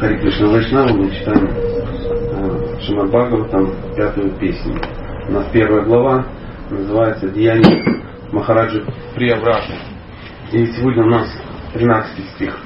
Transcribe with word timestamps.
Хари 0.00 0.16
Кришна 0.16 0.48
Вайшнава 0.48 0.88
мы 0.94 1.10
читаем 1.10 1.46
э, 1.50 2.80
Шимад 2.80 3.08
Бхагаватам, 3.08 3.70
пятую 3.94 4.30
песню. 4.38 4.80
У 5.28 5.32
нас 5.32 5.46
первая 5.52 5.84
глава 5.84 6.24
называется 6.70 7.28
«Деяние 7.28 7.84
Махараджи 8.32 8.82
Прияврата». 9.14 9.74
И 10.52 10.64
сегодня 10.68 11.04
у 11.04 11.08
нас 11.10 11.28
13 11.74 12.30
стих. 12.30 12.58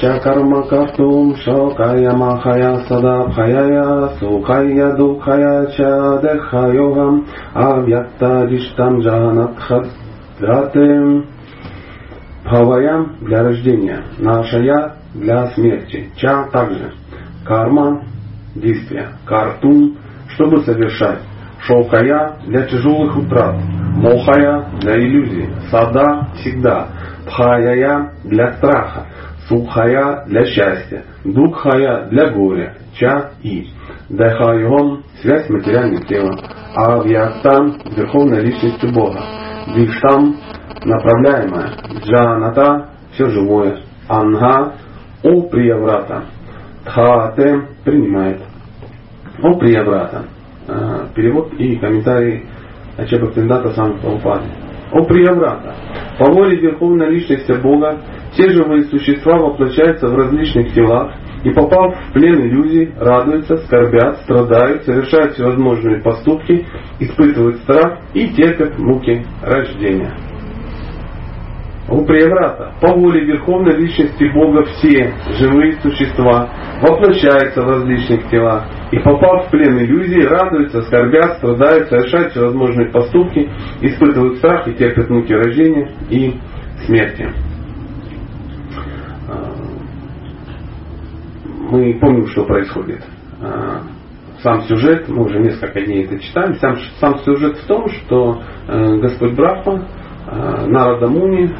Ча 0.00 0.18
карма 0.18 0.62
картум 0.64 1.36
шокая 1.36 2.12
махая 2.12 2.84
сада 2.86 3.24
бхаяя 3.28 4.08
сухая 4.20 4.94
духая 4.94 5.66
ча 5.68 6.18
дехайогам 6.20 7.26
авьякта 7.54 8.46
диштам 8.46 9.00
джанатхад 9.00 9.86
Датем 10.40 11.26
Бхавая 12.44 13.06
для 13.20 13.42
рождения, 13.42 14.04
Нашая 14.18 14.94
для 15.14 15.48
смерти, 15.50 16.10
Ча 16.16 16.44
также, 16.44 16.92
Карма 17.44 18.04
действия, 18.54 19.08
Картун 19.26 19.98
чтобы 20.34 20.60
совершать, 20.62 21.18
Шоукая 21.66 22.36
для 22.46 22.62
тяжелых 22.66 23.16
утрат, 23.16 23.56
Мохая 23.96 24.66
для 24.80 24.98
иллюзий, 25.00 25.48
Сада 25.70 26.28
всегда, 26.36 26.88
Пхаяя 27.26 28.12
для 28.24 28.52
страха, 28.54 29.06
Сухая 29.48 30.24
для 30.26 30.44
счастья, 30.44 31.02
Дукхая 31.24 32.08
для 32.10 32.30
горя, 32.30 32.74
Ча 32.94 33.32
и. 33.42 33.68
Дахайом 34.08 35.02
связь 35.20 35.46
с 35.46 35.50
материальным 35.50 36.04
телом, 36.04 36.38
Авьястан 36.74 37.82
верховной 37.96 38.42
личностью 38.42 38.92
Бога. 38.92 39.37
Диштам 39.74 40.36
направляемое, 40.84 41.70
Джаната 42.00 42.88
все 43.12 43.28
живое, 43.30 43.78
Анга 44.08 44.72
о 45.22 45.42
прияврата, 45.42 46.22
Тхате 46.84 47.62
принимает, 47.84 48.40
о 49.42 49.58
прияврата. 49.58 50.24
Перевод 51.14 51.52
и 51.58 51.76
комментарий 51.76 52.44
Ачаба 52.98 53.32
Пиндата 53.32 53.72
Сан 53.74 53.98
Прабхупады. 54.00 54.46
О 54.90 55.04
прияврата. 55.04 55.74
По 56.18 56.32
воле 56.32 56.56
Верховной 56.56 57.10
Личности 57.10 57.52
Бога 57.52 58.00
все 58.32 58.48
живые 58.50 58.84
существа 58.84 59.36
воплощаются 59.36 60.08
в 60.08 60.14
различных 60.14 60.72
телах 60.72 61.12
и 61.44 61.50
попав 61.50 61.94
в 61.94 62.12
плен 62.12 62.40
иллюзий, 62.40 62.92
радуются, 62.98 63.58
скорбят, 63.58 64.18
страдают, 64.22 64.84
совершают 64.84 65.34
всевозможные 65.34 66.00
поступки, 66.02 66.66
испытывают 67.00 67.56
страх 67.58 67.98
и 68.14 68.28
терпят 68.28 68.78
муки 68.78 69.24
рождения. 69.42 70.16
У 71.90 72.04
Приеврата 72.04 72.72
по 72.80 72.92
воле 72.94 73.24
Верховной 73.24 73.76
Личности 73.76 74.24
Бога 74.34 74.64
все 74.64 75.12
живые 75.38 75.72
существа 75.80 76.50
воплощаются 76.80 77.62
в 77.62 77.68
различных 77.68 78.28
телах 78.30 78.66
и 78.92 78.98
попав 78.98 79.46
в 79.46 79.50
плен 79.50 79.78
иллюзий, 79.78 80.26
радуются, 80.26 80.82
скорбят, 80.82 81.38
страдают, 81.38 81.88
совершают 81.88 82.32
всевозможные 82.32 82.90
поступки, 82.90 83.50
испытывают 83.80 84.38
страх 84.38 84.68
и 84.68 84.74
терпят 84.74 85.10
муки 85.10 85.32
рождения 85.32 85.90
и 86.10 86.34
смерти. 86.86 87.28
мы 91.70 91.98
помним, 92.00 92.26
что 92.28 92.44
происходит. 92.44 93.02
А, 93.40 93.82
сам 94.42 94.62
сюжет, 94.62 95.08
мы 95.08 95.24
уже 95.24 95.38
несколько 95.40 95.80
дней 95.80 96.04
это 96.04 96.18
читали, 96.18 96.54
сам, 96.54 96.76
сам 97.00 97.18
сюжет 97.18 97.56
в 97.58 97.66
том, 97.66 97.88
что 97.88 98.42
э, 98.68 98.96
Господь 98.98 99.34
Брахма, 99.34 99.88
э, 100.26 100.66
Нарада 100.66 101.08
Муни 101.08 101.52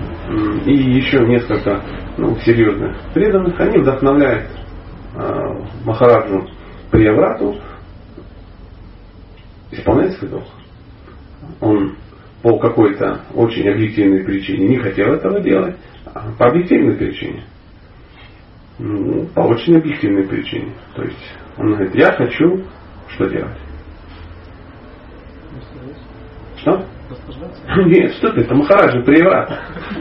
и 0.65 0.73
еще 0.73 1.21
несколько 1.27 1.81
ну, 2.17 2.37
серьезных 2.37 2.97
преданных, 3.15 3.59
они 3.61 3.79
вдохновляют 3.79 4.47
Махараджу 5.85 6.49
Прияврату 6.91 7.57
исполнять 9.71 10.17
свой 10.17 10.31
долг. 10.31 10.45
Он 11.61 11.97
по 12.43 12.59
какой-то 12.59 13.23
очень 13.35 13.69
объективной 13.69 14.25
причине 14.25 14.69
не 14.69 14.79
хотел 14.79 15.13
этого 15.13 15.41
делать, 15.41 15.77
а 16.07 16.31
по 16.39 16.47
объективной 16.47 16.97
причине– 16.97 17.45
ну, 18.79 19.27
по 19.35 19.41
очень 19.41 19.77
объективной 19.77 20.25
причине. 20.25 20.73
То 20.95 21.03
есть 21.03 21.37
он 21.57 21.75
говорит, 21.75 21.95
я 21.95 22.13
хочу 22.13 22.65
что 23.09 23.29
делать? 23.29 23.59
Что? 26.59 26.85
Нет, 27.87 28.13
что 28.15 28.33
ты, 28.33 28.41
это 28.41 28.55
Махараджа 28.55 29.01
Приеврата. 29.03 29.59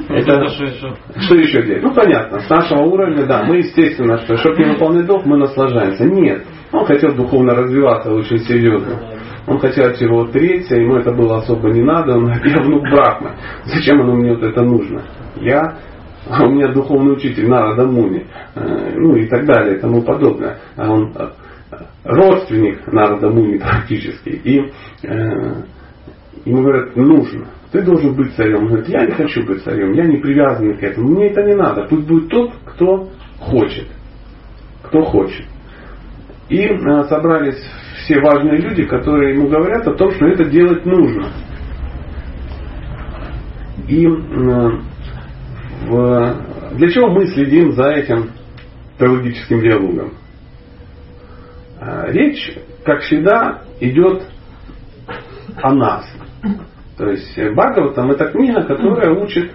Это, 0.09 0.47
что 0.47 1.35
еще 1.35 1.63
делать? 1.63 1.83
Ну 1.83 1.93
понятно, 1.93 2.39
с 2.39 2.49
нашего 2.49 2.83
уровня, 2.83 3.25
да, 3.25 3.43
мы 3.43 3.57
естественно, 3.57 4.17
что 4.19 4.37
чтобы 4.37 4.57
не 4.63 4.71
выполнять 4.71 5.05
долг, 5.05 5.25
мы 5.25 5.37
наслаждаемся. 5.37 6.05
Нет, 6.05 6.45
он 6.71 6.85
хотел 6.85 7.13
духовно 7.13 7.55
развиваться 7.55 8.11
очень 8.11 8.39
серьезно. 8.39 8.99
Он 9.47 9.59
хотел 9.59 9.89
от 9.89 9.95
всего 9.95 10.23
отречься, 10.23 10.75
ему 10.75 10.97
это 10.97 11.13
было 11.13 11.37
особо 11.37 11.69
не 11.69 11.81
надо. 11.81 12.17
Он 12.17 12.25
говорит, 12.25 12.45
я 12.55 12.61
внук 12.61 12.81
Брахмы. 12.89 13.31
Зачем 13.65 14.01
оно 14.01 14.15
мне 14.15 14.33
вот 14.33 14.43
это 14.43 14.61
нужно? 14.61 15.03
Я 15.37 15.77
а 16.29 16.43
у 16.43 16.49
меня 16.49 16.73
духовный 16.73 17.13
учитель 17.13 17.47
Нарада 17.47 17.85
Муни, 17.85 18.25
э, 18.55 18.93
ну 18.95 19.15
и 19.15 19.27
так 19.27 19.45
далее 19.45 19.77
и 19.77 19.79
тому 19.79 20.01
подобное. 20.01 20.57
А 20.75 20.91
он 20.91 21.13
э, 21.15 21.29
родственник 22.03 22.85
Нарада 22.91 23.29
Муни 23.29 23.57
практически. 23.57 24.29
И 24.29 24.71
э, 25.03 25.53
ему 26.47 26.63
говорят, 26.63 26.95
нужно. 26.95 27.47
Ты 27.71 27.81
должен 27.81 28.15
быть 28.15 28.33
царем. 28.35 28.63
Он 28.63 28.67
говорит, 28.67 28.89
я 28.89 29.05
не 29.05 29.11
хочу 29.11 29.45
быть 29.45 29.63
царем, 29.63 29.93
я 29.93 30.05
не 30.05 30.17
привязан 30.17 30.77
к 30.77 30.83
этому. 30.83 31.09
Мне 31.09 31.27
это 31.27 31.43
не 31.43 31.55
надо. 31.55 31.87
Пусть 31.89 32.07
будет 32.07 32.29
тот, 32.29 32.53
кто 32.65 33.09
хочет. 33.39 33.87
Кто 34.83 35.03
хочет. 35.03 35.45
И 36.49 36.61
э, 36.61 37.03
собрались 37.09 37.61
все 38.03 38.21
важные 38.21 38.57
люди, 38.57 38.85
которые 38.85 39.35
ему 39.35 39.49
говорят 39.49 39.85
о 39.85 39.93
том, 39.95 40.11
что 40.11 40.27
это 40.27 40.45
делать 40.45 40.85
нужно. 40.85 41.27
И 43.87 44.05
э, 44.05 44.69
в... 45.87 46.35
Для 46.77 46.89
чего 46.89 47.09
мы 47.09 47.27
следим 47.27 47.73
за 47.73 47.89
этим 47.89 48.29
теологическим 48.97 49.61
диалогом? 49.61 50.13
А, 51.79 52.09
речь, 52.11 52.57
как 52.85 53.01
всегда, 53.01 53.63
идет 53.81 54.23
о 55.61 55.73
нас. 55.73 56.05
То 56.97 57.09
есть 57.09 57.37
Бхагаватам 57.37 58.11
это 58.11 58.25
книга, 58.31 58.63
которая 58.63 59.13
учит, 59.13 59.51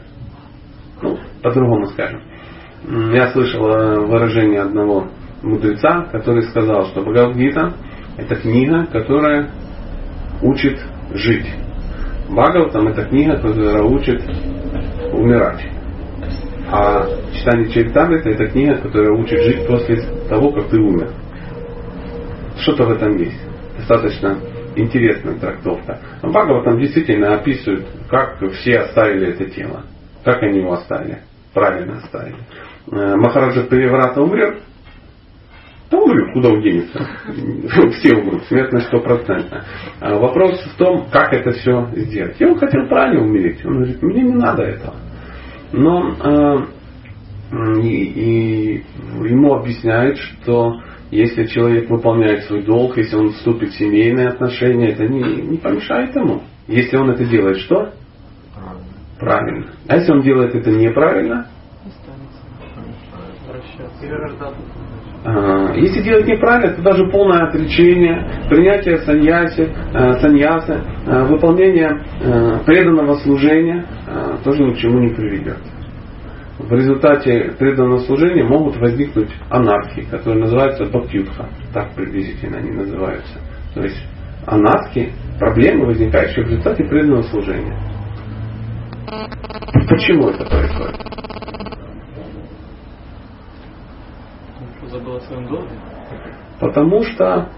ну, 1.02 1.18
по-другому 1.42 1.86
скажем. 1.86 2.22
Я 3.12 3.30
слышал 3.32 3.62
выражение 3.62 4.62
одного 4.62 5.08
мудреца, 5.42 6.06
который 6.12 6.42
сказал, 6.44 6.86
что 6.86 7.02
Бхагавдгита 7.02 7.74
это 8.16 8.36
книга, 8.36 8.86
которая 8.86 9.50
учит 10.42 10.78
жить. 11.14 11.46
Бхагаватам 12.28 12.88
это 12.88 13.04
книга, 13.04 13.36
которая 13.36 13.82
учит 13.82 14.22
умирать. 15.12 15.66
А 16.70 17.06
читание 17.34 17.68
Чайтамрита 17.70 18.30
это 18.30 18.46
книга, 18.46 18.76
которая 18.76 19.12
учит 19.12 19.42
жить 19.42 19.66
после 19.66 20.02
того, 20.28 20.52
как 20.52 20.68
ты 20.68 20.80
умер. 20.80 21.10
Что-то 22.58 22.84
в 22.84 22.90
этом 22.92 23.16
есть. 23.16 23.40
Достаточно 23.76 24.38
интересная 24.76 25.34
трактовка. 25.38 26.00
Бхагава 26.22 26.64
там 26.64 26.78
действительно 26.78 27.34
описывает, 27.34 27.86
как 28.08 28.38
все 28.52 28.80
оставили 28.80 29.28
это 29.28 29.46
тело. 29.50 29.84
Как 30.24 30.42
они 30.42 30.60
его 30.60 30.72
оставили. 30.72 31.18
Правильно 31.52 31.98
оставили. 31.98 32.36
Э, 32.90 33.16
Махараджа 33.16 33.64
Переврата 33.64 34.22
умрет, 34.22 34.62
да 35.90 35.98
умрет, 35.98 36.32
куда 36.32 36.48
он 36.48 36.62
денется. 36.62 37.06
Все 37.98 38.16
умрут, 38.16 38.44
смертность 38.44 38.86
стопроцентная. 38.86 39.64
А 40.00 40.18
вопрос 40.18 40.58
в 40.64 40.76
том, 40.78 41.06
как 41.10 41.34
это 41.34 41.50
все 41.52 41.90
сделать. 41.94 42.40
И 42.40 42.44
он 42.44 42.58
хотел 42.58 42.88
правильно 42.88 43.22
умереть. 43.22 43.64
Он 43.64 43.74
говорит, 43.74 44.02
мне 44.02 44.22
не 44.22 44.34
надо 44.34 44.62
этого. 44.62 44.94
Но 45.72 46.14
э, 46.14 46.66
и, 47.82 47.88
и 47.88 48.84
ему 49.28 49.54
объясняют, 49.54 50.16
что 50.16 50.80
если 51.12 51.44
человек 51.44 51.90
выполняет 51.90 52.44
свой 52.44 52.62
долг, 52.62 52.96
если 52.96 53.16
он 53.16 53.32
вступит 53.32 53.68
в 53.68 53.78
семейные 53.78 54.28
отношения, 54.28 54.92
это 54.92 55.06
не, 55.06 55.42
не 55.42 55.58
помешает 55.58 56.16
ему. 56.16 56.40
Если 56.66 56.96
он 56.96 57.10
это 57.10 57.24
делает, 57.26 57.58
что? 57.58 57.92
Правильно. 59.20 59.66
А 59.88 59.96
если 59.96 60.10
он 60.10 60.22
делает 60.22 60.54
это 60.54 60.70
неправильно? 60.70 61.48
Если 65.76 66.02
делать 66.02 66.26
неправильно, 66.26 66.74
то 66.76 66.82
даже 66.82 67.06
полное 67.10 67.46
отречение, 67.46 68.48
принятие 68.48 68.96
саньяси, 68.98 69.68
э, 69.92 70.18
саньясы, 70.18 70.80
э, 71.06 71.24
выполнение 71.24 71.90
э, 72.22 72.58
преданного 72.64 73.16
служения 73.16 73.86
тоже 74.44 74.64
ни 74.64 74.72
к 74.72 74.78
чему 74.78 74.98
не 74.98 75.14
приведет. 75.14 75.58
В 76.58 76.70
результате 76.72 77.52
преданного 77.58 78.00
служения 78.00 78.44
могут 78.44 78.76
возникнуть 78.76 79.30
анархии, 79.48 80.02
которые 80.02 80.42
называются 80.42 80.84
бхактюдха. 80.84 81.48
Так 81.72 81.94
приблизительно 81.94 82.58
они 82.58 82.70
называются. 82.70 83.38
То 83.74 83.82
есть 83.82 84.06
анархии, 84.46 85.12
проблемы, 85.38 85.86
возникающие 85.86 86.44
в 86.44 86.48
результате 86.48 86.84
преданного 86.84 87.22
служения. 87.22 87.76
Почему 89.88 90.28
это 90.28 90.44
происходит? 90.44 90.96
Забыл 94.90 95.16
о 95.16 95.20
своем 95.20 95.46
долге? 95.46 95.70
Потому 96.60 97.02
что 97.04 97.48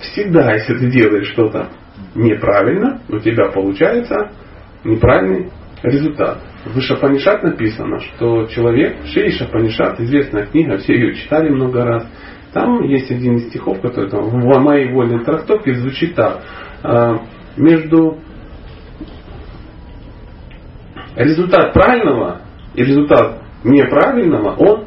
всегда, 0.00 0.52
если 0.54 0.76
ты 0.78 0.90
делаешь 0.90 1.28
что-то 1.28 1.68
неправильно, 2.16 3.00
у 3.08 3.18
тебя 3.18 3.50
получается 3.52 4.32
неправильный 4.82 5.50
результат. 5.86 6.38
В 6.64 6.80
Шапанишат 6.80 7.42
написано, 7.42 8.00
что 8.00 8.46
человек, 8.46 8.96
Шей 9.06 9.30
Шапанишат, 9.30 10.00
известная 10.00 10.46
книга, 10.46 10.78
все 10.78 10.94
ее 10.94 11.14
читали 11.14 11.48
много 11.48 11.84
раз. 11.84 12.06
Там 12.52 12.82
есть 12.82 13.10
один 13.10 13.36
из 13.36 13.48
стихов, 13.48 13.80
который 13.80 14.10
там, 14.10 14.22
в 14.28 14.60
моей 14.60 14.92
вольной 14.92 15.24
трактовке 15.24 15.74
звучит 15.74 16.14
так. 16.14 16.42
«А, 16.82 17.20
между 17.56 18.18
результат 21.14 21.72
правильного 21.72 22.42
и 22.74 22.82
результат 22.82 23.42
неправильного, 23.64 24.54
он, 24.56 24.84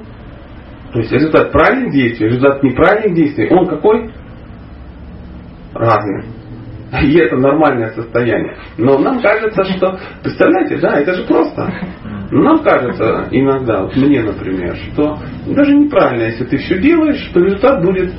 то 0.93 0.99
есть 0.99 1.11
результат 1.11 1.51
правильных 1.51 1.91
действий, 1.91 2.27
результат 2.27 2.63
неправильных 2.63 3.15
действий, 3.15 3.47
он 3.49 3.67
какой? 3.67 4.11
Разный. 5.73 6.38
И 7.03 7.17
это 7.17 7.35
нормальное 7.37 7.89
состояние. 7.91 8.57
Но 8.77 8.97
нам 8.97 9.21
кажется, 9.21 9.63
что, 9.63 9.99
представляете, 10.23 10.77
да, 10.77 10.99
это 10.99 11.13
же 11.13 11.23
просто. 11.23 11.71
Нам 12.31 12.59
кажется 12.63 13.27
иногда, 13.31 13.83
вот 13.83 13.95
мне, 13.95 14.21
например, 14.21 14.75
что 14.75 15.17
даже 15.47 15.75
неправильно, 15.75 16.23
если 16.23 16.45
ты 16.45 16.57
все 16.57 16.79
делаешь, 16.79 17.27
что 17.29 17.39
результат 17.39 17.83
будет 17.83 18.13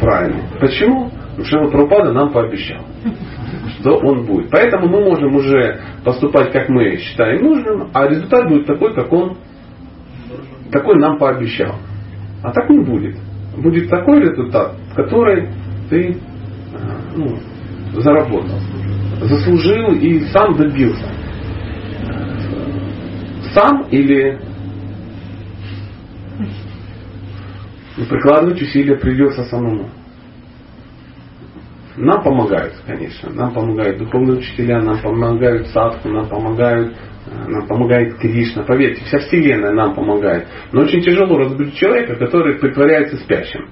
правильный. 0.00 0.42
Почему? 0.60 1.10
Потому 1.36 1.44
что 1.44 1.70
Прабхупада 1.70 2.12
нам 2.12 2.32
пообещал, 2.32 2.82
что 3.78 3.98
он 3.98 4.24
будет. 4.24 4.50
Поэтому 4.50 4.88
мы 4.88 5.04
можем 5.04 5.34
уже 5.36 5.80
поступать, 6.04 6.52
как 6.52 6.68
мы 6.68 6.96
считаем 6.96 7.42
нужным, 7.42 7.90
а 7.92 8.08
результат 8.08 8.48
будет 8.48 8.66
такой, 8.66 8.94
как 8.94 9.12
он 9.12 9.36
какой 10.70 10.96
нам 10.98 11.18
пообещал. 11.18 11.76
А 12.42 12.52
так 12.52 12.68
не 12.70 12.80
будет. 12.80 13.16
Будет 13.56 13.88
такой 13.88 14.20
результат, 14.20 14.74
который 14.94 15.48
ты 15.88 16.18
ну, 17.16 17.38
заработал, 18.00 18.58
заслужил 19.22 19.92
и 19.94 20.20
сам 20.26 20.56
добился. 20.56 21.10
Сам 23.54 23.88
или 23.90 24.38
прикладывать 28.08 28.60
усилия 28.60 28.96
придется 28.96 29.44
самому. 29.44 29.88
Нам 31.96 32.22
помогают, 32.22 32.74
конечно. 32.86 33.30
Нам 33.30 33.54
помогают 33.54 33.98
духовные 33.98 34.38
учителя, 34.38 34.82
нам 34.82 35.00
помогают 35.00 35.68
садху, 35.68 36.10
нам 36.10 36.28
помогают 36.28 36.94
э, 37.26 37.48
нам 37.48 37.66
помогает 37.66 38.18
Кришна. 38.18 38.64
Поверьте, 38.64 39.02
вся 39.04 39.18
Вселенная 39.20 39.72
нам 39.72 39.94
помогает. 39.94 40.46
Но 40.72 40.82
очень 40.82 41.00
тяжело 41.00 41.38
разбудить 41.38 41.76
человека, 41.76 42.16
который 42.16 42.58
притворяется 42.58 43.16
спящим. 43.16 43.70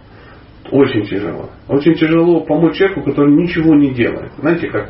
Очень 0.71 1.05
тяжело. 1.05 1.51
Очень 1.69 1.95
тяжело 1.95 2.41
помочь 2.41 2.77
человеку, 2.77 3.03
который 3.03 3.35
ничего 3.35 3.75
не 3.75 3.93
делает. 3.93 4.33
Знаете, 4.39 4.69
как 4.69 4.89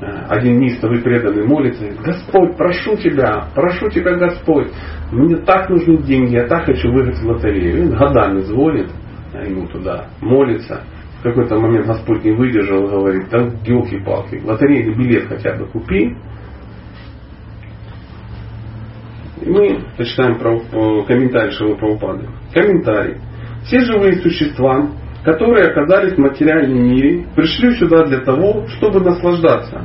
э, 0.00 0.06
один 0.28 0.58
неистовый 0.58 1.02
преданный 1.02 1.46
молится, 1.46 1.84
Господь, 2.02 2.56
прошу 2.56 2.96
Тебя, 2.96 3.48
прошу 3.54 3.90
Тебя, 3.90 4.14
Господь, 4.14 4.68
мне 5.12 5.36
так 5.36 5.68
нужны 5.68 5.98
деньги, 5.98 6.34
я 6.34 6.46
так 6.46 6.64
хочу 6.64 6.90
выиграть 6.90 7.18
в 7.18 7.26
лотерею. 7.26 7.78
И 7.78 7.82
он 7.82 7.96
годами 7.96 8.40
звонит 8.40 8.88
а 9.32 9.44
ему 9.44 9.66
туда, 9.68 10.06
молится. 10.20 10.82
В 11.20 11.22
какой-то 11.22 11.58
момент 11.58 11.86
Господь 11.86 12.24
не 12.24 12.32
выдержал 12.32 12.86
говорит, 12.86 13.28
да 13.30 13.50
елки-палки, 13.64 14.40
лотерейный 14.42 14.94
билет 14.94 15.28
хотя 15.28 15.54
бы 15.54 15.66
купи. 15.66 16.16
И 19.42 19.48
мы 19.48 19.80
почитаем 19.96 20.38
про, 20.38 20.56
э, 20.56 21.04
комментарий 21.06 21.52
Шилы 21.52 21.76
Прабхупады. 21.76 22.26
Комментарий. 22.54 23.16
Все 23.64 23.80
живые 23.80 24.14
существа 24.14 24.88
которые 25.24 25.66
оказались 25.66 26.14
в 26.14 26.18
материальном 26.18 26.82
мире, 26.82 27.26
пришли 27.34 27.72
сюда 27.76 28.04
для 28.06 28.20
того, 28.20 28.66
чтобы 28.68 29.00
наслаждаться. 29.00 29.84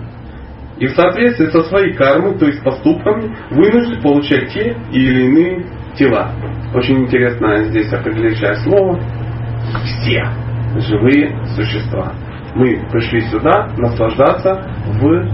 И 0.78 0.88
в 0.88 0.92
соответствии 0.92 1.46
со 1.48 1.62
своей 1.64 1.94
кармой, 1.94 2.38
то 2.38 2.46
есть 2.46 2.62
поступками, 2.64 3.36
вынуждены 3.52 4.02
получать 4.02 4.50
те 4.54 4.76
или 4.92 5.26
иные 5.26 5.66
тела. 5.96 6.32
Очень 6.74 7.04
интересное 7.04 7.64
здесь 7.66 7.92
определяющее 7.94 8.56
слово. 8.56 9.00
Все 9.84 10.24
живые 10.80 11.36
существа. 11.56 12.14
Мы 12.56 12.86
пришли 12.92 13.22
сюда 13.22 13.68
наслаждаться 13.78 14.62
в 15.00 15.06
э, 15.08 15.26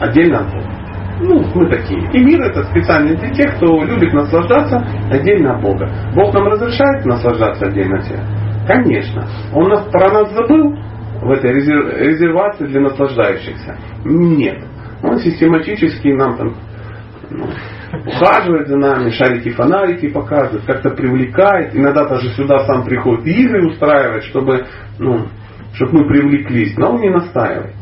отдельно 0.00 0.40
от 0.40 0.52
Бога. 0.52 0.78
Ну, 1.20 1.44
мы 1.54 1.68
такие. 1.68 2.00
И 2.12 2.24
мир 2.24 2.40
это 2.42 2.62
специально 2.64 3.16
для 3.16 3.30
тех, 3.30 3.56
кто 3.56 3.82
любит 3.82 4.12
наслаждаться 4.12 4.84
отдельно 5.10 5.56
от 5.56 5.62
Бога. 5.62 5.90
Бог 6.14 6.32
нам 6.32 6.46
разрешает 6.46 7.04
наслаждаться 7.04 7.66
отдельно 7.66 7.98
от 7.98 8.04
себя. 8.04 8.22
Конечно. 8.68 9.26
Он 9.54 9.70
нас, 9.70 9.90
про 9.90 10.12
нас 10.12 10.30
забыл 10.34 10.76
в 11.22 11.30
этой 11.30 11.54
резервации 11.54 12.66
для 12.66 12.82
наслаждающихся? 12.82 13.78
Нет. 14.04 14.62
Он 15.02 15.18
систематически 15.18 16.08
нам 16.08 16.36
там 16.36 16.54
ну, 17.30 17.46
ухаживает 18.06 18.68
за 18.68 18.76
нами, 18.76 19.10
шарики, 19.10 19.50
фонарики 19.50 20.10
показывает, 20.10 20.66
как-то 20.66 20.90
привлекает. 20.90 21.74
Иногда 21.74 22.06
даже 22.08 22.28
сюда 22.34 22.66
сам 22.66 22.84
приходит 22.84 23.26
игры 23.26 23.68
устраивает, 23.68 24.24
чтобы, 24.24 24.66
ну, 24.98 25.28
чтобы 25.72 26.00
мы 26.00 26.08
привлеклись. 26.08 26.76
Но 26.76 26.92
он 26.92 27.00
не 27.00 27.08
настаивает. 27.08 27.74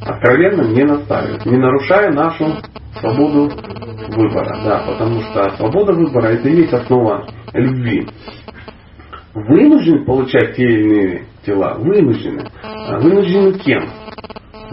Откровенно 0.00 0.62
не 0.62 0.84
настаивает. 0.84 1.44
Не 1.44 1.58
нарушая 1.58 2.12
нашу 2.12 2.58
свободу 3.00 3.50
выбора. 4.14 4.60
Да, 4.64 4.84
потому 4.86 5.22
что 5.22 5.50
свобода 5.56 5.92
выбора 5.92 6.28
это 6.28 6.48
и 6.48 6.54
есть 6.54 6.72
основа 6.72 7.26
любви 7.52 8.06
вынуждены 9.34 10.04
получать 10.04 10.56
те 10.56 10.62
или 10.62 10.82
иные 10.82 11.26
тела, 11.44 11.74
вынуждены. 11.78 12.48
А 12.62 12.98
вынуждены 13.00 13.58
кем? 13.58 13.88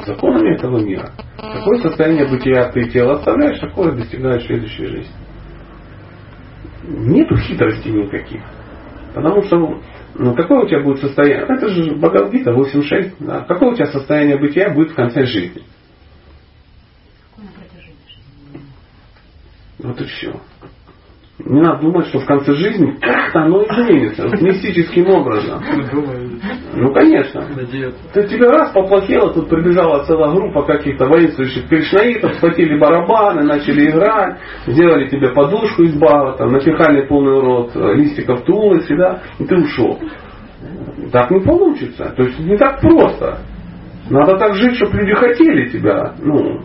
Законами 0.05 0.55
этого 0.55 0.79
мира. 0.79 1.11
Какое 1.37 1.79
состояние 1.81 2.27
бытия 2.27 2.71
ты 2.71 2.89
тело 2.89 3.17
оставляешь, 3.17 3.59
такое 3.59 3.91
достигаешь 3.93 4.45
следующей 4.45 4.85
жизни. 4.85 5.13
Нету 6.83 7.35
хитростей 7.37 7.91
никаких. 7.91 8.41
Потому 9.13 9.43
что 9.43 9.81
ну, 10.15 10.35
какое 10.35 10.63
у 10.63 10.67
тебя 10.67 10.81
будет 10.81 10.99
состояние? 10.99 11.45
Это 11.47 11.67
же 11.69 11.95
Бхагавдгита 11.95 12.51
8.6. 12.51 13.13
Да? 13.19 13.41
Какое 13.41 13.71
у 13.71 13.75
тебя 13.75 13.87
состояние 13.87 14.37
бытия 14.37 14.69
будет 14.69 14.91
в 14.91 14.95
конце 14.95 15.25
жизни? 15.25 15.63
Вот 19.79 19.99
и 19.99 20.05
все. 20.05 20.39
Не 21.45 21.61
надо 21.61 21.81
думать, 21.81 22.07
что 22.07 22.19
в 22.19 22.25
конце 22.25 22.53
жизни 22.53 22.97
как-то 22.99 23.41
оно 23.41 23.63
изменится. 23.63 24.27
Вот 24.27 24.41
мистическим 24.41 25.07
образом. 25.09 25.61
Ну, 26.73 26.93
конечно. 26.93 27.45
Ты 28.13 28.27
тебе 28.27 28.47
раз 28.47 28.71
поплохело, 28.71 29.33
тут 29.33 29.49
прибежала 29.49 30.03
целая 30.03 30.31
группа 30.31 30.63
каких-то 30.63 31.05
воинствующих 31.05 31.67
кришнаитов, 31.67 32.35
схватили 32.35 32.77
барабаны, 32.77 33.43
начали 33.43 33.89
играть, 33.89 34.37
сделали 34.67 35.07
тебе 35.09 35.29
подушку 35.29 35.83
из 35.83 35.97
бава, 35.97 36.37
там, 36.37 36.51
напихали 36.51 37.07
полный 37.07 37.39
рот 37.39 37.71
э, 37.75 37.93
листиков 37.95 38.43
тулоси, 38.43 38.95
да, 38.95 39.21
и 39.39 39.45
ты 39.45 39.55
ушел. 39.55 39.99
Так 41.11 41.31
не 41.31 41.39
получится. 41.39 42.13
То 42.15 42.23
есть 42.23 42.39
не 42.39 42.57
так 42.57 42.79
просто. 42.81 43.39
Надо 44.09 44.37
так 44.37 44.55
жить, 44.55 44.75
чтобы 44.75 44.97
люди 44.97 45.13
хотели 45.15 45.69
тебя, 45.69 46.13
ну, 46.19 46.61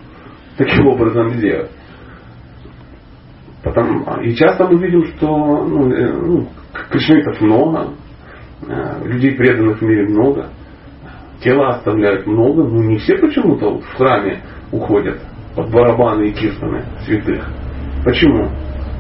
таким 0.57 0.87
образом 0.89 1.31
сделать. 1.31 1.71
Потому, 3.67 4.05
и 4.23 4.33
часто 4.37 4.65
мы 4.69 4.79
видим, 4.79 5.05
что 5.07 5.27
ну, 5.27 5.93
э, 5.93 6.13
ну, 6.13 6.49
кришнаитов 6.89 7.41
много, 7.41 7.89
э, 8.65 9.09
людей 9.09 9.33
преданных 9.33 9.81
в 9.81 9.83
мире 9.83 10.07
много, 10.07 10.51
тела 11.43 11.71
оставляют 11.71 12.29
много, 12.29 12.63
но 12.63 12.85
не 12.85 12.99
все 12.99 13.19
почему-то 13.19 13.81
в 13.81 13.95
храме 13.97 14.41
уходят 14.71 15.19
под 15.57 15.73
барабаны 15.73 16.29
и 16.29 16.33
киртаны 16.33 16.85
святых. 17.05 17.45
Почему? 18.05 18.51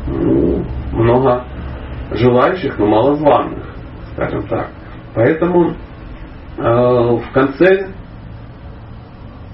Ну, 0.08 0.64
много 0.90 1.44
желающих, 2.10 2.76
но 2.76 2.86
мало 2.86 3.14
званых, 3.14 3.68
скажем 4.14 4.48
так. 4.48 4.70
Поэтому 5.14 5.74
э, 6.58 6.60
в 6.60 7.32
конце 7.32 7.92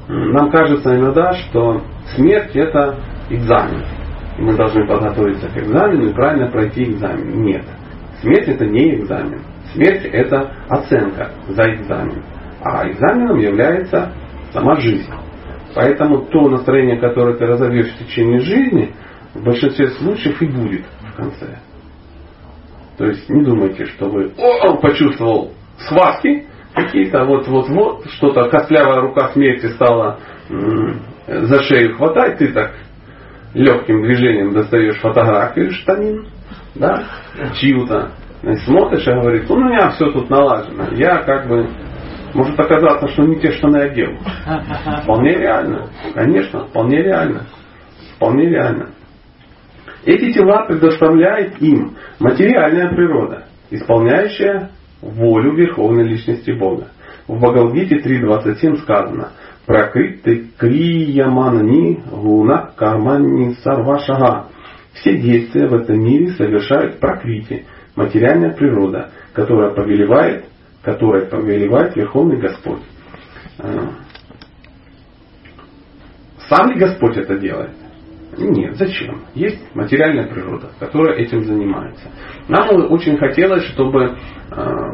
нам 0.09 0.51
кажется 0.51 0.99
иногда, 0.99 1.35
что 1.35 1.83
смерть 2.17 2.57
это 2.57 2.97
экзамен 3.29 3.85
мы 4.39 4.57
должны 4.57 4.87
подготовиться 4.87 5.49
к 5.49 5.57
экзамену 5.57 6.09
и 6.09 6.13
правильно 6.15 6.51
пройти 6.51 6.85
экзамен. 6.85 7.43
Нет. 7.43 7.65
Смерть 8.21 8.49
это 8.49 8.67
не 8.67 8.97
экзамен. 8.97 9.43
Смерть 9.73 10.05
это 10.05 10.53
оценка 10.69 11.33
за 11.49 11.63
экзамен. 11.75 12.23
А 12.63 12.89
экзаменом 12.89 13.39
является 13.39 14.13
сама 14.53 14.77
жизнь. 14.77 15.11
Поэтому 15.75 16.27
то 16.27 16.49
настроение, 16.49 16.99
которое 16.99 17.37
ты 17.37 17.47
разовьешь 17.47 17.93
в 17.93 17.99
течение 17.99 18.41
жизни, 18.41 18.93
в 19.35 19.43
большинстве 19.43 19.89
случаев 19.89 20.41
и 20.43 20.47
будет 20.47 20.85
в 21.13 21.17
конце. 21.17 21.59
То 22.99 23.07
есть 23.07 23.29
не 23.31 23.43
думайте, 23.43 23.87
что 23.87 24.09
вы 24.09 24.33
о, 24.37 24.77
почувствовал 24.77 25.53
схватки 25.79 26.47
какие-то, 26.75 27.25
вот-вот-вот, 27.25 28.07
что-то 28.13 28.49
костлявая 28.49 29.01
рука 29.01 29.29
смерти 29.29 29.67
стала 29.69 30.19
за 31.27 31.63
шею 31.63 31.97
хватает, 31.97 32.39
ты 32.39 32.53
так 32.53 32.75
легким 33.55 34.03
движением 34.03 34.53
достаешь 34.53 34.99
фотографию 35.01 35.71
штанин, 35.73 36.27
да, 36.75 37.05
чью-то, 37.61 38.13
смотришь 38.65 39.07
и 39.07 39.13
говоришь, 39.13 39.51
у 39.51 39.57
меня 39.57 39.91
все 39.91 40.11
тут 40.11 40.31
налажено, 40.31 40.89
я 40.93 41.19
как 41.19 41.49
бы 41.49 41.69
может 42.35 42.59
оказаться, 42.59 43.09
что 43.09 43.23
не 43.25 43.39
те 43.41 43.53
штаны 43.53 43.77
одел. 43.79 44.17
Вполне 45.03 45.35
реально. 45.35 45.89
Конечно, 46.15 46.65
вполне 46.67 47.03
реально. 47.03 47.43
Вполне 48.17 48.49
реально. 48.49 48.91
Эти 50.05 50.33
тела 50.33 50.65
предоставляет 50.67 51.61
им 51.61 51.97
материальная 52.19 52.89
природа, 52.95 53.45
исполняющая 53.71 54.71
волю 55.01 55.55
Верховной 55.55 56.05
Личности 56.05 56.53
Бога. 56.53 56.89
В 57.29 57.39
Бхагавдгите 57.39 57.97
3.27 57.97 58.79
сказано 58.79 59.33
«Пракритты 59.67 60.49
крияманни 60.59 62.03
гуна 62.11 62.73
карманни 62.77 63.55
сарвашага». 63.63 64.47
Все 64.95 65.17
действия 65.17 65.69
в 65.69 65.75
этом 65.75 66.01
мире 66.01 66.33
совершают 66.33 67.01
пракрити, 67.01 67.65
материальная 67.97 68.53
природа, 68.55 69.11
которая 69.33 69.71
повелевает 69.71 70.45
которой 70.83 71.27
повелевает 71.27 71.97
Верховный 71.97 72.39
Господь. 72.39 72.83
А, 73.59 73.91
сам 76.49 76.71
ли 76.71 76.79
Господь 76.79 77.17
это 77.17 77.39
делает? 77.39 77.71
Нет, 78.37 78.77
зачем? 78.77 79.23
Есть 79.35 79.75
материальная 79.75 80.27
природа, 80.27 80.71
которая 80.79 81.19
этим 81.19 81.45
занимается. 81.45 82.11
Нам 82.49 82.91
очень 82.91 83.17
хотелось, 83.19 83.65
чтобы, 83.67 84.17
а, 84.51 84.91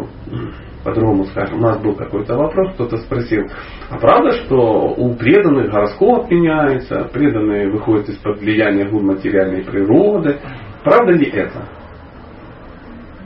по-другому 0.85 1.25
скажем, 1.27 1.59
у 1.59 1.63
нас 1.63 1.79
был 1.79 1.95
какой-то 1.95 2.37
вопрос, 2.37 2.75
кто-то 2.75 2.97
спросил, 2.99 3.47
а 3.91 3.99
правда, 3.99 4.33
что 4.33 4.95
у 4.97 5.15
преданных 5.15 5.71
гороскоп 5.71 6.31
меняется, 6.31 7.09
преданные 7.13 7.71
выходят 7.71 8.09
из-под 8.09 8.39
влияния 8.39 8.85
гун 8.89 9.07
материальной 9.07 9.65
природы? 9.65 10.39
Правда 10.85 11.13
ли 11.13 11.29
это? 11.31 11.69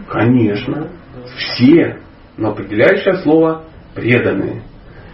Конечно. 0.08 0.88
Все 1.36 1.98
но 2.36 2.50
определяющее 2.50 3.16
слово 3.22 3.64
преданные. 3.94 4.62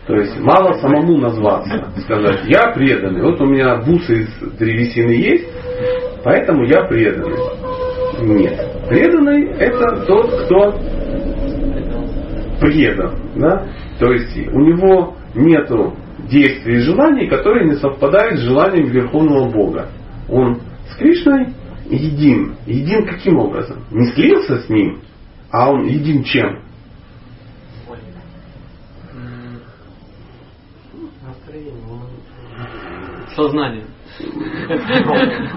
То 0.07 0.15
есть 0.15 0.39
мало 0.41 0.73
самому 0.75 1.19
назваться, 1.19 1.93
сказать, 2.03 2.41
я 2.47 2.73
преданный. 2.73 3.23
Вот 3.23 3.41
у 3.41 3.47
меня 3.47 3.77
бусы 3.77 4.23
из 4.23 4.39
древесины 4.59 5.11
есть, 5.11 5.49
поэтому 6.25 6.65
я 6.65 6.85
преданный. 6.85 7.37
Нет. 8.21 8.89
Преданный 8.89 9.51
это 9.59 10.07
тот, 10.07 10.45
кто 10.45 10.81
предан. 12.61 13.17
Да? 13.37 13.67
То 13.99 14.13
есть 14.13 14.37
у 14.53 14.61
него 14.61 15.17
нету 15.35 15.95
действий 16.31 16.77
и 16.77 16.81
желаний, 16.81 17.29
которые 17.29 17.69
не 17.69 17.77
совпадают 17.77 18.39
с 18.41 18.43
желанием 18.43 18.87
Верховного 18.87 19.51
Бога. 19.51 19.89
Он 20.29 20.61
с 20.91 20.97
Кришной 20.97 21.55
един. 21.91 22.57
Един 22.67 23.07
каким 23.07 23.39
образом? 23.39 23.85
Не 23.91 24.11
слился 24.13 24.61
с 24.61 24.69
ним, 24.69 25.01
а 25.51 25.71
он 25.71 25.85
един 25.85 26.23
чем? 26.25 26.63
Сознание. 33.35 33.85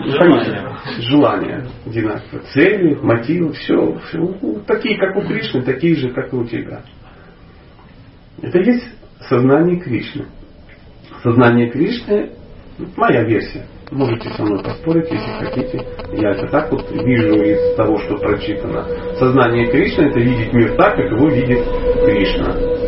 Желание. 0.05 0.77
Желание. 0.99 1.67
Цели, 2.53 2.95
мотивы, 2.95 3.53
все, 3.53 3.97
все. 4.07 4.17
Ну, 4.19 4.61
такие, 4.65 4.97
как 4.97 5.15
у 5.17 5.21
Кришны, 5.21 5.61
такие 5.63 5.95
же, 5.95 6.09
как 6.11 6.31
и 6.31 6.35
у 6.35 6.45
тебя. 6.45 6.81
Это 8.41 8.57
есть 8.59 8.87
сознание 9.27 9.79
Кришны. 9.79 10.25
Сознание 11.23 11.69
Кришны, 11.69 12.31
моя 12.95 13.23
версия. 13.23 13.65
Можете 13.91 14.29
со 14.29 14.43
мной 14.43 14.63
поспорить, 14.63 15.11
если 15.11 15.45
хотите. 15.45 15.85
Я 16.13 16.31
это 16.31 16.47
так 16.47 16.71
вот 16.71 16.89
вижу 16.91 17.35
из 17.43 17.75
того, 17.75 17.97
что 17.97 18.15
прочитано. 18.17 18.87
Сознание 19.19 19.69
Кришны 19.69 20.03
это 20.03 20.19
видеть 20.19 20.53
мир 20.53 20.75
так, 20.77 20.95
как 20.95 21.11
его 21.11 21.27
видит 21.27 21.65
Кришна. 22.05 22.80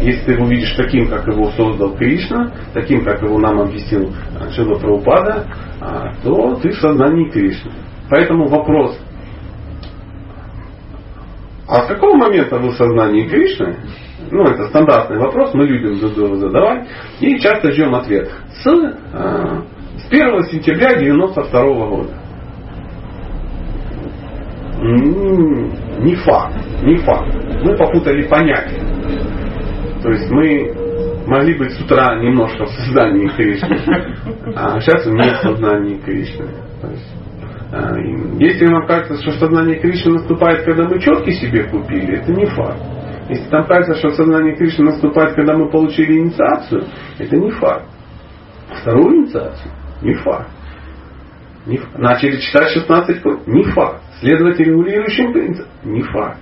Если 0.00 0.24
ты 0.24 0.32
его 0.32 0.46
видишь 0.46 0.74
таким, 0.76 1.08
как 1.08 1.26
его 1.26 1.50
создал 1.50 1.94
Кришна, 1.94 2.52
таким, 2.72 3.04
как 3.04 3.22
его 3.22 3.38
нам 3.38 3.60
объяснил 3.60 4.12
Шила 4.54 4.78
Прабхупада, 4.78 5.46
а, 5.80 6.14
то 6.22 6.54
ты 6.56 6.70
в 6.70 6.76
сознании 6.76 7.28
Кришны. 7.28 7.72
Поэтому 8.08 8.48
вопрос, 8.48 8.98
а 11.68 11.82
с 11.82 11.86
какого 11.86 12.16
момента 12.16 12.58
вы 12.58 12.70
в 12.70 12.74
сознании 12.74 13.28
Кришны? 13.28 13.76
Ну, 14.30 14.42
это 14.42 14.68
стандартный 14.68 15.18
вопрос, 15.18 15.54
мы 15.54 15.66
любим 15.66 15.94
задавать 16.36 16.88
и 17.20 17.38
часто 17.38 17.70
ждем 17.72 17.94
ответ. 17.94 18.30
С, 18.62 18.66
а, 19.12 19.62
с 19.98 20.10
1 20.10 20.42
сентября 20.50 20.88
1992 20.96 21.86
года. 21.86 22.12
Не 26.00 26.14
факт, 26.14 26.54
не 26.82 26.96
факт. 26.96 27.34
Мы 27.62 27.76
попутали 27.76 28.26
понятия. 28.26 28.80
То 30.02 30.10
есть 30.10 30.30
мы 30.30 30.74
могли 31.26 31.58
быть 31.58 31.72
с 31.72 31.80
утра 31.80 32.16
немножко 32.20 32.64
в 32.64 32.70
сознании 32.70 33.28
Кришны, 33.28 33.78
а 34.56 34.80
сейчас 34.80 35.06
у 35.06 35.12
меня 35.12 35.34
в 35.34 35.42
сознании 35.42 35.98
Кришны. 35.98 36.48
То 36.80 36.88
есть, 36.88 37.14
а, 37.72 37.96
если 38.38 38.66
нам 38.66 38.86
кажется, 38.86 39.22
что 39.22 39.32
сознание 39.32 39.78
Кришны 39.78 40.14
наступает, 40.14 40.64
когда 40.64 40.88
мы 40.88 41.00
четки 41.00 41.30
себе 41.30 41.64
купили, 41.64 42.18
это 42.18 42.32
не 42.32 42.46
факт. 42.46 42.82
Если 43.28 43.48
нам 43.50 43.66
кажется, 43.66 43.94
что 43.94 44.10
сознание 44.10 44.56
Кришны 44.56 44.86
наступает, 44.86 45.34
когда 45.34 45.56
мы 45.56 45.70
получили 45.70 46.18
инициацию, 46.18 46.84
это 47.18 47.36
не 47.36 47.50
факт. 47.50 47.86
Вторую 48.80 49.18
инициацию 49.18 49.72
не 50.02 50.14
факт. 50.14 50.48
Не. 51.66 51.78
Начали 51.96 52.38
читать 52.38 52.70
16 52.70 53.22
круг, 53.22 53.46
не 53.46 53.64
факт. 53.64 54.02
Следовать 54.20 54.58
регулирующим 54.58 55.32
принципам, 55.32 55.70
не 55.84 56.02
факт. 56.02 56.38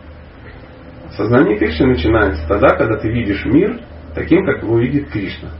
Сознание 1.16 1.58
Кришны 1.58 1.86
начинается 1.88 2.46
тогда, 2.46 2.68
когда 2.76 2.96
ты 2.98 3.10
видишь 3.10 3.44
мир 3.44 3.80
таким, 4.14 4.44
как 4.44 4.62
его 4.62 4.78
видит 4.78 5.10
Кришна. 5.10 5.50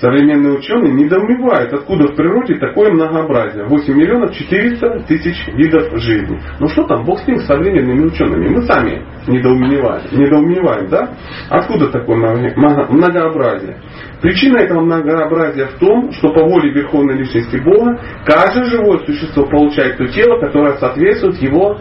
Современные 0.00 0.54
ученые 0.54 0.94
недоумевают, 0.94 1.74
откуда 1.74 2.06
в 2.06 2.16
природе 2.16 2.54
такое 2.54 2.90
многообразие. 2.90 3.66
8 3.66 3.94
миллионов 3.94 4.32
400 4.34 5.00
тысяч 5.00 5.46
видов 5.48 5.94
жизни. 6.00 6.40
Ну 6.58 6.68
что 6.68 6.84
там, 6.84 7.04
бог 7.04 7.20
с 7.20 7.26
ним, 7.26 7.36
с 7.36 7.46
современными 7.46 8.06
учеными. 8.06 8.48
Мы 8.48 8.62
сами 8.62 9.04
недоумеваем, 9.26 10.04
недоумеваем 10.10 10.88
да? 10.88 11.10
Откуда 11.50 11.88
такое 11.88 12.16
многообразие? 12.16 13.76
Причина 14.22 14.60
этого 14.60 14.80
многообразия 14.80 15.66
в 15.66 15.78
том, 15.78 16.10
что 16.12 16.32
по 16.32 16.44
воле 16.44 16.72
Верховной 16.72 17.18
Личности 17.18 17.58
Бога 17.58 18.00
каждое 18.24 18.64
живое 18.70 19.00
существо 19.04 19.44
получает 19.44 19.98
то 19.98 20.06
тело, 20.08 20.40
которое 20.40 20.78
соответствует 20.78 21.36
его 21.42 21.78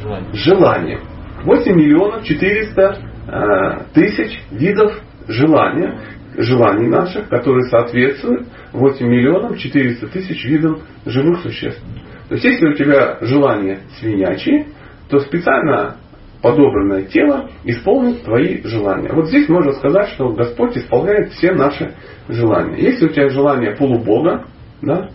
желание. 0.00 0.32
желание. 0.32 1.00
8 1.44 1.74
миллионов 1.74 2.24
400 2.24 2.98
э, 3.28 3.78
тысяч 3.94 4.40
видов 4.50 5.00
желания, 5.28 5.98
желаний 6.36 6.88
наших, 6.88 7.28
которые 7.28 7.64
соответствуют 7.64 8.46
8 8.72 9.06
миллионов 9.06 9.58
400 9.58 10.06
тысяч 10.08 10.44
видам 10.44 10.80
живых 11.06 11.40
существ. 11.40 11.82
То 12.28 12.34
есть 12.34 12.44
если 12.44 12.66
у 12.68 12.74
тебя 12.74 13.18
желание 13.22 13.80
свинячье, 13.98 14.66
то 15.08 15.18
специально 15.18 15.96
подобранное 16.42 17.02
тело 17.02 17.50
исполнит 17.64 18.22
твои 18.22 18.62
желания. 18.62 19.10
Вот 19.12 19.28
здесь 19.28 19.48
можно 19.48 19.72
сказать, 19.72 20.10
что 20.10 20.32
Господь 20.32 20.76
исполняет 20.76 21.32
все 21.32 21.52
наши 21.52 21.94
желания. 22.28 22.80
Если 22.80 23.06
у 23.06 23.08
тебя 23.08 23.28
желание 23.28 23.72
полубога, 23.76 24.44
да, 24.80 25.10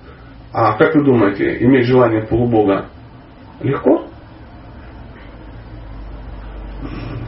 а 0.54 0.78
как 0.78 0.96
вы 0.96 1.04
думаете, 1.04 1.58
иметь 1.64 1.86
желание 1.86 2.26
полубога 2.28 2.88
легко? 3.62 4.08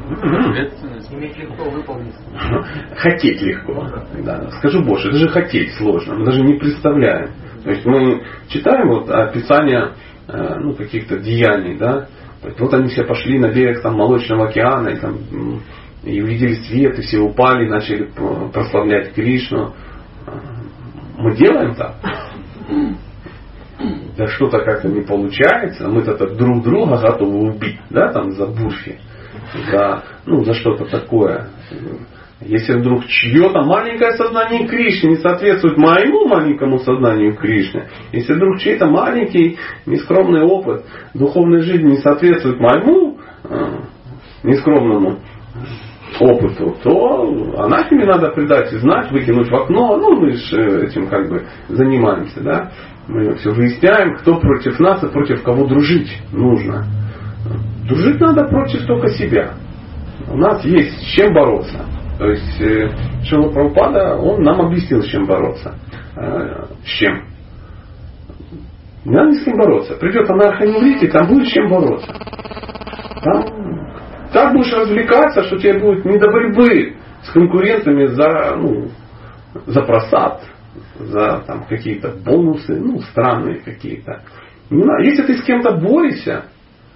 Иметь 0.07 1.37
легко 1.37 1.69
выполнить. 1.69 2.15
Хотеть 2.95 3.41
легко. 3.41 3.87
Да. 4.23 4.49
Скажу 4.59 4.83
больше, 4.83 5.09
это 5.09 5.17
же 5.17 5.29
хотеть 5.29 5.73
сложно. 5.73 6.15
Мы 6.15 6.25
даже 6.25 6.41
не 6.41 6.53
представляем. 6.53 7.31
То 7.63 7.71
есть 7.71 7.85
мы 7.85 8.23
читаем 8.47 8.87
вот 8.89 9.09
описание 9.09 9.91
э, 10.27 10.55
ну, 10.59 10.73
каких-то 10.75 11.17
деяний, 11.17 11.77
да. 11.77 12.07
То 12.41 12.47
есть 12.49 12.59
вот 12.59 12.73
они 12.73 12.87
все 12.87 13.03
пошли 13.03 13.39
на 13.39 13.51
берег 13.51 13.81
там, 13.81 13.95
Молочного 13.95 14.47
океана 14.47 14.89
и, 14.89 14.99
там, 14.99 15.17
и 16.03 16.21
увидели 16.21 16.53
свет, 16.53 16.97
и 16.99 17.01
все 17.01 17.19
упали, 17.19 17.67
начали 17.67 18.09
прославлять 18.53 19.13
Кришну. 19.13 19.73
Мы 21.17 21.35
делаем 21.35 21.75
так. 21.75 21.95
Да 24.17 24.27
что-то 24.27 24.59
как-то 24.59 24.87
не 24.87 25.01
получается, 25.01 25.87
мы-то 25.87 26.15
друг 26.35 26.63
друга 26.63 26.97
готовы 26.97 27.49
убить, 27.49 27.79
да, 27.89 28.11
там 28.11 28.31
за 28.31 28.47
бурфи 28.47 28.99
за, 29.71 30.03
ну, 30.25 30.43
за 30.43 30.53
что-то 30.53 30.85
такое. 30.85 31.47
Если 32.39 32.73
вдруг 32.73 33.05
чье-то 33.07 33.63
маленькое 33.63 34.11
сознание 34.11 34.67
Кришны 34.67 35.09
не 35.09 35.15
соответствует 35.15 35.77
моему 35.77 36.27
маленькому 36.27 36.77
сознанию 36.79 37.35
Кришны, 37.35 37.87
если 38.11 38.33
вдруг 38.33 38.59
чей-то 38.59 38.85
маленький 38.85 39.57
нескромный 39.87 40.43
опыт 40.43 40.85
духовной 41.15 41.61
жизни 41.61 41.91
не 41.91 41.97
соответствует 41.97 42.59
моему 42.59 43.17
э, 43.43 43.65
нескромному 44.43 45.19
опыту, 46.19 46.75
то 46.83 47.53
анафеме 47.57 48.05
надо 48.05 48.29
придать 48.29 48.71
и 48.71 48.77
знать, 48.77 49.11
выкинуть 49.11 49.49
в 49.49 49.55
окно. 49.55 49.97
Ну, 49.97 50.19
мы 50.19 50.31
же 50.33 50.85
этим 50.85 51.07
как 51.07 51.29
бы 51.29 51.47
занимаемся, 51.69 52.41
да. 52.41 52.71
Мы 53.07 53.35
все 53.35 53.51
выясняем, 53.51 54.15
кто 54.17 54.39
против 54.39 54.79
нас 54.79 55.03
и 55.03 55.07
против 55.07 55.41
кого 55.41 55.65
дружить 55.65 56.21
нужно. 56.31 56.85
Дружить 57.87 58.19
надо 58.19 58.45
против 58.45 58.85
только 58.85 59.09
себя. 59.09 59.53
У 60.29 60.37
нас 60.37 60.63
есть 60.65 60.99
с 60.99 61.05
чем 61.15 61.33
бороться. 61.33 61.85
То 62.17 62.27
есть 62.29 62.61
э, 62.61 62.89
Шила 63.23 63.49
Прабхупада, 63.49 64.17
он 64.17 64.41
нам 64.43 64.61
объяснил, 64.61 65.01
с 65.01 65.07
чем 65.07 65.25
бороться. 65.25 65.75
Э, 66.15 66.65
с 66.83 66.87
чем? 66.87 67.23
Надо 69.05 69.33
с 69.33 69.43
кем 69.43 69.57
бороться. 69.57 69.95
Придет 69.95 70.29
анархоневрит, 70.29 71.11
там 71.11 71.27
будет 71.27 71.47
с 71.47 71.51
чем 71.51 71.69
бороться. 71.69 72.13
Там, 73.23 73.91
так 74.33 74.53
будешь 74.53 74.73
развлекаться, 74.73 75.43
что 75.43 75.57
тебе 75.57 75.79
будет 75.79 76.03
не 76.03 76.17
до 76.17 76.29
борьбы 76.29 76.95
с 77.23 77.29
конкурентами 77.31 78.07
за, 78.07 78.55
ну, 78.57 78.89
за 79.65 79.81
просад, 79.83 80.41
за 80.99 81.43
там, 81.47 81.65
какие-то 81.69 82.15
бонусы, 82.25 82.75
ну, 82.75 82.99
странные 82.99 83.61
какие-то. 83.61 84.23
Если 84.69 85.23
ты 85.23 85.37
с 85.37 85.43
кем-то 85.43 85.77
борешься, 85.77 86.45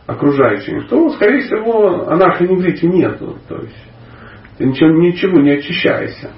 окружающими, 0.07 0.87
то, 0.87 1.09
скорее 1.11 1.41
всего, 1.41 2.07
анархоневрите 2.09 2.87
нету. 2.87 3.37
То 3.47 3.57
есть 3.57 3.87
ты 4.57 4.65
ничего, 4.65 4.89
ничего 4.89 5.39
не 5.39 5.51
очищаешься. 5.51 6.31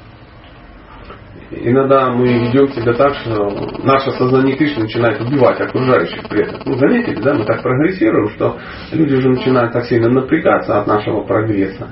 Иногда 1.51 2.11
мы 2.11 2.25
ведем 2.25 2.67
себя 2.69 2.93
так, 2.93 3.13
что 3.15 3.49
наше 3.83 4.11
сознание 4.11 4.55
Кришны 4.55 4.83
начинает 4.83 5.21
убивать 5.21 5.61
окружающих 5.61 6.27
при 6.27 6.41
этом. 6.41 6.61
Ну, 6.65 6.77
заметили, 6.77 7.21
да, 7.21 7.33
мы 7.35 7.45
так 7.45 7.61
прогрессируем, 7.61 8.29
что 8.29 8.57
люди 8.91 9.15
уже 9.15 9.29
начинают 9.29 9.71
так 9.71 9.85
сильно 9.85 10.09
напрягаться 10.09 10.79
от 10.79 10.87
нашего 10.87 11.21
прогресса. 11.21 11.87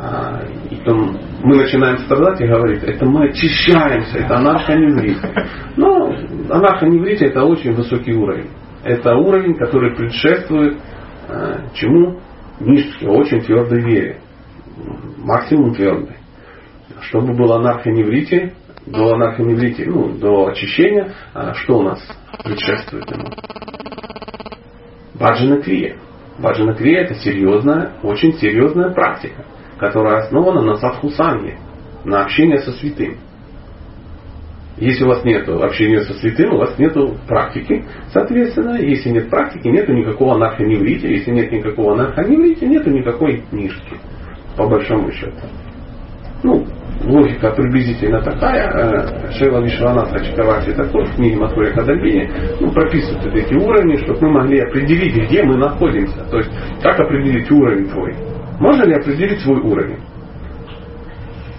А, 0.00 0.42
и 0.70 0.76
потом 0.76 1.16
мы 1.42 1.56
начинаем 1.56 1.98
страдать 1.98 2.40
и 2.40 2.46
говорить, 2.46 2.82
это 2.84 3.04
мы 3.04 3.28
очищаемся, 3.28 4.18
это 4.18 4.36
анархоневрит. 4.36 5.18
Но 5.76 6.12
анархоневрит 6.50 7.22
это 7.22 7.44
очень 7.44 7.74
высокий 7.74 8.14
уровень. 8.14 8.50
Это 8.84 9.14
уровень, 9.16 9.56
который 9.56 9.94
предшествует 9.94 10.78
чему? 11.74 12.20
Низкой, 12.60 13.08
очень 13.08 13.40
твердой 13.40 13.80
вере. 13.82 14.20
Максимум 15.18 15.74
твердой. 15.74 16.16
Чтобы 17.02 17.34
был 17.34 17.52
анархоневрите, 17.52 18.54
до 18.86 19.14
анархоневрите, 19.14 19.84
ну, 19.86 20.12
до 20.18 20.48
очищения, 20.48 21.12
а 21.34 21.54
что 21.54 21.78
у 21.78 21.82
нас 21.82 22.00
предшествует 22.42 23.10
ему? 23.10 23.28
Баджана 25.14 25.60
Крия. 25.60 25.98
Баджана 26.38 26.74
Крия 26.74 27.02
это 27.02 27.14
серьезная, 27.14 27.92
очень 28.02 28.32
серьезная 28.34 28.90
практика, 28.90 29.44
которая 29.78 30.24
основана 30.24 30.62
на 30.62 30.76
садхусанге, 30.76 31.58
на 32.04 32.22
общение 32.22 32.58
со 32.58 32.72
святым. 32.72 33.18
Если 34.80 35.04
у 35.04 35.08
вас 35.08 35.24
нет 35.24 35.48
общения 35.48 36.02
со 36.02 36.14
святым, 36.14 36.54
у 36.54 36.58
вас 36.58 36.78
нет 36.78 36.94
практики, 37.26 37.84
соответственно, 38.12 38.76
если 38.80 39.10
нет 39.10 39.28
практики, 39.28 39.66
нет 39.66 39.88
никакого 39.88 40.34
анархоневрите, 40.36 41.10
если 41.10 41.32
нет 41.32 41.50
никакого 41.50 41.94
анархоневрите, 41.94 42.66
нет 42.66 42.86
никакой 42.86 43.42
книжки, 43.50 43.96
по 44.56 44.68
большому 44.68 45.10
счету. 45.10 45.40
Ну, 46.44 46.64
логика 47.04 47.50
приблизительно 47.50 48.22
такая. 48.22 48.70
Э, 48.70 49.32
Шейла 49.32 49.60
Вишванатха 49.60 50.24
Чакавати 50.24 50.70
такой 50.72 51.04
в 51.06 51.16
книге 51.16 51.36
Матхури 51.36 51.72
Кадальбини 51.72 52.30
ну, 52.60 52.70
прописывают 52.70 53.34
эти 53.34 53.54
уровни, 53.54 53.96
чтобы 53.96 54.20
мы 54.22 54.42
могли 54.42 54.60
определить, 54.60 55.16
где 55.28 55.42
мы 55.42 55.56
находимся. 55.56 56.24
То 56.30 56.38
есть, 56.38 56.50
как 56.82 57.00
определить 57.00 57.50
уровень 57.50 57.88
твой? 57.88 58.14
Можно 58.60 58.84
ли 58.84 58.94
определить 58.94 59.40
свой 59.40 59.60
уровень 59.60 59.98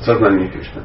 сознания 0.02 0.48
Кришны? 0.48 0.82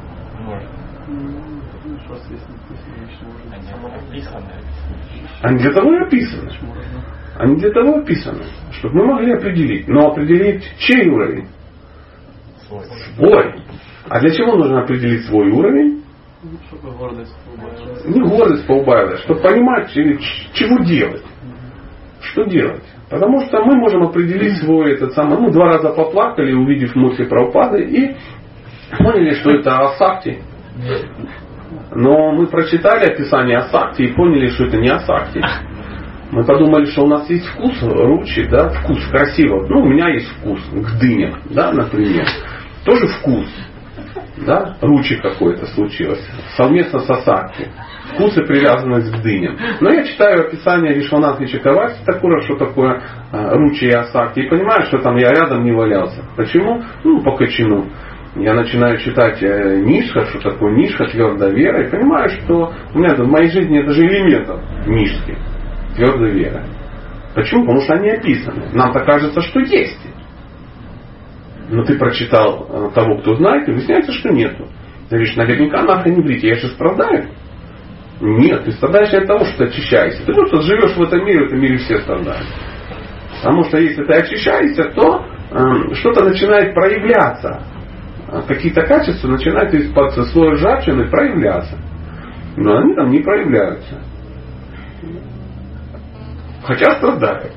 Они 5.41 5.59
для 5.59 5.73
того 5.73 5.93
и 5.93 5.97
описаны. 6.05 6.51
Они 7.37 7.55
для 7.57 7.71
того 7.71 7.97
описаны, 7.97 8.43
чтобы 8.71 8.95
мы 8.95 9.05
могли 9.13 9.33
определить. 9.33 9.87
Но 9.87 10.11
определить 10.11 10.63
чей 10.79 11.09
уровень? 11.09 11.47
Свой. 12.67 12.85
Свой. 13.15 13.55
А 14.07 14.19
для 14.19 14.29
чего 14.31 14.55
нужно 14.55 14.83
определить 14.83 15.25
свой 15.25 15.51
уровень? 15.51 16.03
Чтобы 16.67 16.91
гордость 16.95 17.35
поубавилась. 17.45 18.05
Не 18.05 18.21
гордость 18.21 18.67
поубавилась, 18.67 19.19
чтобы 19.21 19.41
понимать, 19.41 19.91
чего 19.91 20.83
делать. 20.83 21.23
Что 22.21 22.43
делать? 22.45 22.83
Потому 23.09 23.41
что 23.41 23.63
мы 23.63 23.75
можем 23.77 24.03
определить 24.03 24.57
свой 24.59 24.93
этот 24.93 25.13
самый, 25.13 25.37
ну, 25.39 25.51
два 25.51 25.65
раза 25.67 25.89
поплакали, 25.89 26.53
увидев 26.53 26.95
мысли 26.95 27.25
про 27.25 27.47
упады, 27.47 27.83
и 27.83 28.15
поняли, 28.97 29.33
что 29.33 29.51
это 29.51 29.77
асакти. 29.79 30.39
Но 31.95 32.31
мы 32.33 32.47
прочитали 32.47 33.05
описание 33.05 33.57
асакти 33.57 34.03
и 34.03 34.13
поняли, 34.13 34.47
что 34.47 34.65
это 34.65 34.77
не 34.77 34.89
асакти. 34.89 35.41
Мы 36.31 36.43
подумали, 36.43 36.85
что 36.85 37.03
у 37.03 37.07
нас 37.07 37.29
есть 37.29 37.45
вкус 37.45 37.81
ручи, 37.81 38.43
да, 38.49 38.69
вкус 38.69 38.99
красиво. 39.09 39.65
Ну, 39.67 39.81
у 39.81 39.85
меня 39.85 40.09
есть 40.09 40.27
вкус 40.27 40.59
к 40.71 40.99
дыням, 40.99 41.39
да, 41.51 41.71
например. 41.71 42.25
Тоже 42.83 43.07
вкус 43.07 43.47
да, 44.45 44.75
ручи 44.81 45.15
какой-то 45.15 45.65
случилось, 45.67 46.21
совместно 46.57 46.99
с 46.99 47.09
Асакти. 47.09 47.71
Вкус 48.13 48.37
и 48.37 48.41
привязанность 48.41 49.11
к 49.11 49.21
дыням. 49.21 49.57
Но 49.81 49.91
я 49.91 50.03
читаю 50.03 50.47
описание 50.47 50.93
Вишванатхи 50.93 51.47
Чакавати 51.47 51.97
Такура, 52.05 52.41
что 52.41 52.55
такое 52.55 53.01
а, 53.31 53.55
ручи 53.55 53.85
и 53.85 53.91
Асакти, 53.91 54.41
и 54.41 54.49
понимаю, 54.49 54.85
что 54.85 54.99
там 54.99 55.15
я 55.17 55.29
рядом 55.29 55.63
не 55.63 55.71
валялся. 55.71 56.23
Почему? 56.35 56.83
Ну, 57.03 57.23
по 57.23 57.35
качину. 57.35 57.89
Я 58.35 58.53
начинаю 58.53 58.97
читать 58.97 59.41
э, 59.41 59.79
Нишха, 59.81 60.25
что 60.25 60.39
такое 60.39 60.75
Нишха, 60.75 61.05
твердая 61.05 61.51
вера, 61.51 61.87
и 61.87 61.89
понимаю, 61.89 62.29
что 62.29 62.73
у 62.93 62.99
меня 62.99 63.15
в 63.15 63.27
моей 63.27 63.49
жизни 63.49 63.81
даже 63.81 64.01
элементов 64.01 64.61
Нишки, 64.85 65.37
твердая 65.95 66.31
вера. 66.31 66.63
Почему? 67.33 67.61
Потому 67.61 67.81
что 67.81 67.93
они 67.93 68.09
описаны. 68.09 68.69
Нам-то 68.73 68.99
кажется, 69.05 69.41
что 69.41 69.59
есть 69.61 69.99
но 71.69 71.83
ты 71.83 71.97
прочитал 71.97 72.67
э, 72.69 72.89
того, 72.93 73.17
кто 73.19 73.35
знает, 73.35 73.67
и 73.67 73.71
выясняется, 73.71 74.11
что 74.13 74.29
нету. 74.29 74.67
Ты 75.09 75.17
говоришь, 75.17 75.35
наверняка 75.35 75.83
нахрен 75.83 76.15
не 76.15 76.21
брить, 76.21 76.43
я 76.43 76.55
же 76.55 76.67
страдаю. 76.69 77.29
Нет, 78.21 78.63
ты 78.63 78.71
страдаешь 78.71 79.13
от 79.13 79.27
того, 79.27 79.45
что 79.45 79.57
ты 79.57 79.63
очищаешься. 79.65 80.25
Ты 80.25 80.33
просто 80.33 80.61
живешь 80.61 80.95
в 80.95 81.01
этом 81.01 81.25
мире, 81.25 81.43
в 81.43 81.47
этом 81.47 81.59
мире 81.59 81.77
все 81.77 81.97
страдают. 81.99 82.47
Потому 83.41 83.63
что 83.65 83.77
если 83.77 84.03
ты 84.03 84.13
очищаешься, 84.13 84.83
то 84.95 85.25
э, 85.51 85.93
что-то 85.95 86.23
начинает 86.25 86.73
проявляться. 86.73 87.63
Э, 88.27 88.41
какие-то 88.47 88.81
качества 88.81 89.27
начинают 89.27 89.73
из-под 89.73 90.13
слоя 90.29 90.51
ржавчины 90.51 91.09
проявляться. 91.09 91.77
Но 92.57 92.77
они 92.77 92.95
там 92.95 93.11
не 93.11 93.19
проявляются. 93.19 94.01
Хотя 96.63 96.95
страдают. 96.97 97.53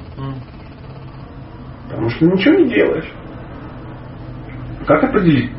Потому 1.89 2.11
что 2.11 2.27
ничего 2.27 2.55
не 2.57 2.69
делаешь. 2.69 3.11
Как 4.87 5.05
определить, 5.05 5.51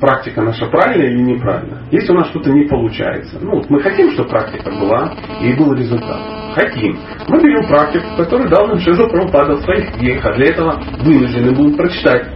практика 0.00 0.42
наша 0.42 0.66
правильная 0.66 1.10
или 1.10 1.22
неправильная? 1.22 1.82
Если 1.90 2.12
у 2.12 2.16
нас 2.16 2.28
что-то 2.30 2.50
не 2.50 2.64
получается. 2.64 3.38
Ну, 3.40 3.62
мы 3.68 3.80
хотим, 3.80 4.10
чтобы 4.12 4.30
практика 4.30 4.70
была 4.70 5.14
и 5.40 5.52
был 5.54 5.74
результат. 5.74 6.20
Хотим. 6.54 6.98
Мы 7.28 7.40
берем 7.40 7.68
практику, 7.68 8.06
которую 8.16 8.48
дал 8.48 8.66
нам 8.66 8.78
Шизо 8.80 9.06
Прабхупада 9.06 9.54
в 9.54 9.62
своих 9.62 9.92
книгах, 9.92 10.24
а 10.26 10.34
для 10.34 10.46
этого 10.46 10.80
вынуждены 11.00 11.54
будем 11.54 11.76
прочитать 11.76 12.26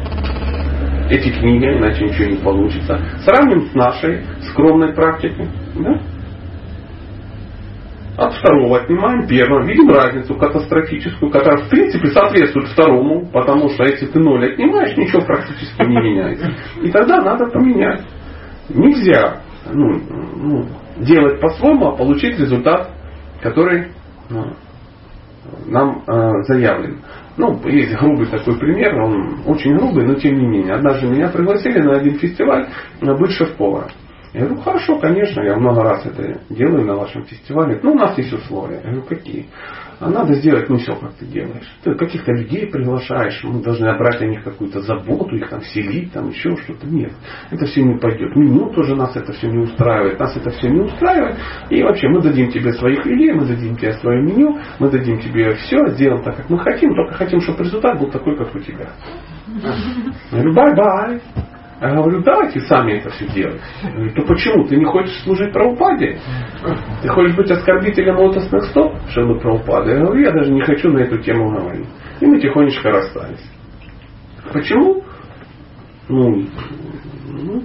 эти 1.10 1.30
книги, 1.30 1.64
иначе 1.64 2.04
ничего 2.04 2.30
не 2.30 2.36
получится. 2.36 3.00
Сравним 3.24 3.68
с 3.68 3.74
нашей 3.74 4.22
скромной 4.50 4.92
практикой. 4.94 5.48
Да? 5.74 6.00
От 8.16 8.34
второго 8.34 8.78
отнимаем 8.78 9.26
первого, 9.26 9.66
видим 9.66 9.90
разницу 9.90 10.34
катастрофическую, 10.36 11.32
которая 11.32 11.64
в 11.64 11.68
принципе 11.68 12.08
соответствует 12.08 12.68
второму, 12.68 13.26
потому 13.26 13.70
что 13.70 13.84
если 13.84 14.06
ты 14.06 14.20
ноль 14.20 14.52
отнимаешь, 14.52 14.96
ничего 14.96 15.22
практически 15.22 15.82
не 15.82 15.96
меняется. 15.96 16.52
И 16.80 16.90
тогда 16.90 17.20
надо 17.22 17.46
поменять. 17.46 18.02
Нельзя 18.68 19.40
ну, 19.72 20.00
ну, 20.36 20.66
делать 20.98 21.40
по-своему, 21.40 21.88
а 21.88 21.96
получить 21.96 22.38
результат, 22.38 22.90
который 23.42 23.88
ну, 24.30 24.54
нам 25.66 26.02
э, 26.06 26.30
заявлен. 26.48 27.00
Ну, 27.36 27.60
есть 27.68 27.96
грубый 27.98 28.26
такой 28.26 28.58
пример, 28.58 28.94
он 28.96 29.40
очень 29.46 29.76
грубый, 29.76 30.06
но 30.06 30.14
тем 30.14 30.38
не 30.38 30.46
менее. 30.46 30.74
Однажды 30.74 31.08
меня 31.08 31.28
пригласили 31.28 31.80
на 31.80 31.96
один 31.96 32.18
фестиваль 32.18 32.68
быть 33.00 33.30
шеф-поваром. 33.32 33.90
Я 34.34 34.46
говорю, 34.46 34.62
хорошо, 34.62 34.98
конечно, 34.98 35.42
я 35.42 35.56
много 35.56 35.82
раз 35.82 36.04
это 36.06 36.40
делаю 36.50 36.84
на 36.84 36.96
вашем 36.96 37.24
фестивале. 37.24 37.78
Ну, 37.82 37.92
у 37.92 37.94
нас 37.94 38.18
есть 38.18 38.32
условия. 38.32 38.80
Я 38.82 38.90
говорю, 38.90 39.02
какие? 39.02 39.46
А 40.04 40.10
надо 40.10 40.34
сделать 40.34 40.68
не 40.68 40.76
все, 40.76 40.94
как 40.96 41.14
ты 41.14 41.24
делаешь. 41.24 41.66
Ты 41.82 41.94
каких-то 41.94 42.30
людей 42.30 42.66
приглашаешь, 42.66 43.42
мы 43.42 43.62
должны 43.62 43.90
брать 43.96 44.20
о 44.20 44.26
них 44.26 44.44
какую-то 44.44 44.82
заботу, 44.82 45.34
их 45.34 45.48
там 45.48 45.62
селить, 45.62 46.12
там 46.12 46.28
еще 46.28 46.54
что-то. 46.56 46.86
Нет, 46.86 47.12
это 47.50 47.64
все 47.64 47.82
не 47.82 47.96
пойдет. 47.98 48.36
Меню 48.36 48.68
тоже 48.74 48.94
нас 48.96 49.16
это 49.16 49.32
все 49.32 49.48
не 49.48 49.60
устраивает, 49.60 50.20
нас 50.20 50.36
это 50.36 50.50
все 50.50 50.68
не 50.68 50.80
устраивает. 50.82 51.38
И 51.70 51.82
вообще 51.82 52.08
мы 52.08 52.20
дадим 52.20 52.50
тебе 52.50 52.74
своих 52.74 53.06
людей, 53.06 53.32
мы 53.32 53.46
дадим 53.46 53.76
тебе 53.76 53.94
свое 53.94 54.22
меню, 54.22 54.58
мы 54.78 54.90
дадим 54.90 55.18
тебе 55.20 55.54
все, 55.54 55.86
сделаем 55.94 56.22
так, 56.22 56.36
как 56.36 56.50
мы 56.50 56.58
хотим, 56.58 56.94
только 56.94 57.14
хотим, 57.14 57.40
чтобы 57.40 57.64
результат 57.64 57.98
был 57.98 58.10
такой, 58.10 58.36
как 58.36 58.54
у 58.54 58.58
тебя. 58.58 58.90
Bye-bye. 60.30 61.22
Я 61.80 61.94
говорю, 61.94 62.22
давайте 62.22 62.60
сами 62.60 62.92
это 62.92 63.10
все 63.10 63.26
делать. 63.28 63.60
Говорю, 63.82 64.12
то 64.14 64.22
почему? 64.22 64.64
Ты 64.64 64.76
не 64.76 64.84
хочешь 64.84 65.22
служить 65.22 65.52
Прабхупаде? 65.52 66.18
Ты 67.02 67.08
хочешь 67.08 67.36
быть 67.36 67.50
оскорбителем 67.50 68.16
лотосных 68.16 68.64
стоп, 68.66 68.94
Шрилы 69.08 69.38
Прабхупады? 69.40 69.92
Я 69.92 70.00
говорю, 70.00 70.22
я 70.22 70.30
даже 70.30 70.52
не 70.52 70.62
хочу 70.62 70.90
на 70.90 71.00
эту 71.00 71.18
тему 71.18 71.50
говорить. 71.50 71.88
И 72.20 72.26
мы 72.26 72.40
тихонечко 72.40 72.90
расстались. 72.90 73.44
Почему? 74.52 75.02
Ну, 76.08 76.46
ну 77.28 77.62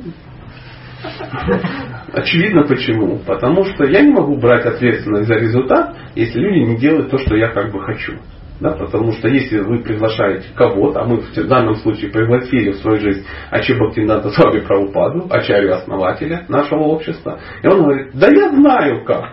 очевидно 2.13 2.63
почему. 2.63 3.19
Потому 3.19 3.65
что 3.65 3.85
я 3.85 4.01
не 4.01 4.11
могу 4.11 4.37
брать 4.37 4.65
ответственность 4.65 5.27
за 5.27 5.35
результат, 5.35 5.95
если 6.15 6.39
люди 6.39 6.59
не 6.71 6.77
делают 6.77 7.11
то, 7.11 7.17
что 7.19 7.35
я 7.35 7.49
как 7.49 7.71
бы 7.71 7.81
хочу. 7.81 8.13
Да, 8.59 8.71
потому 8.71 9.13
что 9.13 9.29
если 9.29 9.59
вы 9.59 9.79
приглашаете 9.79 10.47
кого-то, 10.53 11.01
а 11.01 11.05
мы 11.05 11.21
в 11.21 11.47
данном 11.47 11.75
случае 11.75 12.11
пригласили 12.11 12.71
в 12.71 12.77
свою 12.77 12.97
жизнь 12.97 13.25
Ачи 13.51 13.73
Бхактинанда 13.73 14.29
Свами 14.29 14.59
Правопаду, 14.59 15.27
Ачарью 15.29 15.75
основателя 15.75 16.45
нашего 16.49 16.83
общества, 16.83 17.39
и 17.63 17.67
он 17.67 17.83
говорит, 17.83 18.11
да 18.13 18.27
я 18.27 18.49
знаю 18.49 19.05
как. 19.05 19.31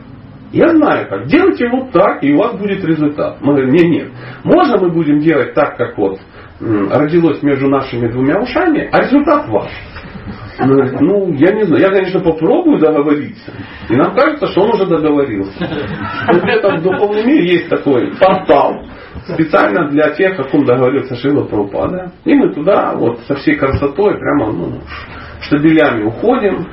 Я 0.52 0.68
знаю 0.68 1.08
как. 1.08 1.26
Делайте 1.26 1.68
вот 1.68 1.90
так, 1.90 2.22
и 2.22 2.32
у 2.32 2.38
вас 2.38 2.56
будет 2.56 2.84
результат. 2.84 3.38
Мы 3.40 3.54
говорим, 3.54 3.74
нет, 3.74 3.88
нет. 3.88 4.08
Можно 4.44 4.78
мы 4.78 4.92
будем 4.92 5.18
делать 5.18 5.54
так, 5.54 5.76
как 5.76 5.98
вот 5.98 6.20
родилось 6.60 7.42
между 7.42 7.68
нашими 7.68 8.08
двумя 8.08 8.40
ушами, 8.40 8.88
а 8.90 9.02
результат 9.02 9.48
ваш. 9.48 9.70
Ну, 10.58 11.32
я 11.34 11.52
не 11.52 11.64
знаю. 11.64 11.82
Я, 11.82 11.90
конечно, 11.90 12.20
попробую 12.20 12.78
договориться. 12.78 13.52
И 13.90 13.96
нам 13.96 14.14
кажется, 14.14 14.46
что 14.46 14.62
он 14.62 14.70
уже 14.70 14.86
договорился. 14.86 15.68
Но 16.32 16.40
где-то 16.40 16.76
в 16.76 16.82
духовном 16.82 17.26
мире 17.26 17.54
есть 17.54 17.68
такой 17.68 18.12
портал, 18.18 18.86
специально 19.34 19.88
для 19.88 20.10
тех, 20.10 20.38
о 20.38 20.44
ком 20.44 20.64
договорился 20.64 21.16
Шила 21.16 21.44
Прабхупада. 21.44 22.12
И 22.24 22.34
мы 22.34 22.52
туда 22.52 22.94
вот 22.94 23.20
со 23.26 23.34
всей 23.36 23.56
красотой 23.56 24.18
прямо 24.18 24.52
ну, 24.52 24.80
штабелями 25.40 26.04
уходим. 26.04 26.66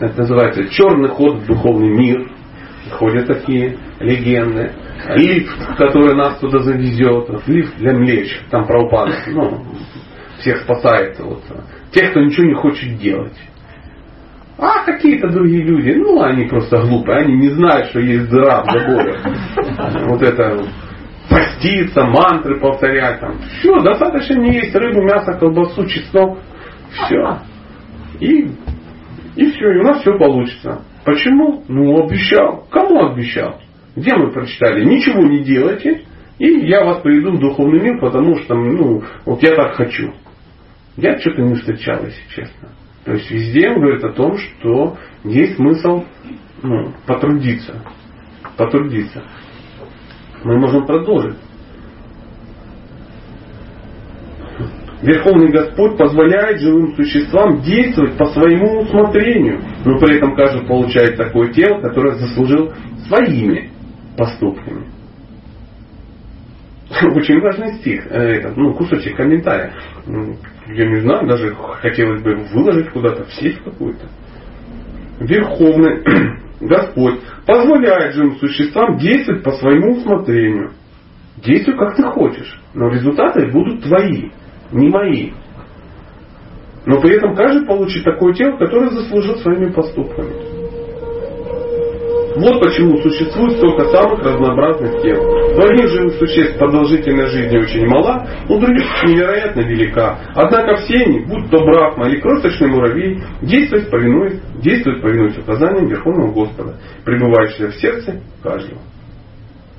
Это 0.00 0.18
называется 0.18 0.68
черный 0.68 1.08
ход 1.08 1.36
в 1.38 1.46
духовный 1.46 1.90
мир. 1.90 2.30
Ходят 2.92 3.26
такие 3.26 3.76
легенды. 4.00 4.72
Лифт, 5.16 5.76
который 5.76 6.14
нас 6.14 6.38
туда 6.38 6.60
завезет. 6.60 7.28
Лифт 7.46 7.76
для 7.76 7.92
млеч. 7.92 8.40
Там 8.50 8.66
Прабхупада 8.66 9.14
ну, 9.28 9.64
всех 10.38 10.58
спасает. 10.62 11.18
Вот, 11.18 11.42
тех, 11.92 12.10
кто 12.10 12.20
ничего 12.20 12.46
не 12.46 12.54
хочет 12.54 12.96
делать. 12.98 13.36
А 14.60 14.84
какие-то 14.84 15.28
другие 15.28 15.62
люди, 15.62 15.90
ну 15.90 16.20
они 16.20 16.46
просто 16.46 16.78
глупые, 16.78 17.18
они 17.18 17.36
не 17.36 17.50
знают, 17.50 17.90
что 17.90 18.00
есть 18.00 18.28
дыра 18.28 18.64
в 18.64 18.70
заборе. 18.72 19.16
Вот 20.08 20.20
это 20.20 20.64
поститься, 21.58 22.04
мантры 22.04 22.60
повторять. 22.60 23.20
Там. 23.20 23.38
Все, 23.60 23.80
достаточно 23.80 24.34
не 24.34 24.54
есть 24.54 24.74
рыбу, 24.74 25.02
мясо, 25.02 25.32
колбасу, 25.38 25.86
чеснок. 25.86 26.38
Все. 26.90 27.38
И, 28.20 28.50
и 29.36 29.50
все, 29.50 29.72
и 29.72 29.78
у 29.78 29.82
нас 29.82 30.00
все 30.00 30.16
получится. 30.18 30.82
Почему? 31.04 31.64
Ну, 31.68 32.04
обещал. 32.04 32.66
Кому 32.70 33.06
обещал? 33.06 33.60
Где 33.96 34.14
мы 34.14 34.32
прочитали? 34.32 34.84
Ничего 34.84 35.22
не 35.22 35.42
делайте, 35.42 36.04
и 36.38 36.46
я 36.68 36.84
вас 36.84 37.00
приведу 37.00 37.32
в 37.32 37.40
духовный 37.40 37.80
мир, 37.80 38.00
потому 38.00 38.36
что, 38.36 38.54
ну, 38.54 39.02
вот 39.24 39.42
я 39.42 39.54
так 39.54 39.74
хочу. 39.74 40.12
Я 40.96 41.18
что-то 41.18 41.42
не 41.42 41.54
встречал, 41.54 42.04
если 42.04 42.28
честно. 42.34 42.70
То 43.04 43.12
есть 43.12 43.30
везде 43.30 43.70
он 43.70 43.80
говорит 43.80 44.04
о 44.04 44.12
том, 44.12 44.36
что 44.36 44.96
есть 45.24 45.56
смысл 45.56 46.04
ну, 46.62 46.92
потрудиться. 47.06 47.82
Потрудиться 48.56 49.22
мы 50.44 50.58
можем 50.58 50.86
продолжить. 50.86 51.36
Верховный 55.02 55.52
Господь 55.52 55.96
позволяет 55.96 56.60
живым 56.60 56.96
существам 56.96 57.60
действовать 57.60 58.16
по 58.16 58.26
своему 58.26 58.80
усмотрению, 58.80 59.60
но 59.84 59.98
при 59.98 60.16
этом 60.16 60.34
каждый 60.34 60.66
получает 60.66 61.16
такое 61.16 61.52
тело, 61.52 61.80
которое 61.80 62.16
заслужил 62.16 62.72
своими 63.06 63.70
поступками. 64.16 64.86
Очень 67.14 67.40
важный 67.40 67.74
стих, 67.74 68.06
э, 68.10 68.38
этот, 68.38 68.56
ну, 68.56 68.74
кусочек 68.74 69.16
комментария. 69.16 69.72
Я 70.66 70.88
не 70.88 71.00
знаю, 71.00 71.28
даже 71.28 71.54
хотелось 71.54 72.22
бы 72.22 72.34
выложить 72.52 72.90
куда-то 72.90 73.24
в 73.24 73.32
сеть 73.34 73.62
какую-то. 73.62 74.08
Верховный 75.20 76.02
Господь 76.60 77.20
позволяет 77.46 78.14
живым 78.14 78.36
существам 78.38 78.96
действовать 78.98 79.44
по 79.44 79.52
своему 79.52 79.96
усмотрению. 79.98 80.72
Действуй 81.36 81.76
как 81.76 81.94
ты 81.94 82.02
хочешь, 82.02 82.60
но 82.74 82.88
результаты 82.88 83.46
будут 83.52 83.84
твои, 83.84 84.30
не 84.72 84.88
мои. 84.88 85.30
Но 86.86 87.00
при 87.00 87.16
этом 87.16 87.34
каждый 87.34 87.66
получит 87.66 88.04
такое 88.04 88.32
тело, 88.34 88.56
которое 88.56 88.90
заслужил 88.90 89.36
своими 89.36 89.72
поступками. 89.72 90.58
Вот 92.36 92.62
почему 92.62 92.96
существует 92.98 93.56
столько 93.56 93.84
самых 93.86 94.20
разнообразных 94.20 95.02
тел. 95.02 95.20
У 95.20 95.60
одних 95.60 95.88
живых 95.88 96.14
существ 96.18 96.56
продолжительность 96.56 97.32
жизни 97.32 97.58
очень 97.58 97.86
мала, 97.88 98.28
у 98.48 98.60
других 98.60 98.86
невероятно 99.04 99.60
велика. 99.60 100.18
Однако 100.34 100.76
все 100.76 101.02
они, 101.04 101.20
будь 101.26 101.50
то 101.50 101.58
брахма 101.64 102.08
или 102.08 102.20
крошечный 102.20 102.68
муравей, 102.68 103.20
действуют 103.42 103.90
повинуясь, 103.90 104.40
действуют 104.62 105.02
повинуясь 105.02 105.38
указаниям 105.38 105.88
Верховного 105.88 106.32
Господа, 106.32 106.76
пребывающего 107.04 107.70
в 107.70 107.74
сердце 107.74 108.22
каждого. 108.40 108.80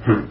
Хм. 0.05 0.27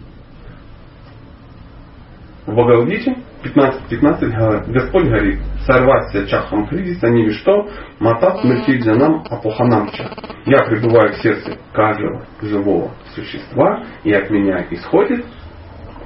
В 2.47 2.53
Бхагавадгите 2.53 3.17
15-15 3.43 4.73
Господь 4.73 5.05
говорит, 5.05 5.41
сорваться 5.65 6.27
чахам 6.27 6.67
кризиса, 6.67 7.09
не 7.09 7.31
что, 7.31 7.69
матат 8.01 8.43
для 8.43 8.95
нам 8.95 9.25
апоханамча. 9.31 10.11
Я 10.47 10.65
пребываю 10.65 11.13
в 11.13 11.17
сердце 11.19 11.57
каждого 11.73 12.25
живого 12.43 12.93
существа, 13.15 13.85
и 14.03 14.13
от 14.13 14.31
меня 14.31 14.67
исходит 14.71 15.25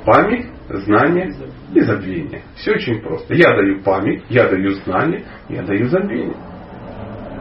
память, 0.04 0.46
знание 0.68 1.30
и 1.74 1.80
забвение. 1.80 2.42
Все 2.56 2.72
очень 2.72 3.00
просто. 3.00 3.34
Я 3.34 3.54
даю 3.54 3.82
память, 3.82 4.24
я 4.28 4.48
даю 4.48 4.70
знание, 4.84 5.24
я 5.48 5.62
даю 5.62 5.88
забвение. 5.88 6.36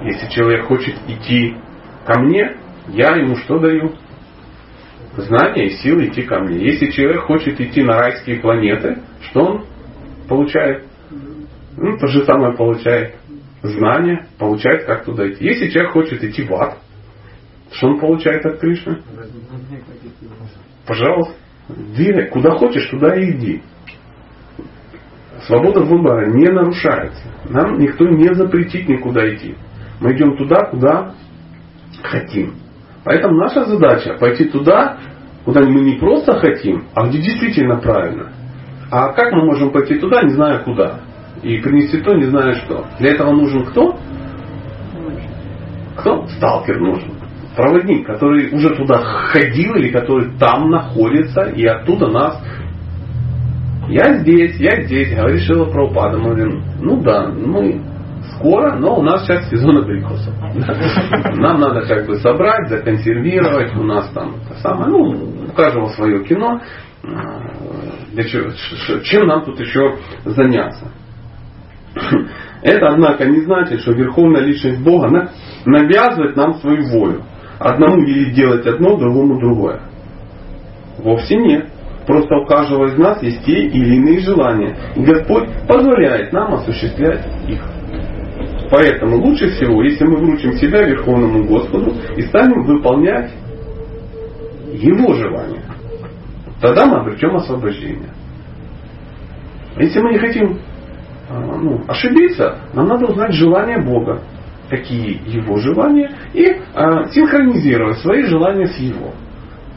Если 0.03 0.27
человек 0.29 0.65
хочет 0.65 0.95
идти 1.07 1.55
ко 2.05 2.19
мне, 2.19 2.57
я 2.89 3.15
ему 3.15 3.35
что 3.35 3.59
даю? 3.59 3.93
Знание 5.15 5.67
и 5.67 5.69
силы 5.71 6.07
идти 6.07 6.21
ко 6.23 6.39
мне. 6.39 6.57
Если 6.57 6.89
человек 6.91 7.23
хочет 7.23 7.59
идти 7.59 7.83
на 7.83 7.99
райские 7.99 8.39
планеты, 8.39 8.99
что 9.21 9.41
он 9.41 9.65
получает? 10.31 10.85
Ну, 11.75 11.97
то 11.97 12.07
же 12.07 12.25
самое 12.25 12.55
получает. 12.55 13.15
Знание 13.63 14.27
получает, 14.39 14.85
как 14.85 15.03
туда 15.03 15.29
идти. 15.29 15.43
Если 15.43 15.69
человек 15.69 15.91
хочет 15.91 16.23
идти 16.23 16.43
в 16.43 16.53
ад, 16.53 16.77
что 17.71 17.87
он 17.87 17.99
получает 17.99 18.45
от 18.45 18.59
Кришны? 18.59 19.01
Пожалуйста, 20.87 21.33
двигай. 21.67 22.29
Куда 22.29 22.51
хочешь, 22.51 22.89
туда 22.89 23.15
и 23.15 23.31
иди. 23.31 23.61
Свобода 25.47 25.81
выбора 25.81 26.31
не 26.31 26.45
нарушается. 26.45 27.23
Нам 27.49 27.77
никто 27.79 28.07
не 28.07 28.33
запретит 28.33 28.87
никуда 28.87 29.27
идти. 29.35 29.55
Мы 29.99 30.13
идем 30.13 30.37
туда, 30.37 30.65
куда 30.65 31.13
хотим. 32.03 32.55
Поэтому 33.03 33.37
наша 33.37 33.65
задача 33.65 34.17
пойти 34.17 34.45
туда, 34.45 34.97
куда 35.45 35.61
мы 35.61 35.81
не 35.81 35.97
просто 35.97 36.39
хотим, 36.39 36.87
а 36.95 37.07
где 37.07 37.19
действительно 37.19 37.77
правильно. 37.77 38.31
А 38.91 39.13
как 39.13 39.31
мы 39.31 39.45
можем 39.45 39.71
пойти 39.71 39.95
туда, 39.95 40.21
не 40.21 40.33
зная 40.33 40.59
куда? 40.59 40.99
И 41.41 41.59
принести 41.59 42.01
то, 42.01 42.13
не 42.13 42.25
зная 42.25 42.55
что. 42.55 42.85
Для 42.99 43.13
этого 43.13 43.31
нужен 43.31 43.65
кто? 43.67 43.97
Кто? 45.97 46.27
Сталкер 46.27 46.79
нужен. 46.79 47.13
Проводник, 47.55 48.05
который 48.05 48.53
уже 48.53 48.75
туда 48.75 48.99
ходил 48.99 49.75
или 49.75 49.89
который 49.89 50.37
там 50.37 50.69
находится 50.69 51.43
и 51.43 51.65
оттуда 51.65 52.07
нас 52.07 52.41
я 53.87 54.19
здесь, 54.19 54.55
я 54.57 54.83
здесь, 54.83 55.13
говорит 55.13 55.41
Шила 55.41 55.65
Прабхупада. 55.65 56.17
Мы 56.17 56.29
говорим, 56.29 56.63
ну 56.79 57.01
да, 57.01 57.27
мы 57.27 57.81
скоро, 58.35 58.77
но 58.77 58.97
у 58.97 59.01
нас 59.01 59.25
сейчас 59.25 59.49
сезон 59.49 59.79
абрикосов. 59.79 60.33
Нам 61.35 61.59
надо 61.59 61.81
как 61.81 62.05
бы 62.07 62.15
собрать, 62.17 62.69
законсервировать, 62.69 63.75
у 63.75 63.83
нас 63.83 64.09
там 64.13 64.35
это 64.45 64.59
самое, 64.61 64.91
ну, 64.91 65.45
у 65.49 65.51
каждого 65.53 65.87
свое 65.89 66.23
кино. 66.23 66.61
Для 68.11 68.23
чего, 68.23 68.51
чем 69.03 69.27
нам 69.27 69.45
тут 69.45 69.59
еще 69.59 69.97
заняться? 70.25 70.91
Это, 72.61 72.89
однако, 72.89 73.25
не 73.25 73.41
значит, 73.41 73.81
что 73.81 73.93
Верховная 73.93 74.41
Личность 74.41 74.81
Бога 74.81 75.29
навязывает 75.65 76.35
нам 76.35 76.55
свою 76.55 76.87
волю. 76.89 77.23
Одному 77.59 78.01
велит 78.01 78.33
делать 78.33 78.65
одно, 78.65 78.97
другому 78.97 79.39
другое. 79.39 79.81
Вовсе 80.97 81.37
нет. 81.37 81.67
Просто 82.05 82.35
у 82.35 82.45
каждого 82.45 82.87
из 82.87 82.97
нас 82.97 83.21
есть 83.21 83.45
те 83.45 83.67
или 83.67 83.95
иные 83.95 84.19
желания. 84.19 84.75
И 84.95 85.03
Господь 85.03 85.47
позволяет 85.67 86.33
нам 86.33 86.55
осуществлять 86.55 87.25
их. 87.47 87.61
Поэтому 88.71 89.17
лучше 89.17 89.49
всего, 89.51 89.83
если 89.83 90.05
мы 90.05 90.17
вручим 90.17 90.53
себя 90.53 90.83
Верховному 90.83 91.45
Господу 91.45 91.93
и 92.15 92.21
станем 92.23 92.63
выполнять 92.63 93.31
Его 94.73 95.13
желания, 95.13 95.61
тогда 96.61 96.85
мы 96.85 96.97
обретем 96.97 97.35
освобождение. 97.35 98.09
Если 99.77 99.99
мы 99.99 100.11
не 100.11 100.19
хотим 100.19 100.59
ну, 101.29 101.81
ошибиться, 101.87 102.57
нам 102.73 102.87
надо 102.87 103.05
узнать 103.07 103.33
желание 103.33 103.81
Бога, 103.81 104.21
какие 104.69 105.19
его 105.27 105.57
желания, 105.57 106.11
и 106.33 106.45
э, 106.45 107.05
синхронизировать 107.11 107.99
свои 107.99 108.23
желания 108.23 108.67
с 108.67 108.77
его. 108.77 109.13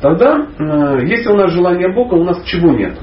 Тогда, 0.01 0.47
э, 0.59 1.07
если 1.07 1.31
у 1.31 1.37
нас 1.37 1.53
желание 1.53 1.92
Бога, 1.92 2.14
у 2.14 2.25
нас 2.25 2.42
чего 2.44 2.73
нет? 2.73 2.99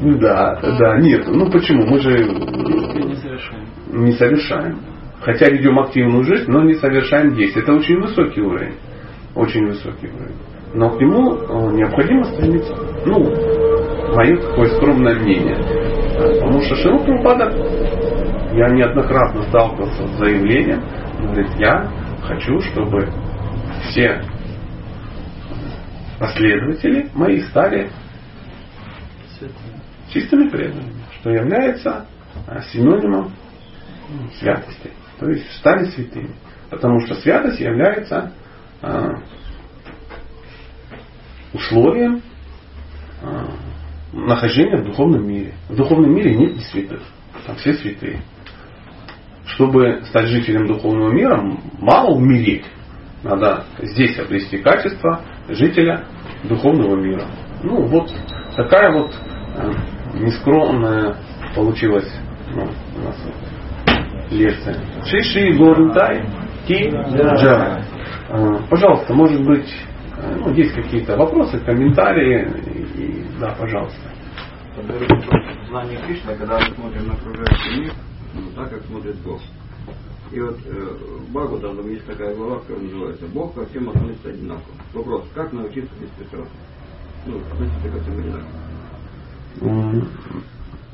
Да, 0.00 0.58
да, 0.60 0.98
нет. 0.98 1.26
Ну 1.28 1.50
почему? 1.50 1.86
Мы 1.86 2.00
же 2.00 2.24
не 2.24 3.14
совершаем. 3.16 3.66
Не 3.92 4.12
совершаем. 4.12 4.78
Хотя 5.20 5.48
ведем 5.48 5.78
активную 5.78 6.24
жизнь, 6.24 6.50
но 6.50 6.62
не 6.64 6.74
совершаем 6.74 7.34
действия. 7.34 7.62
Это 7.62 7.74
очень 7.74 8.00
высокий 8.00 8.40
уровень. 8.40 8.74
Очень 9.36 9.66
высокий 9.66 10.08
уровень. 10.08 10.51
Но 10.74 10.90
к 10.90 11.00
нему 11.00 11.34
э, 11.34 11.72
необходимо 11.74 12.24
стремиться. 12.24 12.74
Ну, 13.04 14.14
мое 14.14 14.36
такое 14.36 14.66
скромное 14.76 15.14
мнение. 15.16 15.56
Потому 16.16 16.62
что 16.62 16.74
Шилу 16.76 16.98
я 18.54 18.68
неоднократно 18.68 19.42
сталкивался 19.44 20.06
с 20.06 20.18
заявлением, 20.18 20.82
говорит, 21.20 21.48
я 21.58 21.90
хочу, 22.22 22.60
чтобы 22.60 23.08
все 23.88 24.22
последователи 26.18 27.08
мои 27.14 27.40
стали 27.42 27.90
чистыми 30.12 30.48
преданными, 30.48 31.02
что 31.20 31.30
является 31.30 32.06
э, 32.46 32.60
синонимом 32.72 33.32
святости. 34.38 34.90
То 35.18 35.28
есть 35.28 35.50
стали 35.58 35.86
святыми. 35.86 36.34
Потому 36.70 37.00
что 37.00 37.14
святость 37.16 37.60
является 37.60 38.32
э, 38.82 39.08
условием 41.52 42.22
э, 43.22 43.44
нахождения 44.12 44.78
в 44.78 44.84
духовном 44.84 45.26
мире. 45.26 45.54
В 45.68 45.76
духовном 45.76 46.14
мире 46.14 46.34
нет 46.34 46.56
не 46.56 46.62
святых. 46.62 47.02
Там 47.46 47.56
все 47.56 47.74
святые. 47.74 48.20
Чтобы 49.46 50.02
стать 50.06 50.28
жителем 50.28 50.66
духовного 50.66 51.12
мира, 51.12 51.42
мало 51.78 52.14
умереть. 52.14 52.64
Надо 53.22 53.64
здесь 53.80 54.18
обрести 54.18 54.58
качество 54.58 55.20
жителя 55.48 56.04
духовного 56.44 56.96
мира. 56.96 57.26
Ну 57.62 57.86
вот 57.86 58.12
такая 58.56 58.92
вот 58.92 59.14
э, 59.56 59.72
нескромная 60.14 61.16
получилась 61.54 62.10
ну, 62.54 62.68
у 62.96 63.04
нас 63.04 63.16
лекция. 64.30 64.76
Шиши 65.04 65.52
Горнтай 65.56 66.24
Ки 66.66 66.90
Джа. 66.90 67.82
Пожалуйста, 68.70 69.14
может 69.14 69.44
быть, 69.44 69.68
э, 69.68 69.91
ну, 70.18 70.52
есть 70.52 70.74
какие-то 70.74 71.16
вопросы, 71.16 71.58
комментарии, 71.60 72.46
и, 72.96 73.24
да, 73.40 73.54
пожалуйста. 73.58 74.10
Знание 75.68 75.98
Кришны, 76.06 76.34
когда 76.36 76.58
мы 76.58 76.74
смотрим 76.74 77.08
на 77.08 77.14
окружающий 77.14 77.80
мир, 77.80 77.92
ну, 78.34 78.50
так 78.54 78.70
как 78.70 78.82
смотрит 78.84 79.16
Бог. 79.22 79.40
И 80.30 80.40
вот 80.40 80.58
э, 80.64 80.96
Багу 81.28 81.58
там 81.58 81.86
есть 81.90 82.06
такая 82.06 82.34
глава, 82.34 82.60
которая 82.60 82.84
называется 82.84 83.26
Бог 83.26 83.54
ко 83.54 83.66
всем 83.66 83.90
относится 83.90 84.30
одинаково. 84.30 84.74
Вопрос, 84.94 85.24
как 85.34 85.52
научиться 85.52 85.92
беспристрастно? 86.00 86.50
Ну, 87.26 87.36
относиться 87.36 87.88
ко 87.90 88.00
всем 88.00 88.18
одинаково. 88.18 88.48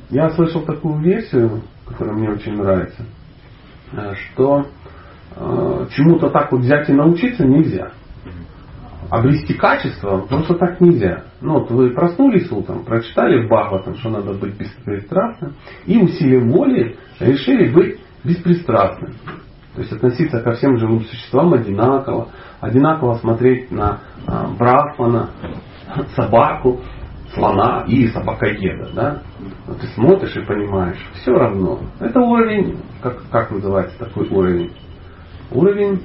Я 0.09 0.29
слышал 0.31 0.63
такую 0.63 0.99
версию, 1.01 1.61
которая 1.87 2.15
мне 2.15 2.29
очень 2.29 2.57
нравится, 2.57 3.05
э, 3.93 4.13
что 4.15 4.65
э, 5.35 5.87
чему-то 5.95 6.29
так 6.31 6.51
вот 6.51 6.61
взять 6.61 6.89
и 6.89 6.93
научиться 6.93 7.45
нельзя. 7.45 7.93
Обрести 9.09 9.53
качество 9.55 10.19
просто 10.19 10.55
так 10.55 10.79
нельзя. 10.79 11.23
Ну 11.41 11.59
вот 11.59 11.71
вы 11.71 11.91
проснулись 11.91 12.51
утром, 12.51 12.83
прочитали 12.83 13.43
в 13.43 13.47
Бхагаватам, 13.47 13.95
что 13.95 14.09
надо 14.09 14.33
быть 14.33 14.55
беспристрастным, 14.55 15.55
и 15.85 15.97
усилием 15.97 16.51
воли 16.51 16.95
решили 17.19 17.71
быть 17.71 17.99
беспристрастным. 18.23 19.13
То 19.73 19.81
есть 19.81 19.91
относиться 19.91 20.41
ко 20.41 20.51
всем 20.53 20.77
живым 20.77 21.01
существам 21.05 21.53
одинаково, 21.53 22.29
одинаково 22.59 23.15
смотреть 23.15 23.71
на 23.71 23.99
а, 24.27 24.47
брахмана, 24.49 25.29
собаку, 26.15 26.81
слона 27.33 27.85
и 27.87 28.07
собакоеда. 28.07 28.91
Да? 28.93 29.21
Вот 29.67 29.79
ты 29.79 29.87
смотришь 29.87 30.35
и 30.35 30.45
понимаешь, 30.45 30.99
все 31.21 31.31
равно. 31.31 31.79
Это 31.99 32.19
уровень, 32.19 32.77
как, 33.01 33.23
как 33.31 33.51
называется 33.51 33.97
такой 33.97 34.27
уровень? 34.29 34.71
Уровень 35.51 36.01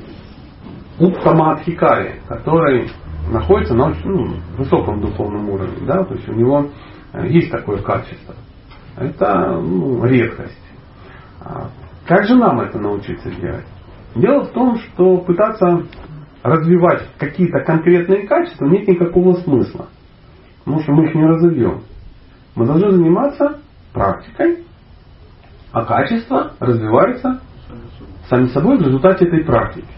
Уттамадхикари, 0.99 2.21
который 2.29 2.91
находится 3.31 3.75
на 3.75 3.87
очень 3.89 4.05
ну, 4.05 4.37
высоком 4.57 5.01
духовном 5.01 5.51
уровне. 5.51 5.87
Да? 5.87 6.05
То 6.05 6.15
есть 6.15 6.29
у 6.29 6.35
него 6.35 6.71
э, 7.13 7.27
есть 7.29 7.51
такое 7.51 7.83
качество. 7.83 8.35
Это 8.97 9.59
ну, 9.61 10.05
редкость. 10.05 10.63
А 11.41 11.71
как 12.07 12.25
же 12.27 12.37
нам 12.37 12.61
это 12.61 12.79
научиться 12.79 13.31
делать? 13.31 13.67
Дело 14.15 14.45
в 14.45 14.53
том, 14.53 14.79
что 14.79 15.19
пытаться 15.19 15.85
развивать 16.43 17.09
какие-то 17.19 17.61
конкретные 17.65 18.27
качества 18.27 18.67
нет 18.67 18.87
никакого 18.87 19.35
смысла. 19.41 19.89
Потому 20.65 20.83
что 20.83 20.93
мы 20.93 21.07
их 21.07 21.15
не 21.15 21.25
разовьем. 21.25 21.83
Мы 22.55 22.67
должны 22.67 22.93
заниматься 22.93 23.61
практикой, 23.93 24.65
а 25.73 25.85
качество 25.85 26.53
развивается 26.61 27.41
сами 28.29 28.47
собой 28.49 28.79
в 28.79 28.83
результате 28.83 29.27
этой 29.27 29.45
практики. 29.45 29.89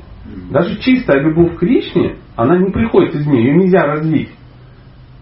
Даже 0.51 0.79
чистая 0.81 1.21
любовь 1.21 1.57
к 1.57 1.61
Кришне, 1.61 2.17
она 2.37 2.59
не 2.59 2.71
приходит 2.71 3.15
из 3.15 3.27
нее, 3.27 3.47
ее 3.47 3.57
нельзя 3.57 3.87
развить. 3.87 4.31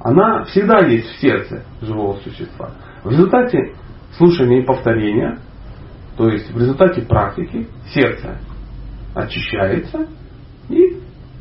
Она 0.01 0.45
всегда 0.45 0.85
есть 0.87 1.07
в 1.07 1.21
сердце 1.21 1.65
живого 1.81 2.17
существа. 2.19 2.73
В 3.05 3.11
результате 3.11 3.75
слушания 4.17 4.63
и 4.63 4.67
повторения 4.67 5.39
то 6.17 6.29
есть 6.29 6.53
в 6.53 6.59
результате 6.59 7.03
практики 7.03 7.67
сердце 7.93 8.39
очищается 9.15 10.07
и 10.69 11.01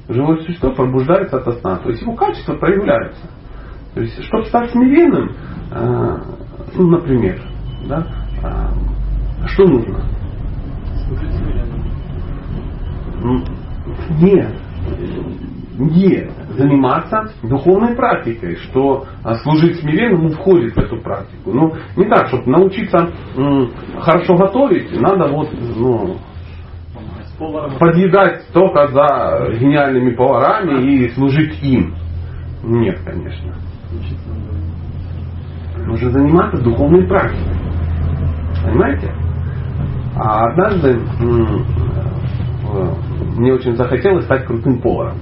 живое 0.10 0.38
существо 0.44 0.72
пробуждается 0.72 1.38
от 1.38 1.60
сна. 1.60 1.78
То 1.78 1.90
есть 1.90 2.02
его 2.02 2.16
качества 2.16 2.56
проявляются. 2.56 3.30
То 3.94 4.02
есть, 4.02 4.24
чтобы 4.24 4.46
стать 4.46 4.72
смиренным, 4.72 5.32
э, 5.72 6.18
ну, 6.76 6.88
например, 6.88 7.42
да, 7.88 8.08
э, 8.44 9.48
что 9.48 9.66
нужно? 9.66 10.04
Нет. 14.10 14.54
Нет 15.78 16.32
заниматься 16.58 17.32
духовной 17.42 17.96
практикой, 17.96 18.56
что 18.58 19.06
а, 19.24 19.36
служить 19.36 19.80
смиренному 19.80 20.30
входит 20.30 20.76
в 20.76 20.78
эту 20.78 21.02
практику. 21.02 21.52
Ну, 21.52 21.74
не 21.96 22.06
так, 22.06 22.28
чтобы 22.28 22.50
научиться 22.50 23.10
хорошо 24.00 24.36
готовить, 24.36 25.00
надо 25.00 25.28
вот, 25.28 25.50
ну, 25.76 26.18
подъедать 27.80 28.48
только 28.54 28.88
за 28.88 29.50
гениальными 29.60 30.16
поварами 30.16 30.84
и 30.84 31.10
служить 31.10 31.62
им. 31.64 31.96
Нет, 32.64 33.00
конечно. 33.04 33.56
Нужно 35.86 36.12
заниматься 36.12 36.62
духовной 36.62 37.08
практикой. 37.08 37.58
Понимаете? 38.64 39.12
А 40.16 40.46
однажды 40.52 41.00
мне 43.36 43.54
очень 43.54 43.76
захотелось 43.76 44.26
стать 44.26 44.46
крутым 44.46 44.82
поваром. 44.82 45.18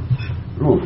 Ну, 0.59 0.81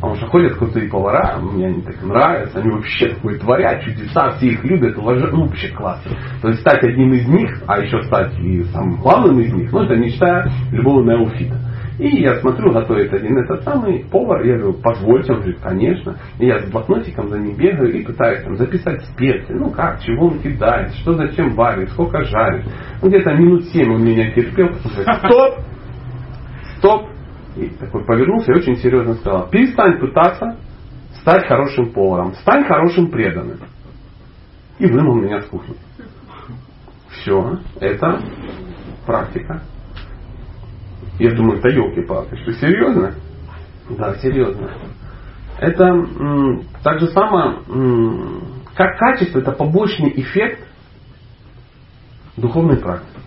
Потому 0.00 0.14
что 0.14 0.26
ходят 0.28 0.54
крутые 0.54 0.88
повара, 0.88 1.38
мне 1.40 1.66
они 1.66 1.82
так 1.82 2.00
нравятся, 2.04 2.60
они 2.60 2.70
вообще 2.70 3.14
такое 3.14 3.36
творят, 3.36 3.82
чудеса, 3.82 4.30
все 4.36 4.46
их 4.46 4.62
любят, 4.62 4.96
уважают, 4.96 5.32
ну 5.32 5.46
вообще 5.46 5.68
классно. 5.70 6.12
То 6.40 6.48
есть 6.48 6.60
стать 6.60 6.84
одним 6.84 7.14
из 7.14 7.26
них, 7.26 7.50
а 7.66 7.80
еще 7.80 8.00
стать 8.04 8.38
и 8.38 8.62
самым 8.64 9.00
главным 9.00 9.40
из 9.40 9.52
них, 9.52 9.72
ну 9.72 9.82
это 9.82 9.96
мечта 9.96 10.46
любого 10.70 11.02
неофита. 11.02 11.56
И 11.98 12.22
я 12.22 12.36
смотрю, 12.36 12.72
готовит 12.72 13.12
один 13.12 13.38
этот 13.38 13.64
самый 13.64 14.04
повар, 14.08 14.44
я 14.44 14.58
говорю, 14.58 14.74
позвольте, 14.80 15.32
он 15.32 15.40
говорит, 15.40 15.58
конечно. 15.60 16.16
И 16.38 16.46
я 16.46 16.60
с 16.60 16.70
блокнотиком 16.70 17.28
за 17.28 17.38
ним 17.40 17.56
бегаю 17.56 17.92
и 17.92 18.04
пытаюсь 18.04 18.44
там 18.44 18.56
записать 18.56 19.02
специи, 19.04 19.52
ну 19.54 19.70
как, 19.70 20.00
чего 20.02 20.28
он 20.28 20.38
кидает, 20.38 20.92
что 20.94 21.14
зачем 21.14 21.56
варит, 21.56 21.90
сколько 21.90 22.22
жарит. 22.22 22.66
Ну 23.02 23.08
где-то 23.08 23.34
минут 23.34 23.64
семь 23.72 23.92
он 23.92 24.04
меня 24.04 24.30
терпел, 24.30 24.68
говорит, 24.68 25.24
стоп, 25.24 25.54
стоп, 26.78 27.08
и 27.56 27.68
такой 27.70 28.04
повернулся 28.04 28.52
и 28.52 28.56
очень 28.56 28.76
серьезно 28.76 29.14
сказал, 29.16 29.48
перестань 29.50 29.98
пытаться 29.98 30.58
стать 31.20 31.46
хорошим 31.46 31.92
поваром, 31.92 32.34
стань 32.36 32.64
хорошим 32.64 33.10
преданным. 33.10 33.60
И 34.78 34.86
вынул 34.86 35.16
меня 35.16 35.42
с 35.42 35.46
кухни. 35.46 35.74
Все, 37.10 37.58
это 37.80 38.22
практика. 39.06 39.62
Я 41.18 41.34
думаю, 41.34 41.58
это 41.58 41.68
елки-палки, 41.68 42.36
что 42.36 42.52
серьезно? 42.52 43.14
Да, 43.90 44.14
серьезно. 44.18 44.70
Это 45.58 45.84
м, 45.84 46.62
так 46.84 47.00
же 47.00 47.08
самое, 47.08 47.56
м, 47.68 48.42
как 48.74 48.96
качество, 48.98 49.40
это 49.40 49.50
побочный 49.50 50.12
эффект 50.20 50.68
духовной 52.36 52.76
практики. 52.76 53.18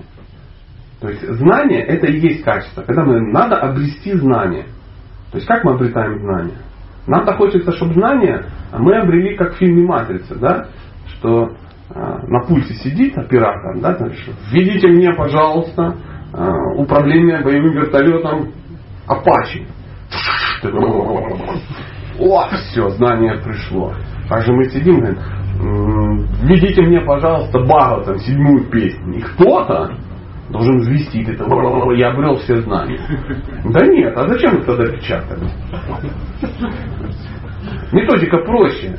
То 1.02 1.10
есть 1.10 1.28
знание 1.28 1.84
это 1.84 2.08
и 2.08 2.20
есть 2.20 2.44
качество. 2.44 2.84
Когда 2.84 3.04
мы 3.04 3.20
надо 3.32 3.58
обрести 3.58 4.14
знание. 4.14 4.66
То 5.32 5.38
есть 5.38 5.48
как 5.48 5.64
мы 5.64 5.74
обретаем 5.74 6.20
знание? 6.20 6.58
Нам-то 7.08 7.34
хочется, 7.34 7.72
чтобы 7.72 7.96
знание 7.96 8.46
мы 8.72 8.96
обрели 8.98 9.36
как 9.36 9.54
в 9.54 9.58
фильме 9.58 9.84
Матрица, 9.84 10.36
да? 10.36 10.68
Что 11.08 11.56
а, 11.90 12.20
на 12.28 12.42
пульте 12.42 12.76
сидит 12.76 13.18
оператор, 13.18 13.80
да, 13.82 13.98
введите 14.52 14.88
мне, 14.88 15.12
пожалуйста, 15.14 15.98
а, 16.34 16.52
управление 16.78 17.44
боевым 17.44 17.74
вертолетом 17.74 18.52
Апачи. 19.08 19.66
О, 22.20 22.48
все, 22.50 22.90
знание 22.92 23.42
пришло. 23.44 23.94
Также 24.30 24.54
мы 24.54 24.66
сидим, 24.66 25.00
говорим, 25.00 25.18
введите 26.44 26.84
мне, 26.84 27.02
пожалуйста, 27.02 27.60
Бага, 27.62 28.06
там, 28.06 28.20
седьмую 28.20 28.70
песню. 28.70 29.16
И 29.16 29.22
кто-то 29.22 29.96
должен 30.52 30.80
ввести 30.82 31.24
это. 31.24 31.46
Я 31.96 32.12
обрел 32.12 32.38
все 32.38 32.62
знания. 32.62 33.00
Да 33.66 33.86
нет, 33.86 34.16
а 34.16 34.28
зачем 34.28 34.58
вы 34.58 34.64
тогда 34.64 34.86
печатали? 34.86 35.48
Методика 37.92 38.38
проще. 38.40 38.98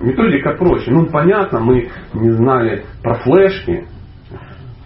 Методика 0.00 0.56
проще. 0.56 0.90
Ну, 0.90 1.06
понятно, 1.06 1.60
мы 1.60 1.90
не 2.14 2.30
знали 2.30 2.84
про 3.02 3.14
флешки. 3.14 3.86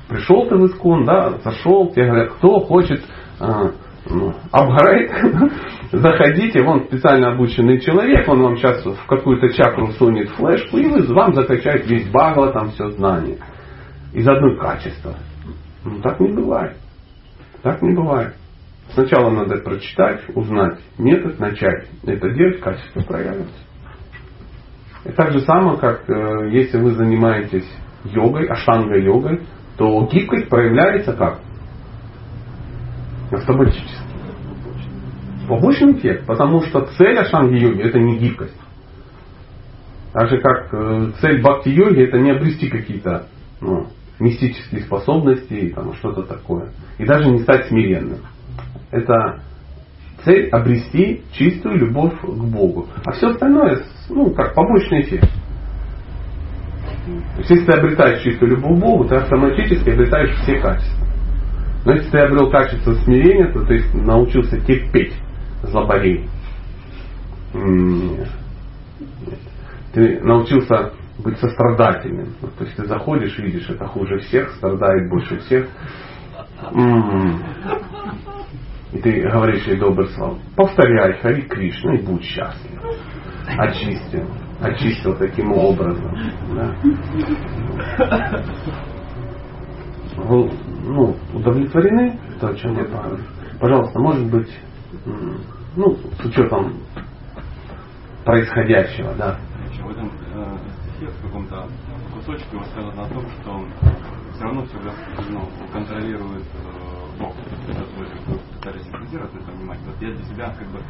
Пришел 0.08 0.48
ты 0.48 0.56
в 0.56 0.66
искон, 0.66 1.04
да, 1.04 1.38
зашел, 1.44 1.92
тебе 1.92 2.06
говорят, 2.06 2.32
кто 2.32 2.58
хочет 2.60 3.00
а, 3.38 3.70
ну, 4.08 4.34
апгрейд, 4.50 5.12
заходите, 5.92 6.62
вон 6.62 6.86
специально 6.86 7.32
обученный 7.32 7.80
человек, 7.80 8.28
он 8.28 8.42
вам 8.42 8.56
сейчас 8.56 8.84
в 8.84 9.06
какую-то 9.06 9.50
чакру 9.50 9.92
сунет 9.92 10.30
флешку, 10.30 10.78
и 10.78 10.86
вы, 10.86 11.02
вам 11.14 11.34
закачает 11.34 11.88
весь 11.88 12.10
багла, 12.10 12.52
там 12.52 12.70
все 12.70 12.90
знание. 12.90 13.38
Из 14.12 14.26
одной 14.26 14.58
качества. 14.58 15.14
Ну, 15.84 16.00
так 16.00 16.20
не 16.20 16.28
бывает. 16.28 16.76
Так 17.62 17.82
не 17.82 17.94
бывает. 17.94 18.34
Сначала 18.92 19.30
надо 19.30 19.58
прочитать, 19.58 20.22
узнать 20.34 20.80
метод, 20.98 21.38
начать 21.38 21.88
это 22.04 22.30
делать, 22.30 22.60
качество 22.60 23.00
проявится. 23.02 23.54
И 25.04 25.12
так 25.12 25.32
же 25.32 25.40
самое, 25.40 25.78
как 25.78 26.08
э, 26.10 26.50
если 26.50 26.78
вы 26.78 26.92
занимаетесь 26.92 27.68
йогой, 28.04 28.46
ашанга-йогой, 28.46 29.42
то 29.76 30.08
гибкость 30.12 30.48
проявляется 30.48 31.12
как? 31.14 31.40
Автоматически. 33.30 33.94
Побочный 35.48 35.92
эффект, 35.94 36.26
потому 36.26 36.62
что 36.62 36.86
цель 36.98 37.18
ашанги-йоги 37.18 37.80
это 37.80 37.98
не 37.98 38.18
гибкость. 38.18 38.60
Так 40.12 40.28
же 40.28 40.38
как 40.38 40.74
э, 40.74 41.12
цель 41.20 41.40
бхакти-йоги 41.40 42.02
это 42.02 42.18
не 42.18 42.32
обрести 42.32 42.68
какие-то 42.68 43.26
ну, 43.60 43.86
мистические 44.20 44.82
способности, 44.82 45.72
там, 45.74 45.94
что-то 45.94 46.22
такое. 46.22 46.70
И 46.98 47.04
даже 47.04 47.30
не 47.30 47.40
стать 47.40 47.66
смиренным. 47.66 48.20
Это 48.90 49.40
цель 50.24 50.48
обрести 50.50 51.22
чистую 51.32 51.78
любовь 51.78 52.14
к 52.20 52.26
Богу. 52.26 52.86
А 53.04 53.12
все 53.12 53.28
остальное, 53.28 53.82
ну, 54.08 54.30
как 54.30 54.54
побочный 54.54 55.02
эффект. 55.02 55.28
То 57.06 57.38
есть, 57.38 57.50
если 57.50 57.64
ты 57.64 57.72
обретаешь 57.72 58.22
чистую 58.22 58.50
любовь 58.52 58.78
к 58.78 58.82
Богу, 58.82 59.04
ты 59.06 59.16
автоматически 59.16 59.90
обретаешь 59.90 60.36
все 60.42 60.60
качества. 60.60 61.06
Но 61.84 61.92
если 61.92 62.10
ты 62.10 62.18
обрел 62.18 62.50
качество 62.50 62.92
смирения, 62.92 63.50
то 63.52 63.64
ты 63.64 63.82
научился 63.94 64.60
терпеть 64.60 65.14
злобарей. 65.62 66.28
Ты 69.92 70.20
научился 70.20 70.92
быть 71.22 71.38
сострадательным. 71.38 72.34
То 72.58 72.64
есть 72.64 72.76
ты 72.76 72.84
заходишь, 72.86 73.38
видишь, 73.38 73.68
это 73.68 73.86
хуже 73.86 74.18
всех, 74.18 74.50
страдает 74.56 75.08
больше 75.08 75.38
всех. 75.40 75.68
И 78.92 78.98
ты 78.98 79.22
говоришь 79.22 79.66
ей 79.66 79.78
добрые 79.78 80.08
слова. 80.10 80.38
Повторяй 80.56 81.20
Хари 81.20 81.42
Кришна 81.42 81.94
и 81.94 82.02
будь 82.02 82.24
счастлив. 82.24 82.80
Очистил. 83.56 84.26
Очистил 84.60 85.16
таким 85.16 85.52
образом. 85.52 86.12
Да. 86.54 86.74
Вы 90.16 90.50
ну, 90.84 91.16
удовлетворены, 91.32 92.18
то, 92.40 92.48
о 92.48 92.54
чем 92.54 92.76
я 92.76 92.84
говорю? 92.84 93.22
Пожалуйста, 93.58 93.98
может 93.98 94.30
быть, 94.30 94.50
ну, 95.76 95.96
с 96.20 96.24
учетом 96.24 96.74
происходящего, 98.24 99.14
да. 99.14 99.38
В 99.82 99.90
этом 99.90 100.10
стихе, 101.00 101.12
в 101.12 101.22
каком-то 101.22 101.66
кусочке 102.14 102.56
сказано 102.72 103.02
о 103.02 103.08
том, 103.08 103.24
что 103.40 103.64
все 104.34 104.44
равно 104.44 104.64
все 104.64 104.78
ну, 105.30 105.48
контролирует 105.72 106.42
э, 106.42 107.18
Бог. 107.18 107.34
Это 107.68 107.84
вы 107.96 108.38
пытались 108.54 108.82
синтезировать 108.84 109.34
на 109.34 109.38
это 109.38 109.52
внимание. 109.52 109.84
Вот 109.86 110.02
я 110.02 110.14
для 110.14 110.24
себя 110.24 110.54
как 110.58 110.68
бы 110.68 110.80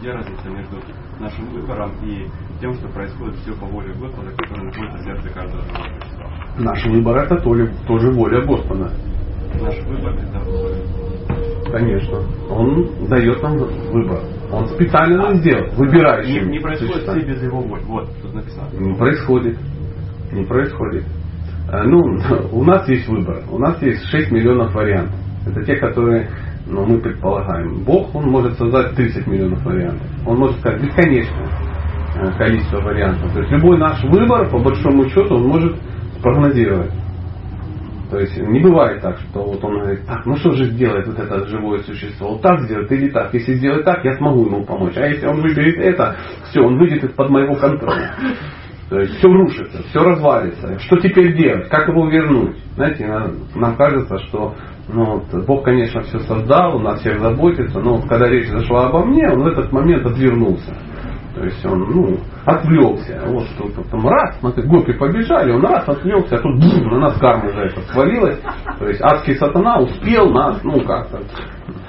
где 0.00 0.12
разница 0.12 0.48
между 0.48 0.76
нашим 1.18 1.46
выбором 1.50 1.92
и 2.02 2.26
тем, 2.60 2.74
что 2.74 2.88
происходит 2.88 3.36
все 3.40 3.52
по 3.54 3.66
воле 3.66 3.92
Господа, 3.94 4.30
который 4.30 4.66
находится 4.66 4.98
в 4.98 5.04
сердце 5.04 5.28
каждого 5.30 5.62
существа. 5.62 6.30
Наш 6.58 6.86
выбор 6.86 7.16
это 7.18 7.36
тоже, 7.36 7.74
тоже 7.86 8.10
воля 8.12 8.44
Господа. 8.44 8.92
Наш 9.60 9.78
выбор 9.84 10.14
это 10.14 10.40
воля. 10.40 11.15
Конечно. 11.70 12.18
Он 12.50 13.08
дает 13.08 13.42
нам 13.42 13.56
выбор. 13.58 14.20
Он 14.52 14.66
специально 14.68 15.16
нам 15.16 15.36
сделал. 15.36 15.66
Выбирающий. 15.76 16.40
Не, 16.40 16.52
не 16.52 16.58
происходит 16.60 17.02
все 17.02 17.20
без 17.20 17.42
его 17.42 17.60
воли. 17.60 17.82
Вот, 17.86 18.08
тут 18.22 18.34
написано. 18.34 18.68
Не 18.78 18.94
происходит. 18.94 19.58
Не 20.32 20.44
происходит. 20.44 21.04
Э, 21.70 21.82
ну, 21.82 21.98
у 22.52 22.64
нас 22.64 22.88
есть 22.88 23.08
выбор. 23.08 23.42
У 23.50 23.58
нас 23.58 23.80
есть 23.82 24.04
6 24.06 24.30
миллионов 24.30 24.74
вариантов. 24.74 25.18
Это 25.46 25.64
те, 25.64 25.76
которые 25.76 26.28
ну, 26.66 26.84
мы 26.84 26.98
предполагаем. 26.98 27.84
Бог, 27.84 28.14
он 28.14 28.30
может 28.30 28.58
создать 28.58 28.94
30 28.94 29.26
миллионов 29.26 29.64
вариантов. 29.64 30.06
Он 30.26 30.38
может 30.38 30.58
сказать 30.58 30.82
бесконечное 30.82 31.48
э, 32.16 32.32
количество 32.38 32.80
вариантов. 32.80 33.32
То 33.32 33.40
есть 33.40 33.52
любой 33.52 33.78
наш 33.78 34.02
выбор, 34.04 34.48
по 34.48 34.58
большому 34.58 35.08
счету, 35.08 35.34
он 35.34 35.48
может 35.48 35.76
прогнозировать. 36.22 36.90
То 38.10 38.18
есть 38.18 38.36
не 38.36 38.60
бывает 38.60 39.02
так, 39.02 39.18
что 39.18 39.42
вот 39.42 39.64
он 39.64 39.80
говорит, 39.80 40.06
так, 40.06 40.24
ну 40.26 40.36
что 40.36 40.52
же 40.52 40.66
сделает 40.66 41.06
вот 41.06 41.18
это 41.18 41.46
живое 41.46 41.80
существо? 41.80 42.32
Вот 42.32 42.42
так 42.42 42.60
сделать 42.62 42.90
или 42.92 43.10
так? 43.10 43.34
Если 43.34 43.54
сделать 43.54 43.84
так, 43.84 44.04
я 44.04 44.14
смогу 44.14 44.46
ему 44.46 44.64
помочь. 44.64 44.96
А 44.96 45.06
если 45.06 45.26
он 45.26 45.40
выберет 45.40 45.78
это, 45.78 46.16
все, 46.44 46.60
он 46.60 46.78
выйдет 46.78 47.04
из-под 47.04 47.30
моего 47.30 47.54
контроля. 47.54 48.14
То 48.88 49.00
есть 49.00 49.16
все 49.16 49.28
рушится, 49.28 49.82
все 49.88 49.98
развалится. 50.00 50.78
Что 50.78 50.96
теперь 50.98 51.36
делать? 51.36 51.68
Как 51.68 51.88
его 51.88 52.08
вернуть? 52.08 52.56
Знаете, 52.76 53.08
нам 53.56 53.76
кажется, 53.76 54.18
что 54.18 54.54
ну, 54.88 55.16
вот, 55.16 55.46
Бог, 55.46 55.64
конечно, 55.64 56.02
все 56.02 56.20
создал, 56.20 56.76
у 56.76 56.78
нас 56.78 57.00
всех 57.00 57.18
заботится, 57.18 57.80
но 57.80 57.96
вот, 57.96 58.08
когда 58.08 58.28
речь 58.28 58.48
зашла 58.48 58.86
обо 58.86 59.04
мне, 59.04 59.28
он 59.28 59.42
в 59.42 59.46
этот 59.48 59.72
момент 59.72 60.06
отвернулся. 60.06 60.76
То 61.36 61.44
есть 61.44 61.62
он, 61.66 61.80
ну, 61.80 62.18
отвлекся. 62.46 63.22
Вот 63.26 63.46
тут 63.58 63.90
там 63.90 64.08
раз, 64.08 64.38
смотри, 64.40 64.62
гопи 64.66 64.94
побежали, 64.94 65.52
он 65.52 65.60
раз 65.66 65.86
отвлекся, 65.86 66.36
а 66.36 66.38
тут 66.38 66.58
бум, 66.58 66.88
на 66.88 66.98
нас 66.98 67.18
карма 67.18 67.50
уже 67.50 67.60
это 67.60 67.82
свалилась. 67.92 68.40
То 68.78 68.88
есть 68.88 69.02
адский 69.02 69.34
сатана 69.34 69.80
успел 69.80 70.30
нас, 70.30 70.62
ну 70.64 70.80
как-то. 70.80 71.20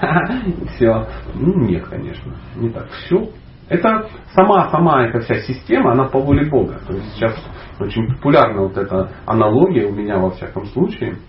Все. 0.76 1.08
Ну 1.36 1.54
нет, 1.62 1.88
конечно, 1.88 2.34
не 2.58 2.70
так. 2.72 2.90
Все. 2.90 3.30
Это 3.70 4.10
сама, 4.34 4.70
сама 4.70 5.06
эта 5.06 5.22
вся 5.22 5.36
система, 5.40 5.94
она 5.94 6.10
по 6.10 6.20
воле 6.20 6.50
Бога. 6.50 6.82
То 6.86 6.94
есть 6.94 7.14
сейчас 7.14 7.34
очень 7.80 8.16
популярна 8.16 8.64
вот 8.64 8.76
эта 8.76 9.12
аналогия 9.26 9.86
у 9.86 9.94
меня 9.94 10.20
во 10.20 10.32
всяком 10.32 10.66
случае 10.68 11.20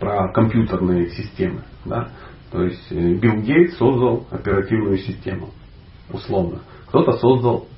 про 0.00 0.32
компьютерные 0.32 1.10
системы. 1.10 1.64
Да? 1.84 2.08
То 2.50 2.62
есть 2.62 2.90
э, 2.90 3.14
Билл 3.14 3.42
Гейтс 3.42 3.76
создал 3.76 4.26
оперативную 4.30 4.96
систему, 4.96 5.50
условно. 6.10 6.60
Кто-то 6.92 7.12
создал 7.12 7.68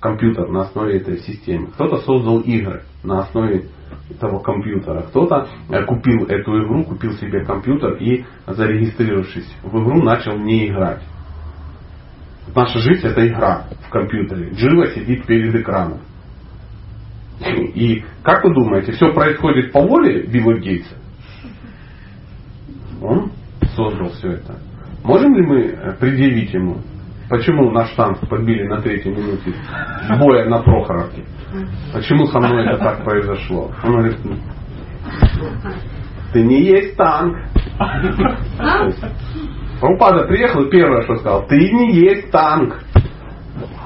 компьютер 0.00 0.48
на 0.48 0.62
основе 0.62 0.96
этой 0.96 1.18
системы. 1.18 1.68
Кто-то 1.68 1.98
создал 1.98 2.40
игры 2.40 2.82
на 3.04 3.20
основе 3.20 3.66
этого 4.10 4.40
компьютера. 4.40 5.02
Кто-то 5.02 5.46
э, 5.68 5.84
купил 5.84 6.24
эту 6.24 6.60
игру, 6.64 6.82
купил 6.82 7.12
себе 7.12 7.44
компьютер 7.44 7.94
и, 7.98 8.24
зарегистрировавшись 8.48 9.54
в 9.62 9.68
игру, 9.68 10.02
начал 10.02 10.36
не 10.36 10.66
играть. 10.66 11.00
Наша 12.52 12.80
жизнь 12.80 13.06
это 13.06 13.24
игра 13.24 13.68
в 13.86 13.90
компьютере. 13.90 14.50
Джива 14.50 14.88
сидит 14.88 15.26
перед 15.26 15.54
экраном. 15.54 16.00
И 17.76 18.04
как 18.24 18.42
вы 18.42 18.52
думаете, 18.52 18.90
все 18.90 19.12
происходит 19.12 19.70
по 19.70 19.80
воле 19.80 20.22
Билла 20.24 20.58
Гейтса? 20.58 20.96
Он 23.00 23.30
создал 23.76 24.10
все 24.10 24.32
это. 24.32 24.58
Можем 25.04 25.36
ли 25.36 25.46
мы 25.46 25.60
э, 25.60 25.96
предъявить 26.00 26.52
ему 26.52 26.78
Почему 27.30 27.70
наш 27.70 27.90
танк 27.94 28.18
подбили 28.28 28.66
на 28.66 28.82
третьей 28.82 29.14
минуте 29.14 29.54
боя 30.18 30.48
на 30.48 30.58
Прохоровке? 30.58 31.24
Почему 31.92 32.26
со 32.26 32.40
мной 32.40 32.66
это 32.66 32.78
так 32.78 33.04
произошло? 33.04 33.70
Он 33.84 33.92
говорит, 33.92 34.16
ты 36.32 36.42
не 36.42 36.62
есть 36.64 36.96
танк. 36.96 37.36
Прабхупада 39.80 40.26
приехал 40.26 40.64
и 40.64 40.70
первое, 40.70 41.02
что 41.02 41.16
сказал, 41.16 41.46
ты 41.46 41.56
не 41.56 41.94
есть 41.94 42.32
танк. 42.32 42.82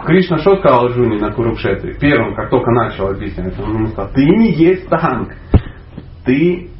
Кришна 0.07 0.39
что 0.39 0.57
сказал 0.57 0.89
Джуни 0.89 1.19
на 1.19 1.31
Курукшетре? 1.31 1.99
Первым, 2.01 2.35
как 2.35 2.49
только 2.49 2.71
начал 2.71 3.09
объяснять, 3.09 3.59
он 3.61 3.75
ему 3.75 3.87
сказал, 3.89 4.11
ты 4.15 4.25
не 4.25 4.53
есть 4.53 4.89
танк. 4.89 5.35
Ты 6.25 6.71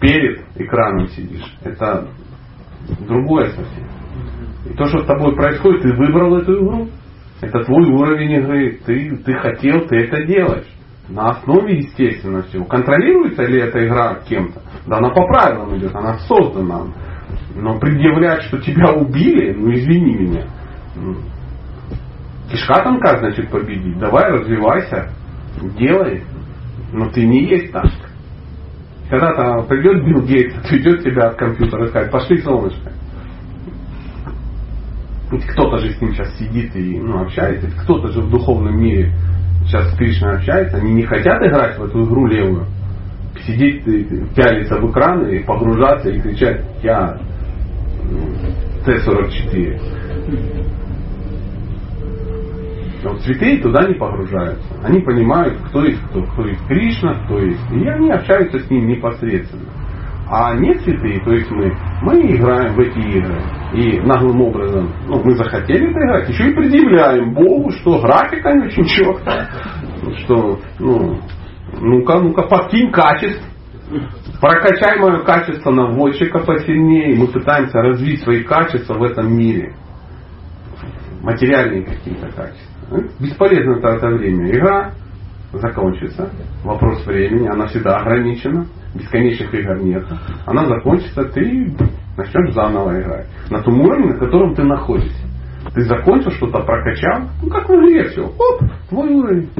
перед 0.00 0.40
экраном 0.56 1.08
сидишь. 1.08 1.54
Это 1.62 2.08
другое 3.06 3.50
совсем. 3.50 3.97
И 4.68 4.74
то, 4.74 4.84
что 4.86 4.98
с 4.98 5.06
тобой 5.06 5.34
происходит, 5.34 5.82
ты 5.82 5.92
выбрал 5.94 6.36
эту 6.36 6.58
игру. 6.58 6.88
Это 7.40 7.64
твой 7.64 7.88
уровень 7.88 8.32
игры. 8.32 8.78
Ты, 8.84 9.16
ты 9.24 9.32
хотел, 9.34 9.86
ты 9.86 9.96
это 9.96 10.24
делаешь. 10.24 10.66
На 11.08 11.30
основе 11.30 11.78
естественно 11.78 12.42
всего. 12.42 12.64
Контролируется 12.66 13.44
ли 13.44 13.60
эта 13.60 13.86
игра 13.86 14.18
кем-то? 14.28 14.60
Да 14.86 14.98
она 14.98 15.08
по 15.10 15.24
правилам 15.26 15.76
идет, 15.78 15.94
она 15.94 16.18
создана. 16.18 16.88
Но 17.54 17.78
предъявлять, 17.78 18.42
что 18.42 18.58
тебя 18.58 18.92
убили, 18.92 19.54
ну 19.54 19.72
извини 19.72 20.16
меня. 20.16 20.46
Кишка 22.50 22.82
тонка, 22.82 23.18
значит, 23.18 23.50
победить. 23.50 23.98
Давай, 23.98 24.30
развивайся, 24.32 25.10
делай. 25.78 26.24
Но 26.92 27.08
ты 27.10 27.26
не 27.26 27.44
есть 27.44 27.72
так. 27.72 27.86
Когда-то 29.08 29.62
придет 29.66 30.04
Билл 30.04 30.22
Гейтс, 30.22 30.58
отведет 30.64 31.02
тебя 31.02 31.28
от 31.28 31.36
компьютера 31.36 31.86
и 31.86 31.88
скажет, 31.88 32.10
пошли, 32.10 32.38
солнышко. 32.42 32.92
Ведь 35.30 35.46
кто-то 35.46 35.78
же 35.78 35.90
с 35.90 36.00
ним 36.00 36.14
сейчас 36.14 36.36
сидит 36.38 36.74
и 36.74 36.98
ну, 36.98 37.20
общается, 37.20 37.70
кто-то 37.82 38.08
же 38.08 38.22
в 38.22 38.30
духовном 38.30 38.78
мире 38.78 39.12
сейчас 39.64 39.92
с 39.92 39.96
Кришной 39.96 40.36
общается, 40.36 40.78
они 40.78 40.92
не 40.92 41.02
хотят 41.02 41.42
играть 41.44 41.78
в 41.78 41.84
эту 41.84 42.06
игру 42.06 42.26
левую, 42.26 42.66
сидеть, 43.46 43.84
пялиться 44.34 44.76
в 44.76 44.90
экран 44.90 45.28
и 45.28 45.40
погружаться 45.40 46.08
и 46.08 46.20
кричать 46.20 46.64
«Я 46.82 47.18
Т-44». 48.84 49.80
Но 53.04 53.16
святые 53.18 53.58
туда 53.58 53.86
не 53.86 53.94
погружаются. 53.94 54.66
Они 54.82 55.00
понимают, 55.00 55.56
кто 55.68 55.84
есть 55.84 56.02
кто, 56.10 56.22
кто 56.22 56.46
есть 56.46 56.66
Кришна, 56.66 57.14
кто 57.24 57.38
есть. 57.38 57.70
И 57.70 57.86
они 57.86 58.10
общаются 58.10 58.58
с 58.58 58.70
ним 58.70 58.88
непосредственно. 58.88 59.68
А 60.30 60.54
не 60.56 60.74
святые, 60.80 61.20
то 61.20 61.32
есть 61.32 61.50
мы, 61.50 61.72
мы 62.02 62.20
играем 62.34 62.74
в 62.74 62.80
эти 62.80 62.98
игры. 62.98 63.40
И 63.72 64.00
наглым 64.00 64.40
образом, 64.40 64.92
ну, 65.06 65.22
мы 65.22 65.36
захотели 65.36 65.90
это 65.90 66.00
играть, 66.00 66.28
еще 66.28 66.50
и 66.50 66.54
предъявляем 66.54 67.34
Богу, 67.34 67.70
что 67.70 68.00
графика 68.00 68.52
не 68.52 68.66
очень 68.66 68.84
четкая. 68.84 69.50
Что, 70.24 70.58
ну, 70.78 71.20
ну-ка, 71.80 72.18
ну-ка, 72.18 72.42
подкинь 72.42 72.90
качеств. 72.90 73.42
Прокачай 74.40 74.98
мое 74.98 75.22
качество 75.24 75.70
наводчика 75.70 76.38
посильнее. 76.38 77.16
Мы 77.16 77.26
пытаемся 77.26 77.78
развить 77.78 78.22
свои 78.22 78.42
качества 78.42 78.94
в 78.94 79.02
этом 79.02 79.36
мире. 79.36 79.74
Материальные 81.22 81.84
какие-то 81.84 82.28
качества. 82.28 83.02
Бесполезно 83.20 83.86
это 83.86 84.08
время. 84.08 84.50
Игра 84.50 84.92
закончится. 85.52 86.30
Вопрос 86.64 87.04
времени. 87.06 87.48
Она 87.48 87.66
всегда 87.66 87.96
ограничена 87.96 88.66
бесконечных 88.94 89.52
игр 89.54 89.78
нет. 89.78 90.04
Она 90.46 90.66
закончится, 90.66 91.24
ты 91.24 91.74
начнешь 92.18 92.52
заново 92.52 93.00
играть. 93.00 93.26
На 93.50 93.62
том 93.62 93.80
уровне, 93.80 94.12
на 94.12 94.18
котором 94.18 94.54
ты 94.54 94.64
находишься. 94.64 95.26
Ты 95.74 95.82
закончил 95.82 96.30
что-то, 96.32 96.60
прокачал, 96.60 97.28
ну 97.42 97.48
как 97.48 97.68
в 97.68 97.72
игре 97.72 98.08
все. 98.08 98.26
Оп, 98.26 98.62
твой 98.88 99.08
уровень. 99.14 99.50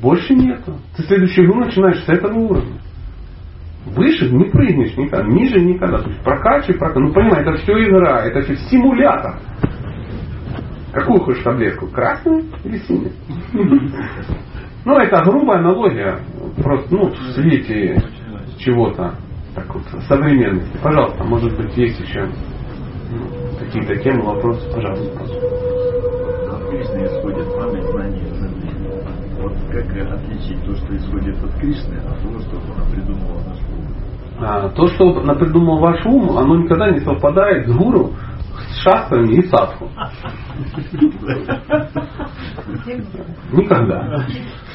Больше 0.00 0.34
нету. 0.34 0.78
Ты 0.96 1.02
следующую 1.02 1.46
игру 1.46 1.60
начинаешь 1.60 2.02
с 2.04 2.08
этого 2.08 2.38
уровня. 2.38 2.80
Выше 3.86 4.30
не 4.30 4.44
прыгнешь 4.44 4.96
никогда, 4.96 5.26
ниже 5.26 5.60
никогда. 5.60 5.98
То 5.98 6.08
есть 6.08 6.22
прокачивай, 6.22 6.78
прокачивай. 6.78 7.08
Ну 7.08 7.12
понимаешь, 7.12 7.46
это 7.46 7.56
все 7.58 7.72
игра, 7.72 8.24
это 8.24 8.40
все 8.42 8.56
симулятор. 8.70 9.34
Какую 10.92 11.20
хочешь 11.20 11.42
таблетку? 11.42 11.88
Красную 11.88 12.44
или 12.64 12.78
синюю? 12.78 13.12
Ну, 14.86 14.98
это 14.98 15.24
грубая 15.24 15.60
аналогия. 15.60 16.18
Просто, 16.62 16.94
ну, 16.94 17.06
в 17.06 17.16
свете 17.32 18.02
чего-то 18.58 19.14
так 19.54 19.72
вот, 19.74 19.84
современности. 20.08 20.76
Пожалуйста, 20.82 21.22
может 21.24 21.54
быть, 21.56 21.76
есть 21.76 22.00
еще 22.00 22.28
ну, 23.10 23.26
какие-то 23.58 23.96
темы, 23.96 24.22
вопросы, 24.24 24.66
пожалуйста. 24.72 25.20
От 25.22 25.28
Кришны 26.68 27.04
исходит 27.04 27.54
память, 27.54 27.84
знания, 27.84 28.24
земли. 28.34 28.70
Вот 29.40 29.52
как 29.70 29.86
отличить 30.12 30.64
то, 30.64 30.74
что 30.74 30.96
исходит 30.96 31.40
от 31.44 31.54
Кришны, 31.60 31.98
от 31.98 32.18
того, 32.20 32.40
что 32.40 32.56
она 32.74 32.84
придумала 32.90 33.38
наш 33.46 33.58
ум? 33.58 33.86
А, 34.40 34.68
то, 34.70 34.88
что 34.88 35.20
она 35.20 35.34
придумал 35.34 35.78
ваш 35.78 36.04
ум, 36.04 36.36
оно 36.36 36.56
никогда 36.56 36.90
не 36.90 36.98
совпадает 37.00 37.68
с 37.68 37.72
гуру, 37.72 38.12
с 38.70 38.82
шастрами 38.82 39.34
и 39.34 39.42
садху. 39.46 39.88
Никогда. 43.52 44.26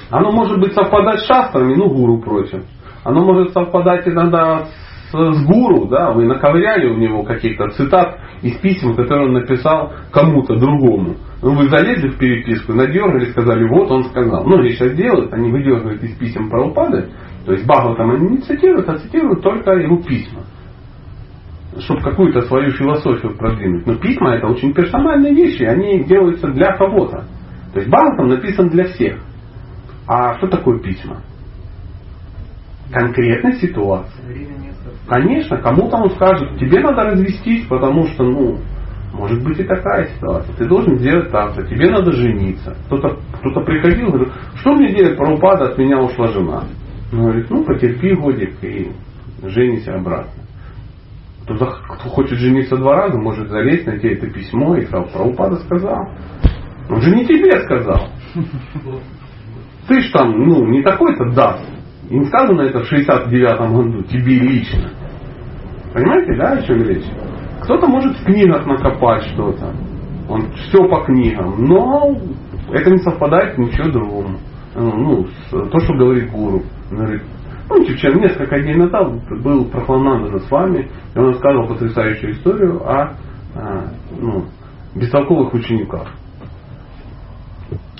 Оно 0.09 0.31
может 0.31 0.57
быть 0.59 0.73
совпадать 0.73 1.19
с 1.19 1.27
шастрами, 1.27 1.75
ну 1.75 1.89
гуру 1.89 2.21
против. 2.21 2.63
Оно 3.03 3.23
может 3.23 3.53
совпадать 3.53 4.07
иногда 4.07 4.65
с, 5.11 5.11
с 5.11 5.45
гуру, 5.45 5.87
да, 5.87 6.11
вы 6.11 6.25
наковыряли 6.25 6.87
у 6.87 6.97
него 6.97 7.23
каких-то 7.23 7.69
цитат 7.69 8.19
из 8.41 8.57
писем, 8.57 8.95
которые 8.95 9.27
он 9.27 9.33
написал 9.33 9.93
кому-то 10.11 10.55
другому. 10.55 11.15
Ну, 11.41 11.55
вы 11.55 11.69
залезли 11.69 12.09
в 12.09 12.17
переписку, 12.17 12.73
надергали, 12.73 13.31
сказали, 13.31 13.67
вот 13.67 13.89
он 13.89 14.03
сказал. 14.05 14.43
Многие 14.45 14.71
сейчас 14.71 14.93
делают, 14.93 15.33
они 15.33 15.51
выдергивают 15.51 16.03
из 16.03 16.15
писем 16.17 16.49
Прабхупады, 16.49 17.09
то 17.45 17.53
есть 17.53 17.65
там 17.65 18.11
они 18.11 18.29
не 18.29 18.37
цитируют, 18.37 18.89
а 18.89 18.97
цитируют 18.97 19.41
только 19.41 19.71
его 19.73 19.97
письма 19.97 20.41
чтобы 21.77 22.01
какую-то 22.01 22.41
свою 22.41 22.71
философию 22.71 23.37
продвинуть. 23.37 23.85
Но 23.85 23.95
письма 23.95 24.35
это 24.35 24.47
очень 24.47 24.73
персональные 24.73 25.33
вещи, 25.33 25.63
они 25.63 26.03
делаются 26.03 26.47
для 26.47 26.75
кого-то. 26.75 27.25
То 27.73 27.79
есть 27.79 27.89
Бхагаватам 27.89 28.29
написан 28.29 28.69
для 28.69 28.85
всех. 28.85 29.19
А 30.07 30.37
что 30.37 30.47
такое 30.47 30.79
письма? 30.79 31.21
Конкретной 32.91 33.53
ситуации. 33.53 34.47
Конечно, 35.07 35.57
кому-то 35.57 35.97
он 35.97 36.09
скажет, 36.11 36.59
тебе 36.59 36.81
надо 36.81 37.11
развестись, 37.11 37.65
потому 37.65 38.05
что, 38.07 38.23
ну, 38.23 38.59
может 39.13 39.43
быть 39.43 39.59
и 39.59 39.63
такая 39.63 40.07
ситуация. 40.15 40.55
Ты 40.55 40.67
должен 40.67 40.99
сделать 40.99 41.31
так-то, 41.31 41.65
тебе 41.65 41.89
надо 41.89 42.11
жениться. 42.11 42.75
Кто-то 42.85 43.17
кто 43.39 43.61
приходил 43.61 44.11
говорит, 44.11 44.33
что 44.55 44.73
мне 44.73 44.93
делать, 44.93 45.17
Прабхупада, 45.17 45.69
от 45.69 45.77
меня 45.77 45.99
ушла 45.99 46.27
жена. 46.27 46.63
Он 47.11 47.21
говорит, 47.21 47.49
ну 47.49 47.63
потерпи 47.63 48.13
годик 48.13 48.63
и 48.63 48.91
женись 49.43 49.87
обратно. 49.87 50.43
Кто, 51.43 51.55
кто 51.55 52.09
хочет 52.09 52.37
жениться 52.37 52.77
два 52.77 52.95
раза, 52.95 53.17
может 53.17 53.49
залезть, 53.49 53.87
найти 53.87 54.09
это 54.09 54.29
письмо 54.29 54.75
и 54.75 54.85
сказал, 54.85 55.07
Прабхупада 55.07 55.55
сказал. 55.57 56.09
Он 56.89 57.01
же 57.01 57.15
не 57.15 57.25
тебе 57.25 57.59
сказал. 57.61 58.09
Ты 59.87 60.01
ж 60.01 60.11
там, 60.11 60.31
ну, 60.31 60.67
не 60.67 60.83
такой-то 60.83 61.31
даст. 61.31 61.65
И 62.09 62.17
не 62.17 62.25
сказано 62.25 62.61
это 62.61 62.79
в 62.79 62.91
69-м 62.91 63.73
году, 63.73 64.03
тебе 64.03 64.39
лично. 64.39 64.89
Понимаете, 65.93 66.35
да, 66.37 66.51
о 66.53 66.61
чем 66.63 66.83
речь? 66.83 67.05
Кто-то 67.61 67.87
может 67.87 68.17
в 68.17 68.25
книгах 68.25 68.65
накопать 68.65 69.23
что-то. 69.25 69.73
Он 70.27 70.51
все 70.53 70.87
по 70.87 71.03
книгам. 71.05 71.65
Но 71.65 72.15
это 72.71 72.89
не 72.89 72.97
совпадает 72.99 73.57
ничего 73.57 73.89
другому. 73.89 74.37
Ну, 74.75 75.25
то, 75.51 75.79
что 75.79 75.93
говорит 75.93 76.31
гуру. 76.31 76.63
Помните, 77.67 77.93
вчера 77.93 78.19
несколько 78.19 78.59
дней 78.59 78.75
назад 78.75 79.11
был 79.43 79.65
Прохлананда 79.65 80.39
с 80.39 80.49
вами, 80.49 80.89
и 81.13 81.19
он 81.19 81.27
рассказывал 81.27 81.67
потрясающую 81.67 82.33
историю 82.33 82.81
о, 82.83 83.15
о 83.55 83.91
ну, 84.19 84.45
бестолковых 84.95 85.53
учениках, 85.53 86.07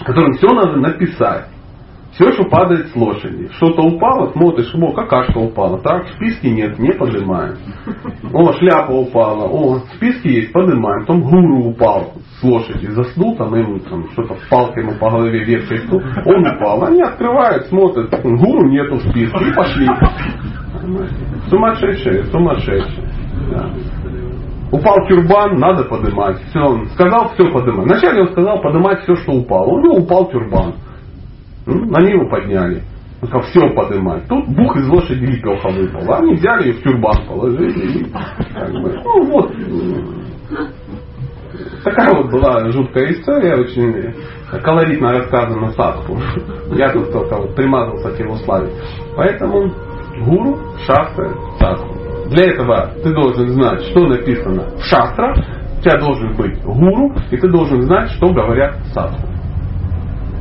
которым 0.04 0.34
все 0.34 0.48
надо 0.48 0.78
написать. 0.78 1.50
Все, 2.14 2.32
что 2.34 2.44
падает 2.46 2.88
с 2.88 2.96
лошади. 2.96 3.50
Что-то 3.54 3.84
упало, 3.84 4.32
смотришь, 4.32 4.74
о, 4.76 4.92
какашка 4.94 5.38
упала. 5.38 5.80
Так, 5.80 6.06
в 6.06 6.14
списке 6.14 6.52
нет, 6.52 6.78
не 6.80 6.92
поднимаем. 6.92 7.58
О, 8.34 8.52
шляпа 8.54 8.92
упала. 8.92 9.46
О, 9.46 9.76
в 9.76 9.96
списке 9.96 10.34
есть, 10.34 10.52
поднимаем. 10.52 11.06
Там 11.06 11.22
гуру 11.22 11.70
упал 11.70 12.14
с 12.40 12.44
лошади, 12.44 12.88
заснул, 12.88 13.36
там 13.38 13.54
ему 13.56 13.80
там, 13.80 14.10
что-то 14.12 14.36
палкой 14.50 14.84
ему 14.84 14.94
по 15.00 15.10
голове 15.12 15.60
стул. 15.60 16.02
Он 16.26 16.48
упал. 16.48 16.84
Они 16.86 17.02
открывают, 17.02 17.68
смотрят, 17.68 18.10
гуру 18.24 18.68
нету 18.70 18.96
в 18.96 19.02
списке 19.02 19.50
и 19.50 19.54
пошли. 19.54 19.88
Сумасшедшие, 21.50 22.24
сумасшедшие. 22.26 23.08
Да. 23.52 23.70
Упал 24.72 25.08
тюрбан, 25.08 25.58
надо 25.60 25.84
поднимать. 25.86 26.38
Все, 26.50 26.60
он 26.60 26.88
сказал, 26.90 27.30
все 27.34 27.52
поднимать. 27.52 27.86
Вначале 27.86 28.22
он 28.22 28.32
сказал 28.32 28.62
поднимать 28.62 29.02
все, 29.04 29.16
что 29.16 29.34
упало. 29.34 29.68
У 29.68 29.80
него 29.80 29.96
упал 29.96 30.30
тюрбан. 30.30 30.76
Они 31.70 32.12
его 32.12 32.30
подняли. 32.30 32.84
Он 33.22 33.28
сказал, 33.28 33.48
все 33.50 33.70
поднимать. 33.74 34.28
Тут 34.28 34.48
бух 34.48 34.76
из 34.78 34.88
лошади 34.88 35.26
лепеха 35.26 35.70
выпал. 35.70 36.14
Они 36.14 36.36
взяли 36.36 36.68
ее 36.68 36.74
в 36.74 36.84
тюрбан 36.84 37.26
положили. 37.28 38.00
И, 38.00 38.06
как 38.54 38.72
бы, 38.72 39.02
ну 39.04 39.26
вот. 39.26 39.52
Такая 41.84 42.16
вот 42.16 42.32
была 42.32 42.70
жуткая 42.70 43.12
история, 43.12 43.56
очень 43.56 44.14
колоритно 44.64 45.12
рассказана 45.12 45.72
Садху. 45.72 46.18
Я 46.74 46.92
тут 46.94 47.12
только 47.12 47.36
вот 47.36 47.56
примазался 47.56 48.12
к 48.12 48.20
его 48.20 48.36
славе. 48.36 48.72
Поэтому 49.16 49.70
гуру, 50.26 50.58
шастра, 50.86 51.34
садху. 51.60 51.96
Для 52.30 52.52
этого 52.52 52.92
ты 53.04 53.14
должен 53.14 53.50
знать, 53.50 53.82
что 53.84 54.08
написано 54.08 54.70
в 54.78 54.84
шастрах, 54.84 55.38
у 55.78 55.82
тебя 55.82 56.00
должен 56.00 56.36
быть 56.36 56.62
гуру, 56.64 57.14
и 57.32 57.38
ты 57.38 57.50
должен 57.50 57.82
знать, 57.82 58.12
что 58.12 58.32
говорят 58.32 58.78
садху 58.94 59.39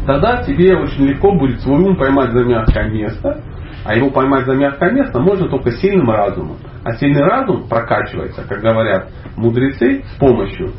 тогда 0.09 0.43
тебе 0.43 0.75
очень 0.75 1.05
легко 1.05 1.33
будет 1.33 1.61
свой 1.61 1.83
ум 1.83 1.95
поймать 1.95 2.33
за 2.33 2.43
мягкое 2.43 2.91
место, 2.91 3.45
а 3.85 3.95
его 3.95 4.11
поймать 4.11 4.47
за 4.47 4.55
мягкое 4.55 4.91
место 4.91 5.21
можно 5.21 5.51
только 5.51 5.71
сильным 5.73 6.09
разумом. 6.09 6.57
А 6.83 6.93
сильный 6.95 7.23
разум 7.23 7.69
прокачивается, 7.69 8.43
как 8.49 8.63
говорят 8.63 9.11
мудрецы, 9.37 10.03
с 10.03 10.19
помощью 10.19 10.73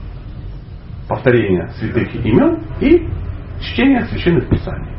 повторения 1.07 1.67
святых 1.77 2.15
имен 2.25 2.63
и 2.81 3.07
чтения 3.61 4.01
священных 4.05 4.49
писаний. 4.49 4.95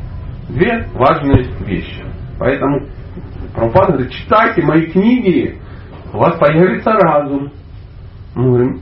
Две 0.47 0.87
важные 0.93 1.43
вещи. 1.65 2.01
Поэтому 2.39 2.87
Прабхупада 3.53 3.93
говорит, 3.93 4.13
читайте 4.13 4.61
мои 4.61 4.85
книги, 4.85 5.59
у 6.13 6.17
вас 6.19 6.37
появится 6.37 6.91
разум. 6.93 7.51
Мы 8.35 8.45
говорим, 8.45 8.81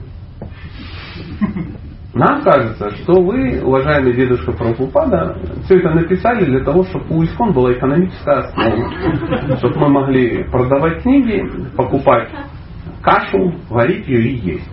нам 2.12 2.42
кажется, 2.42 2.90
что 2.96 3.22
вы, 3.22 3.62
уважаемый 3.62 4.14
дедушка 4.14 4.52
Прабхупада, 4.52 5.36
все 5.64 5.78
это 5.78 5.90
написали 5.90 6.44
для 6.44 6.64
того, 6.64 6.82
чтобы 6.84 7.04
у 7.10 7.22
Искон 7.22 7.52
была 7.52 7.72
экономическая 7.72 8.38
основа. 8.40 9.56
Чтобы 9.58 9.78
мы 9.78 9.88
могли 9.88 10.42
продавать 10.50 11.02
книги, 11.02 11.44
покупать 11.76 12.28
кашу, 13.00 13.54
варить 13.68 14.08
ее 14.08 14.22
и 14.22 14.54
есть. 14.54 14.70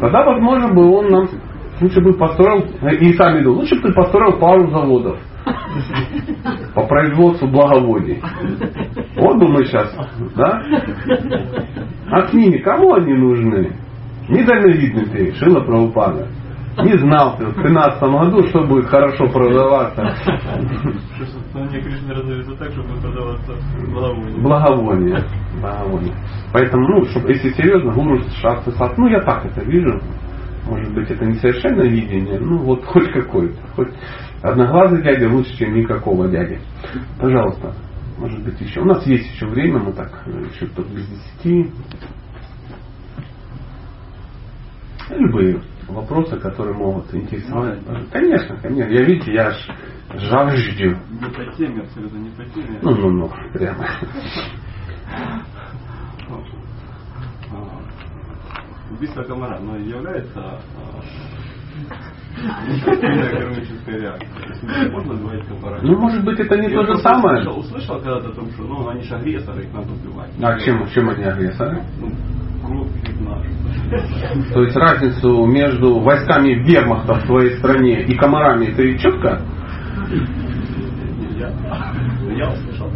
Тогда, 0.00 0.24
возможно, 0.24 0.72
бы 0.72 0.90
он 0.92 1.08
нам 1.10 1.28
лучше 1.80 2.00
бы 2.00 2.14
построил, 2.14 2.60
и 2.60 3.12
сами 3.14 3.42
думают, 3.42 3.62
лучше 3.62 3.76
бы 3.76 3.88
ты 3.88 3.94
построил 3.94 4.38
пару 4.38 4.70
заводов 4.70 5.18
по 6.74 6.86
производству 6.86 7.48
благоводий. 7.48 8.22
Вот 9.16 9.38
бы 9.38 9.48
мы 9.48 9.64
сейчас, 9.66 9.92
да? 10.36 10.62
А 12.10 12.22
книги 12.28 12.58
кому 12.58 12.94
они 12.94 13.12
нужны? 13.12 13.85
Недальновидный 14.28 15.06
ты, 15.06 15.34
Шила 15.36 15.60
Прабхупада. 15.60 16.28
Не 16.82 16.92
знал 16.98 17.36
ты 17.38 17.46
в 17.46 17.54
13 17.54 18.02
году, 18.02 18.46
что 18.48 18.66
будет 18.66 18.86
хорошо 18.86 19.28
продаваться. 19.28 20.02
Мне 21.54 21.80
Кришна 21.80 22.14
разовьется 22.14 22.54
так, 22.56 22.70
чтобы 22.72 23.00
продаваться 23.00 23.52
благовоние. 23.88 24.42
Благовоние. 24.42 25.24
Благовоние. 25.60 26.14
Поэтому, 26.52 26.86
ну, 26.88 27.04
чтобы, 27.06 27.32
если 27.32 27.50
серьезно, 27.50 27.92
гуру 27.92 28.20
шасты 28.42 28.72
сад, 28.72 28.98
ну 28.98 29.08
я 29.08 29.20
так 29.20 29.46
это 29.46 29.64
вижу. 29.64 30.00
Может 30.68 30.92
быть, 30.92 31.10
это 31.10 31.24
не 31.24 31.34
совершенно 31.36 31.82
видение, 31.82 32.38
ну 32.40 32.58
вот 32.58 32.84
хоть 32.84 33.10
какой-то. 33.12 33.56
Хоть 33.74 33.94
одноглазый 34.42 35.02
дядя 35.02 35.30
лучше, 35.30 35.56
чем 35.56 35.74
никакого 35.74 36.28
дяди. 36.28 36.58
Пожалуйста, 37.18 37.74
может 38.18 38.42
быть 38.44 38.60
еще. 38.60 38.80
У 38.80 38.84
нас 38.84 39.06
есть 39.06 39.32
еще 39.32 39.46
время, 39.46 39.78
мы 39.78 39.92
так 39.92 40.10
еще 40.26 40.66
тут 40.66 40.88
без 40.88 41.06
десяти. 41.06 41.70
Любые 45.10 45.62
вопросы, 45.88 46.38
которые 46.38 46.76
могут 46.76 47.12
интересовать. 47.14 47.78
Конечно, 48.10 48.56
конечно. 48.56 48.92
Я 48.92 49.04
видите, 49.04 49.32
я 49.32 49.48
аж 49.48 49.70
жаждю. 50.14 50.96
Не 51.10 51.30
по 51.30 51.52
теме, 51.56 51.82
абсолютно 51.82 52.18
не 52.18 52.30
по 52.30 52.44
теме. 52.44 52.78
Ну, 52.82 52.90
ну, 52.94 53.10
ну, 53.10 53.30
прямо. 53.52 53.86
Убийство 58.90 59.22
комара, 59.24 59.58
но 59.60 59.76
является 59.76 60.60
кармической 63.00 64.00
реакцией. 64.00 64.90
Можно 64.90 65.14
говорить 65.14 65.46
комара? 65.46 65.78
Ну, 65.82 65.98
может 65.98 66.24
быть, 66.24 66.38
это 66.38 66.56
не 66.56 66.70
Я 66.70 66.80
то 66.80 66.94
же 66.94 66.98
самое. 66.98 67.40
Услышал, 67.40 67.58
услышал 67.58 67.96
когда-то 67.96 68.28
о 68.28 68.32
том, 68.32 68.50
что 68.52 68.62
ну, 68.62 68.88
они 68.88 69.02
же 69.02 69.14
агрессоры, 69.14 69.64
их 69.64 69.72
надо 69.72 69.92
убивать. 69.92 70.30
А 70.42 70.58
чем, 70.58 70.86
чем 70.88 71.08
они 71.10 71.24
агрессоры? 71.24 71.82
Ну. 71.98 72.10
То 74.52 74.62
есть 74.62 74.76
разницу 74.76 75.46
между 75.46 76.00
войсками 76.00 76.54
вермахта 76.64 77.14
в 77.14 77.26
твоей 77.26 77.56
стране 77.58 78.02
и 78.02 78.14
комарами 78.16 78.66
ты 78.66 78.98
четко 78.98 79.40
Я, 82.36 82.48
услышал 82.50 82.90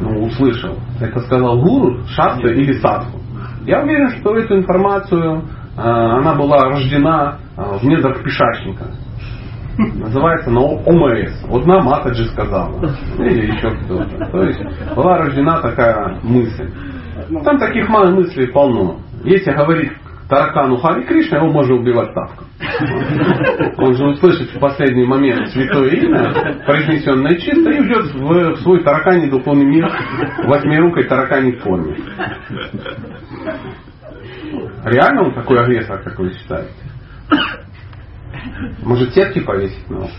ну, 0.00 0.24
услышал? 0.24 0.78
Это 1.00 1.20
сказал 1.20 1.60
гуру, 1.60 2.04
шаста 2.08 2.48
или 2.48 2.72
садху? 2.74 3.18
Я 3.64 3.82
уверен, 3.82 4.10
что 4.20 4.36
эту 4.36 4.58
информацию 4.58 5.42
э, 5.76 5.80
она 5.80 6.34
была 6.34 6.58
рождена 6.70 7.38
э, 7.56 7.62
в 7.80 7.84
недрах 7.84 8.22
пешачника. 8.22 8.86
Называется 9.78 10.50
на 10.50 10.60
ОМС. 10.60 11.44
Одна 11.50 11.82
Матаджи 11.82 12.24
сказала. 12.26 12.80
Или 13.18 13.52
еще 13.52 13.70
кто-то. 13.70 14.30
То 14.30 14.42
есть 14.44 14.60
была 14.94 15.18
рождена 15.18 15.60
такая 15.60 16.18
мысль. 16.22 16.70
Там 17.44 17.58
таких 17.58 17.88
мало 17.88 18.10
мыслей 18.10 18.46
полно. 18.46 19.00
Если 19.26 19.50
говорить 19.50 19.90
таракану 20.28 20.76
Хари 20.76 21.02
Кришна, 21.02 21.38
его 21.38 21.50
можно 21.50 21.74
убивать 21.74 22.14
тапком. 22.14 22.46
Он 23.78 23.94
же 23.94 24.06
услышит 24.06 24.54
в 24.54 24.60
последний 24.60 25.04
момент 25.04 25.48
святое 25.48 25.90
имя, 25.96 26.62
произнесенное 26.64 27.34
чисто, 27.36 27.70
и 27.70 27.80
уйдет 27.80 28.14
в, 28.14 28.56
свой 28.62 28.84
тараканий 28.84 29.28
духовный 29.28 29.66
мир 29.66 29.90
восьмирукой 30.44 31.04
тараканей 31.08 31.56
форме. 31.56 31.96
Реально 34.84 35.24
он 35.24 35.34
такой 35.34 35.58
агрессор, 35.58 36.00
как 36.02 36.16
вы 36.20 36.30
считаете? 36.32 36.70
Может 38.84 39.12
сетки 39.12 39.40
повесить 39.40 39.90
на 39.90 39.98
вас? 40.02 40.10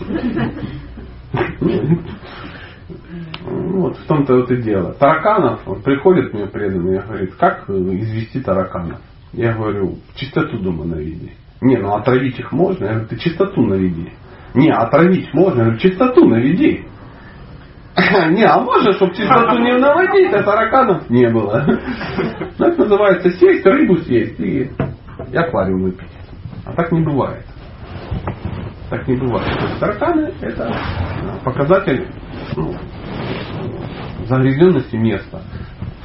Ну, 3.44 3.80
Вот 3.82 3.96
в 3.96 4.06
том-то 4.06 4.36
вот 4.36 4.50
и 4.50 4.62
дело. 4.62 4.94
Тараканов, 4.94 5.66
он 5.66 5.82
приходит 5.82 6.32
мне 6.34 6.46
преданный 6.46 6.96
и 6.96 7.00
говорит, 7.00 7.34
как 7.36 7.68
извести 7.68 8.40
тараканов? 8.40 9.00
Я 9.32 9.52
говорю, 9.54 9.98
чистоту 10.14 10.58
дома 10.58 10.84
наведи. 10.84 11.32
Не, 11.60 11.76
ну 11.76 11.94
отравить 11.94 12.38
их 12.38 12.52
можно. 12.52 12.84
Я 12.84 12.90
говорю, 12.92 13.08
ты 13.08 13.16
чистоту 13.16 13.62
наведи. 13.62 14.12
Не, 14.54 14.70
отравить 14.70 15.32
можно. 15.34 15.58
Я 15.58 15.64
говорю, 15.64 15.78
чистоту 15.78 16.26
наведи. 16.26 16.84
Не, 18.30 18.44
а 18.44 18.60
можно, 18.60 18.92
чтобы 18.92 19.14
чистоту 19.14 19.58
не 19.58 19.76
наводить, 19.76 20.32
а 20.32 20.42
тараканов 20.42 21.10
не 21.10 21.28
было. 21.28 21.64
Ну, 22.58 22.66
Это 22.66 22.80
называется 22.80 23.30
сесть, 23.30 23.64
рыбу 23.64 23.98
съесть 23.98 24.38
и, 24.40 24.70
и 25.30 25.36
аквариум 25.36 25.82
выпить. 25.84 26.08
А 26.64 26.72
так 26.72 26.90
не 26.90 27.02
бывает. 27.02 27.44
Так 28.90 29.06
не 29.06 29.16
бывает. 29.16 29.46
Тараканы 29.80 30.32
это 30.40 30.74
показатель 31.44 32.08
ну, 32.56 32.74
загрязненности 34.26 34.96
места, 34.96 35.42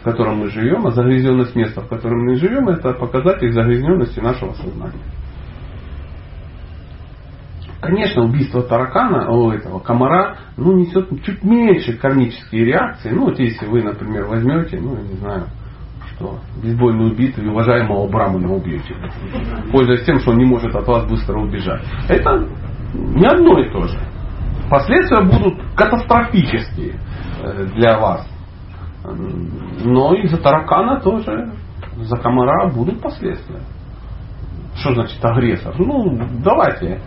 в 0.02 0.04
котором 0.04 0.40
мы 0.40 0.50
живем, 0.50 0.86
а 0.88 0.92
загрязненность 0.92 1.56
места, 1.56 1.82
в 1.82 1.88
котором 1.88 2.26
мы 2.26 2.36
живем, 2.36 2.68
это 2.70 2.94
показатель 2.94 3.52
загрязненности 3.54 4.20
нашего 4.20 4.54
сознания. 4.54 5.00
Конечно, 7.80 8.24
убийство 8.24 8.64
таракана, 8.64 9.30
о, 9.30 9.54
этого 9.54 9.80
комара, 9.80 10.38
ну, 10.56 10.72
несет 10.74 11.10
чуть 11.26 11.44
меньше 11.44 11.98
кармические 11.98 12.66
реакции. 12.66 13.10
Ну, 13.10 13.26
вот 13.26 13.40
если 13.40 13.66
вы, 13.66 13.84
например, 13.84 14.26
возьмете, 14.26 14.80
ну, 14.80 14.96
я 14.96 15.02
не 15.02 15.16
знаю, 15.16 15.48
что 16.16 16.40
бейсбольную 16.62 17.12
убитую 17.12 17.48
и 17.48 17.50
уважаемого 17.50 18.08
Брамана 18.08 18.54
убьете, 18.54 18.96
пользуясь 19.72 20.06
тем, 20.06 20.20
что 20.20 20.32
он 20.32 20.38
не 20.38 20.46
может 20.46 20.74
от 20.74 20.88
вас 20.88 21.06
быстро 21.10 21.38
убежать. 21.40 21.84
Это 22.08 22.48
не 22.94 23.26
одно 23.26 23.60
и 23.60 23.72
то 23.72 23.88
же. 23.88 24.00
Последствия 24.70 25.22
будут 25.24 25.60
катастрофические 25.76 27.00
э, 27.42 27.66
для 27.76 28.00
вас. 28.00 28.28
Но 29.84 30.14
и 30.14 30.28
за 30.28 30.38
таракана 30.38 31.02
тоже, 31.02 31.54
за 31.98 32.18
комара 32.18 32.70
будут 32.70 33.02
последствия. 33.02 33.62
Что 34.76 34.94
значит 34.94 35.24
агрессор? 35.24 35.76
Ну, 35.78 36.18
давайте. 36.44 37.02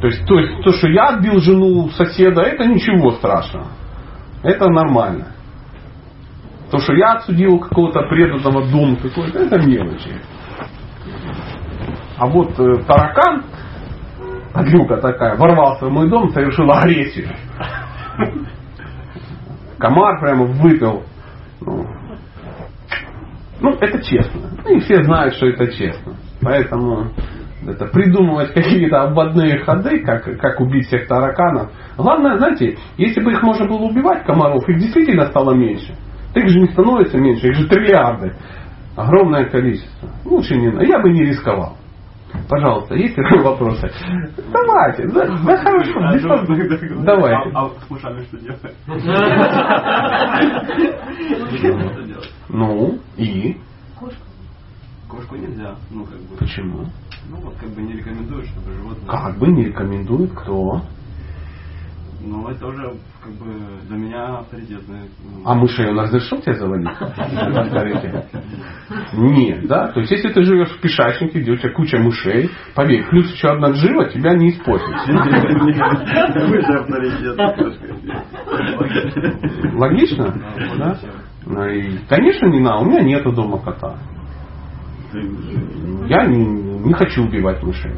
То 0.00 0.06
есть, 0.08 0.26
то 0.26 0.38
есть 0.38 0.62
то, 0.62 0.72
что 0.72 0.88
я 0.88 1.08
отбил 1.08 1.40
жену 1.40 1.88
соседа, 1.90 2.42
это 2.42 2.66
ничего 2.66 3.12
страшного. 3.12 3.68
Это 4.42 4.68
нормально. 4.68 5.28
То, 6.70 6.78
что 6.78 6.92
я 6.92 7.14
отсудил 7.14 7.58
какого-то 7.58 8.00
преданного 8.08 8.66
дома 8.68 8.96
какой-то, 8.96 9.38
это 9.38 9.58
мелочи. 9.58 10.20
А 12.18 12.26
вот 12.26 12.58
э, 12.58 12.84
таракан, 12.86 13.44
подлюка 14.54 14.96
такая, 14.98 15.36
ворвался 15.36 15.86
в 15.86 15.90
мой 15.90 16.08
дом, 16.08 16.30
совершил 16.30 16.70
агрессию. 16.70 17.28
Комар 19.78 20.20
прямо 20.20 20.46
выпил. 20.46 21.02
Ну, 21.60 21.86
ну, 23.60 23.70
это 23.80 24.02
честно. 24.02 24.40
Ну, 24.64 24.76
и 24.76 24.80
все 24.80 25.02
знают, 25.02 25.34
что 25.34 25.46
это 25.46 25.66
честно. 25.72 26.14
Поэтому 26.40 27.10
это 27.66 27.86
придумывать 27.86 28.52
какие-то 28.52 29.02
обводные 29.02 29.58
ходы, 29.64 30.04
как, 30.04 30.24
как 30.38 30.60
убить 30.60 30.86
всех 30.86 31.08
тараканов. 31.08 31.72
Главное, 31.96 32.38
знаете, 32.38 32.76
если 32.96 33.22
бы 33.22 33.32
их 33.32 33.42
можно 33.42 33.66
было 33.66 33.82
убивать, 33.82 34.24
комаров, 34.24 34.68
их 34.68 34.78
действительно 34.78 35.26
стало 35.26 35.54
меньше. 35.54 35.94
Так 36.32 36.48
же 36.48 36.60
не 36.60 36.68
становится 36.68 37.18
меньше, 37.18 37.48
их 37.48 37.54
же 37.56 37.68
триллиарды. 37.68 38.34
Огромное 38.96 39.46
количество. 39.46 40.08
Лучше 40.24 40.56
не. 40.56 40.86
Я 40.86 41.00
бы 41.00 41.10
не 41.10 41.24
рисковал. 41.24 41.76
Пожалуйста, 42.48 42.94
есть 42.94 43.16
вопросы? 43.16 43.90
Давайте, 44.52 45.06
да, 45.08 45.26
да 45.44 45.56
хорошо. 45.56 46.00
А. 46.00 46.46
Давайте. 47.04 47.50
А, 47.54 47.64
а 47.64 47.70
с 47.70 47.84
что 48.26 48.38
делать? 51.58 51.92
Что 51.92 52.02
делать? 52.02 52.32
Ну, 52.48 52.98
и? 53.16 53.56
Кошку 55.08 55.36
нельзя, 55.36 55.76
ну 55.90 56.04
как 56.04 56.20
бы. 56.22 56.36
Почему? 56.36 56.86
Ну 57.28 57.36
вот 57.42 57.54
как 57.56 57.70
бы 57.70 57.82
не 57.82 57.92
рекомендуют, 57.94 58.46
чтобы 58.48 58.72
животное. 58.72 59.06
Как 59.08 59.38
бы 59.38 59.48
не 59.48 59.66
рекомендует 59.66 60.32
кто? 60.32 60.82
Ну, 62.26 62.48
это 62.48 62.66
уже 62.66 62.94
как 63.22 63.32
бы 63.34 63.52
для 63.88 63.96
меня 63.98 64.38
авторитетный. 64.38 65.10
А 65.44 65.54
мышей 65.54 65.90
он 65.90 65.98
разрешил 66.00 66.40
тебе 66.40 66.54
заводить? 66.54 66.88
Нет, 69.12 69.66
да? 69.66 69.88
То 69.88 70.00
есть, 70.00 70.12
если 70.12 70.32
ты 70.32 70.42
живешь 70.42 70.70
в 70.70 70.80
пешачнике, 70.80 71.40
где 71.40 71.52
у 71.52 71.56
тебя 71.56 71.72
куча 71.72 71.98
мышей, 71.98 72.50
поверь, 72.74 73.06
плюс 73.10 73.30
еще 73.32 73.48
одна 73.48 73.70
джива 73.72 74.08
тебя 74.08 74.34
не 74.34 74.50
испортит. 74.50 74.94
Логично? 79.74 80.34
Да? 80.78 80.98
Ну 81.46 81.60
конечно, 82.08 82.46
не 82.46 82.60
на, 82.60 82.78
у 82.80 82.86
меня 82.86 83.02
нету 83.02 83.32
дома 83.32 83.58
кота. 83.58 83.98
Я 86.06 86.26
не 86.26 86.92
хочу 86.94 87.24
убивать 87.24 87.62
мышей. 87.62 87.92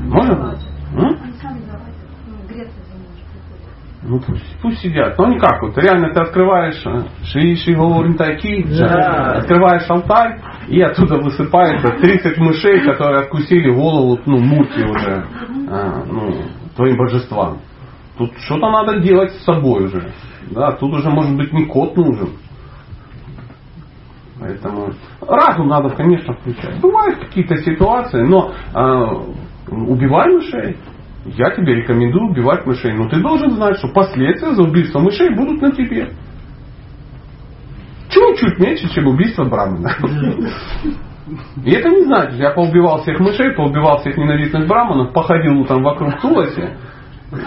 Можно? 0.00 0.58
М? 0.94 1.18
Они 1.22 1.32
сами 1.42 1.60
давайте, 1.66 1.98
ну, 2.28 2.36
греться 2.48 2.78
за 2.84 2.94
ним 2.94 3.10
приходят. 3.32 3.72
Ну 4.06 4.20
пусть, 4.20 4.44
пусть 4.60 4.80
сидят. 4.80 5.16
Ну 5.18 5.28
никак, 5.34 5.62
вот 5.62 5.78
реально 5.78 6.12
ты 6.12 6.20
открываешь 6.20 6.76
ши 7.24 7.56
ши 7.56 7.72
говорим 7.74 8.16
такие, 8.16 8.62
Да. 8.66 9.38
открываешь 9.38 9.88
алтарь, 9.88 10.40
и 10.68 10.80
оттуда 10.82 11.16
высыпается 11.16 11.88
30 12.00 12.36
мышей, 12.38 12.80
которые 12.84 13.20
откусили 13.20 13.72
голову, 13.72 14.20
ну, 14.26 14.38
мурки 14.38 14.80
уже, 14.80 15.24
а, 15.70 16.04
ну, 16.06 16.34
твоим 16.76 16.98
божествам. 16.98 17.60
Тут 18.18 18.32
что-то 18.44 18.70
надо 18.70 19.00
делать 19.00 19.32
с 19.32 19.44
собой 19.44 19.86
уже. 19.86 20.12
Да, 20.50 20.72
тут 20.72 20.92
уже 20.92 21.08
может 21.08 21.34
быть 21.36 21.52
не 21.54 21.64
кот 21.64 21.96
нужен. 21.96 22.28
Поэтому 24.38 24.92
разум 25.26 25.68
надо, 25.68 25.90
конечно, 25.90 26.34
включать. 26.34 26.78
Бывают 26.80 27.18
какие-то 27.20 27.56
ситуации, 27.56 28.22
но 28.22 28.52
э, 28.74 29.70
убивай 29.70 30.28
мышей. 30.34 30.76
Я 31.24 31.50
тебе 31.50 31.76
рекомендую 31.76 32.30
убивать 32.30 32.66
мышей. 32.66 32.92
Но 32.92 33.08
ты 33.08 33.20
должен 33.20 33.52
знать, 33.52 33.78
что 33.78 33.88
последствия 33.88 34.52
за 34.52 34.62
убийство 34.62 35.00
мышей 35.00 35.34
будут 35.34 35.62
на 35.62 35.72
тебе. 35.72 36.10
Чуть-чуть 38.10 38.58
меньше, 38.58 38.88
чем 38.94 39.06
убийство 39.06 39.44
брамана. 39.44 39.90
И 41.64 41.70
это 41.70 41.88
не 41.88 42.04
значит, 42.04 42.38
я 42.38 42.50
поубивал 42.50 43.00
всех 43.02 43.18
мышей, 43.18 43.54
поубивал 43.54 43.98
всех 44.00 44.16
ненавистных 44.18 44.68
браманов, 44.68 45.14
походил 45.14 45.58
утром 45.60 45.82
вокруг 45.82 46.20
Туласи 46.20 46.68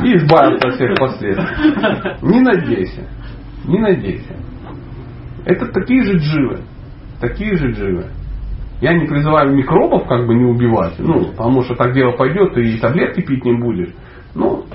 и 0.03 0.15
избавился 0.17 0.67
от 0.67 0.73
всех 0.73 0.95
последствий. 0.97 2.27
Не 2.27 2.41
надейся. 2.41 3.07
Не 3.65 3.79
надейся. 3.79 4.35
Это 5.45 5.67
такие 5.67 6.03
же 6.03 6.17
дживы. 6.17 6.61
Такие 7.21 7.55
же 7.55 7.71
дживы. 7.71 8.05
Я 8.81 8.93
не 8.93 9.07
призываю 9.07 9.55
микробов 9.55 10.07
как 10.07 10.27
бы 10.27 10.35
не 10.35 10.45
убивать, 10.45 10.95
ну, 10.99 11.31
потому 11.31 11.63
что 11.63 11.75
так 11.75 11.93
дело 11.93 12.11
пойдет, 12.11 12.55
и 12.57 12.77
таблетки 12.79 13.21
пить 13.21 13.43
не 13.43 13.53
будешь. 13.53 13.93
Ну, 14.35 14.65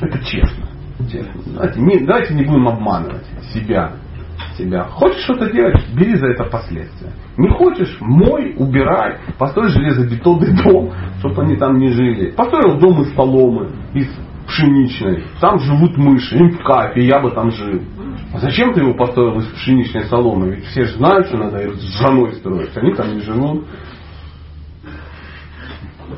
это 0.00 0.18
честно. 0.24 0.66
честно. 1.10 1.42
Давайте, 1.46 1.80
не, 1.80 1.98
давайте 2.04 2.34
не 2.34 2.44
будем 2.44 2.68
обманывать 2.68 3.24
себя. 3.54 3.92
себя. 4.58 4.84
Хочешь 4.84 5.22
что-то 5.22 5.50
делать, 5.50 5.82
бери 5.94 6.16
за 6.16 6.26
это 6.26 6.44
последствия. 6.44 7.12
Не 7.38 7.48
хочешь, 7.48 7.96
мой, 8.00 8.54
убирай, 8.58 9.18
построй 9.38 9.68
железобетонный 9.70 10.62
дом, 10.64 10.92
чтобы 11.20 11.42
они 11.42 11.56
там 11.56 11.78
не 11.78 11.88
жили. 11.88 12.32
Построил 12.32 12.78
дом 12.78 13.00
из 13.00 13.14
соломы, 13.14 13.70
из 13.94 14.08
пшеничной. 14.46 15.24
Там 15.40 15.58
живут 15.58 15.96
мыши, 15.96 16.36
им 16.36 16.50
в 16.50 16.62
кайф, 16.62 16.96
и 16.96 17.06
я 17.06 17.20
бы 17.20 17.30
там 17.30 17.50
жил. 17.50 17.80
А 18.34 18.38
зачем 18.38 18.74
ты 18.74 18.80
его 18.80 18.94
построил 18.94 19.38
из 19.38 19.46
пшеничной 19.46 20.06
соломы? 20.06 20.56
Ведь 20.56 20.64
все 20.66 20.84
же 20.84 20.96
знают, 20.96 21.28
что 21.28 21.36
надо 21.36 21.72
с 21.72 22.00
женой 22.00 22.34
строить. 22.34 22.76
Они 22.76 22.92
там 22.92 23.14
не 23.14 23.20
живут. 23.20 23.64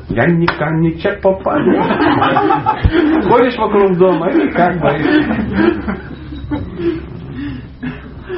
Я 0.09 0.25
не 0.25 0.47
коньячок 0.47 1.21
попаду. 1.21 1.79
Ходишь 3.29 3.55
вокруг 3.57 3.97
дома 3.97 4.31
и 4.31 4.49
как 4.49 4.79
боишься. 4.79 5.97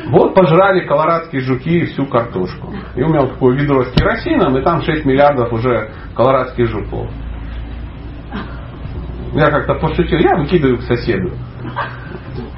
Вот 0.09 0.35
пожрали 0.35 0.85
колорадские 0.85 1.41
жуки 1.41 1.85
всю 1.85 2.05
картошку. 2.05 2.73
И 2.95 3.01
у 3.01 3.07
меня 3.07 3.21
вот 3.21 3.33
такое 3.35 3.55
ведро 3.55 3.85
с 3.85 3.93
керосином, 3.93 4.57
и 4.57 4.61
там 4.61 4.81
6 4.81 5.05
миллиардов 5.05 5.53
уже 5.53 5.91
колорадских 6.15 6.67
жуков. 6.67 7.09
Я 9.33 9.49
как-то 9.51 9.75
пошутил, 9.75 10.19
я 10.19 10.35
выкидываю 10.35 10.79
к 10.79 10.81
соседу, 10.81 11.31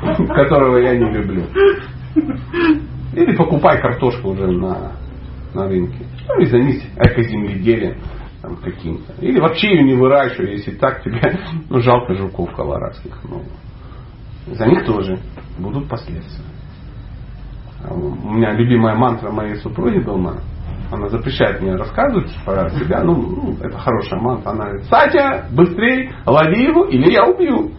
которого 0.27 0.77
я 0.77 0.97
не 0.97 1.11
люблю. 1.11 1.43
Или 3.13 3.35
покупай 3.35 3.81
картошку 3.81 4.29
уже 4.29 4.47
на, 4.47 4.93
на 5.53 5.67
рынке. 5.67 6.05
Ну 6.27 6.41
и 6.41 6.45
займись 6.45 6.83
экоземледелием 6.97 7.97
там, 8.41 8.55
каким-то. 8.57 9.13
Или 9.19 9.39
вообще 9.39 9.75
ее 9.75 9.83
не 9.83 9.93
выращивай, 9.93 10.51
если 10.51 10.71
так 10.71 11.03
тебе 11.03 11.39
ну, 11.69 11.79
жалко 11.81 12.15
жуков 12.15 12.53
колорадских. 12.55 13.19
Ну, 13.23 13.43
за 14.47 14.65
них 14.65 14.85
тоже 14.85 15.19
будут 15.59 15.87
последствия. 15.87 16.45
А 17.83 17.93
У 17.93 18.31
меня 18.31 18.53
любимая 18.53 18.95
мантра 18.95 19.31
моей 19.31 19.55
супруги 19.55 19.99
дома, 19.99 20.37
она 20.91 21.07
запрещает 21.09 21.61
мне 21.61 21.75
рассказывать 21.75 22.31
про 22.45 22.69
себя, 22.69 23.03
ну, 23.03 23.15
ну, 23.15 23.57
это 23.61 23.77
хорошая 23.77 24.19
мантра, 24.19 24.51
она 24.51 24.65
говорит, 24.65 24.85
Сатя, 24.85 25.47
быстрей, 25.51 26.11
лови 26.25 26.63
его, 26.63 26.85
или 26.85 27.11
я 27.11 27.25
убью. 27.25 27.71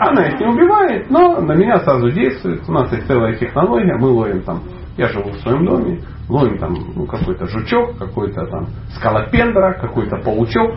Она 0.00 0.26
их 0.26 0.40
не 0.40 0.46
убивает, 0.46 1.10
но 1.10 1.40
на 1.40 1.52
меня 1.52 1.78
сразу 1.78 2.10
действует. 2.10 2.68
У 2.68 2.72
нас 2.72 2.92
есть 2.92 3.06
целая 3.06 3.34
технология, 3.34 3.96
мы 3.96 4.08
ловим 4.08 4.42
там, 4.42 4.62
я 4.96 5.08
живу 5.08 5.30
в 5.30 5.38
своем 5.40 5.64
доме, 5.64 6.00
ловим 6.28 6.58
там 6.58 6.74
ну, 6.94 7.06
какой-то 7.06 7.46
жучок, 7.46 7.98
какой-то 7.98 8.46
там 8.46 8.66
скалопендра, 8.96 9.78
какой-то 9.80 10.16
паучок, 10.18 10.74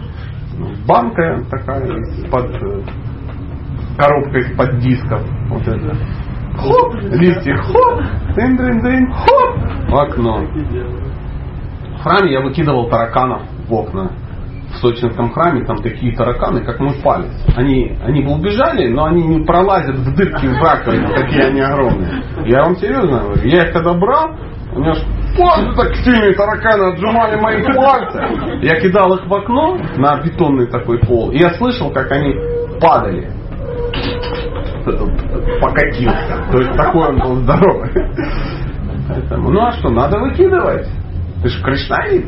ну, 0.57 0.67
банка 0.87 1.43
такая 1.49 1.85
из-под 1.85 2.55
э, 2.61 2.83
коробка 3.97 4.37
из-под 4.39 4.79
дисков. 4.79 5.21
Вот 5.49 5.67
это. 5.67 5.95
Хоп, 6.57 6.95
листик, 6.95 7.59
хоп, 7.61 8.01
дын 8.35 8.57
дын 8.57 8.81
дын 8.81 9.13
хоп, 9.13 9.89
в 9.89 9.95
окно. 9.95 10.45
В 11.97 12.03
храме 12.03 12.31
я 12.31 12.41
выкидывал 12.41 12.89
тараканов 12.89 13.41
в 13.67 13.73
окна. 13.73 14.11
В 14.71 14.81
сочинском 14.81 15.31
храме 15.31 15.65
там 15.65 15.77
такие 15.77 16.15
тараканы, 16.15 16.61
как 16.61 16.79
мой 16.79 16.93
палец. 17.03 17.31
Они, 17.55 17.97
они 18.03 18.21
бы 18.21 18.33
убежали, 18.33 18.87
но 18.87 19.05
они 19.05 19.23
не 19.23 19.43
пролазят 19.43 19.95
в 19.95 20.15
дырки 20.15 20.45
в 20.45 20.61
раковину, 20.61 21.07
такие 21.13 21.45
они 21.45 21.61
огромные. 21.61 22.23
Я 22.45 22.63
вам 22.63 22.75
серьезно 22.77 23.19
говорю, 23.19 23.49
я 23.49 23.65
их 23.65 23.73
когда 23.73 23.93
брал, 23.93 24.35
у 24.73 24.79
меня 24.79 24.93
ж 24.93 24.99
пальцы 25.37 25.75
так 25.75 25.95
сильные 25.95 26.35
тараканы 26.35 26.93
отжимали 26.93 27.41
мои 27.41 27.63
пальцы. 27.63 28.19
Я 28.61 28.79
кидал 28.79 29.13
их 29.15 29.27
в 29.27 29.33
окно 29.33 29.77
на 29.97 30.21
бетонный 30.21 30.67
такой 30.67 30.99
пол, 30.99 31.31
и 31.31 31.39
я 31.39 31.49
слышал, 31.55 31.91
как 31.91 32.11
они 32.11 32.33
падали 32.79 33.39
покатился. 35.61 36.47
То 36.51 36.57
есть 36.59 36.75
такой 36.75 37.09
он 37.09 37.19
был 37.19 37.35
здоровый. 37.37 37.91
Поэтому, 39.07 39.49
ну 39.49 39.61
а 39.61 39.71
что, 39.73 39.89
надо 39.89 40.19
выкидывать. 40.19 40.87
Ты 41.41 41.49
же 41.49 41.63
кришнаит. 41.63 42.25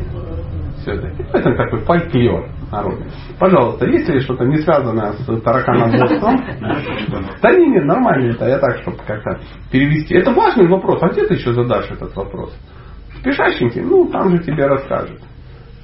Все-таки. 0.82 1.22
Это 1.32 1.54
такой 1.54 1.80
фольклор 1.80 2.48
народный. 2.70 3.06
Пожалуйста, 3.38 3.86
есть 3.86 4.08
ли 4.08 4.20
что-то 4.20 4.44
не 4.44 4.58
связанное 4.58 5.12
с 5.12 5.40
тараканоборством? 5.42 6.40
Да 7.40 7.52
не, 7.52 7.66
не, 7.66 7.80
нормально 7.80 8.32
это. 8.32 8.46
Я 8.48 8.58
так, 8.58 8.78
чтобы 8.82 8.98
как-то 9.06 9.40
перевести. 9.70 10.14
Это 10.14 10.32
важный 10.32 10.68
вопрос. 10.68 11.02
А 11.02 11.08
где 11.08 11.26
ты 11.26 11.34
еще 11.34 11.52
задашь 11.52 11.90
этот 11.90 12.14
вопрос? 12.16 12.56
В 13.14 13.22
пешащенке? 13.22 13.82
Ну, 13.82 14.08
там 14.08 14.30
же 14.30 14.38
тебе 14.42 14.66
расскажут. 14.66 15.20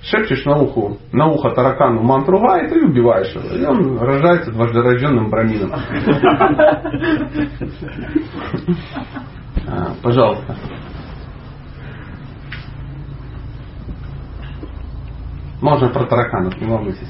Шепчешь 0.02 0.44
на 0.44 0.56
ухо, 0.58 0.96
на 1.12 1.26
ухо 1.26 1.50
таракану 1.50 2.02
мантру 2.02 2.38
и 2.38 2.78
убиваешь 2.78 3.34
его. 3.34 3.54
И 3.54 3.64
он 3.64 3.98
рождается 3.98 4.52
дваждорожденным 4.52 5.30
брамином. 5.30 5.72
А, 9.70 9.92
Пожалуйста. 10.02 10.56
Можно 15.60 15.88
про 15.88 16.04
тараканов, 16.04 16.60
не 16.60 16.66
волнуйтесь. 16.66 17.08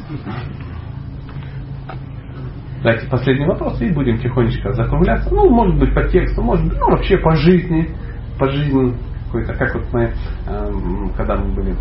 Давайте 2.83 3.09
последний 3.09 3.47
вопрос 3.47 3.81
и 3.81 3.91
будем 3.91 4.19
тихонечко 4.19 4.73
закругляться. 4.73 5.35
Ну, 5.35 5.51
может 5.51 5.79
быть, 5.79 5.93
по 5.95 6.05
тексту, 6.05 6.43
может 6.43 6.65
быть, 6.65 6.79
ну, 6.79 6.91
вообще 6.91 7.19
по 7.19 7.35
жизни. 7.35 7.95
По 8.39 8.49
жизни 8.49 8.95
какой-то, 9.27 9.55
как 9.55 9.75
вот 9.75 9.85
мы, 9.93 10.13
эм, 10.47 11.13
когда 11.17 11.37
мы 11.37 11.55
были 11.55 11.75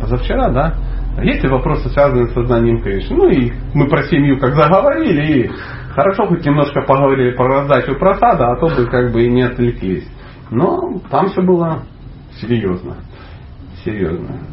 позавчера, 0.00 0.50
да, 0.50 0.74
есть 1.22 1.42
ли 1.42 1.48
вопросы, 1.48 1.88
связанные 1.88 2.28
с 2.28 2.34
сознанием 2.34 2.82
Кришны? 2.82 3.16
Ну 3.16 3.28
и 3.28 3.52
мы 3.74 3.88
про 3.88 4.02
семью 4.04 4.38
как 4.38 4.54
заговорили, 4.54 5.44
и 5.44 5.50
хорошо 5.94 6.26
хоть 6.26 6.44
немножко 6.44 6.82
поговорили 6.82 7.36
про 7.36 7.46
раздачу 7.46 7.94
просада, 7.98 8.50
а 8.50 8.56
то 8.56 8.68
бы 8.68 8.86
как 8.86 9.12
бы 9.12 9.24
и 9.24 9.30
не 9.30 9.42
отвлеклись. 9.42 10.08
Но 10.50 11.00
там 11.10 11.28
все 11.28 11.42
было 11.42 11.84
серьезно. 12.40 12.96
Серьезно. 13.84 14.49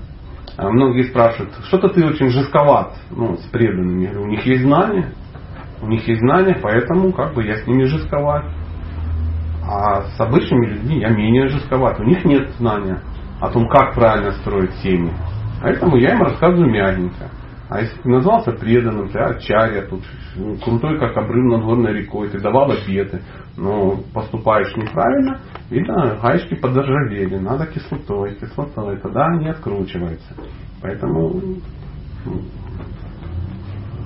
А 0.58 0.70
многие 0.70 1.03
спрашивают, 1.03 1.53
что-то 1.68 1.89
ты 1.89 2.03
очень 2.03 2.30
жестковат 2.30 2.95
ну, 3.12 3.38
с 3.38 3.43
преданными. 3.51 4.05
Я 4.05 4.10
говорю, 4.10 4.26
у 4.26 4.30
них 4.32 4.43
есть 4.45 4.64
знания. 4.64 5.14
У 5.82 5.88
них 5.88 6.08
есть 6.08 6.20
знания, 6.20 6.58
поэтому 6.60 7.14
как 7.14 7.36
бы 7.36 7.45
я 7.45 7.58
с 7.58 7.68
ними 7.68 7.84
жестковат. 7.84 8.45
А 9.64 10.01
с 10.01 10.20
обычными 10.20 10.66
людьми 10.66 10.99
я 10.99 11.10
менее 11.10 11.49
жестковат. 11.49 11.99
У 11.99 12.03
них 12.03 12.26
нет 12.26 12.49
знания 12.58 13.01
о 13.39 13.49
том, 13.49 13.68
как 13.70 13.93
правильно 13.93 14.32
строить 14.32 14.74
семьи. 14.82 15.14
Поэтому 15.62 15.95
я 15.97 16.14
им 16.16 16.24
рассказываю 16.24 16.72
мягенько. 16.72 17.30
А 17.70 17.82
если 17.82 18.01
ты 18.01 18.09
назвался 18.09 18.53
преданным, 18.53 19.09
ты 19.09 19.20
ачарья, 19.20 19.82
тут 19.88 20.01
ну, 20.36 20.55
крутой, 20.57 20.99
как 20.99 21.18
обрыв 21.18 21.51
над 21.51 21.63
горной 21.63 21.93
рекой, 21.93 22.30
ты 22.30 22.39
давал 22.39 22.72
обеты, 22.72 23.22
но 23.57 23.97
поступаешь 24.13 24.74
неправильно, 24.78 25.41
видно, 25.70 26.18
гаечки 26.22 26.55
подоржавели, 26.55 27.38
надо 27.38 27.65
кислотой, 27.65 28.36
кислотой, 28.36 28.97
тогда 28.99 29.28
они 29.28 29.49
откручиваются. 29.49 30.34
Поэтому 30.82 31.41
ну, 32.26 32.41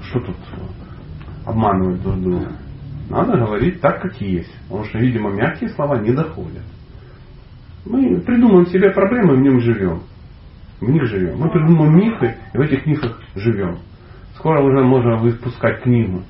что 0.10 0.20
тут 0.22 0.38
обманывать 1.46 2.02
друг 2.02 2.20
друга? 2.20 2.52
Надо 3.10 3.38
говорить 3.38 3.80
так, 3.80 4.02
как 4.02 4.20
есть. 4.22 4.52
Потому 4.70 4.86
что, 4.86 4.98
видимо, 4.98 5.30
мягкие 5.32 5.70
слова 5.72 6.00
не 6.00 6.14
доходят. 6.14 6.64
Мы 7.86 8.22
придумываем 8.22 8.68
себе 8.68 8.90
проблемы, 8.92 9.36
в 9.36 9.42
нем 9.42 9.60
живем 9.60 10.02
в 10.82 10.90
них 10.90 11.06
живем. 11.06 11.38
Мы 11.38 11.50
придумываем 11.50 11.96
мифы, 11.96 12.36
и 12.54 12.58
в 12.58 12.62
этих 12.62 12.86
мифах 12.86 13.20
живем. 13.36 13.80
Скоро 14.36 14.62
уже 14.62 14.84
можно 14.84 15.18
выпускать 15.18 15.84
книгу. 15.84 16.24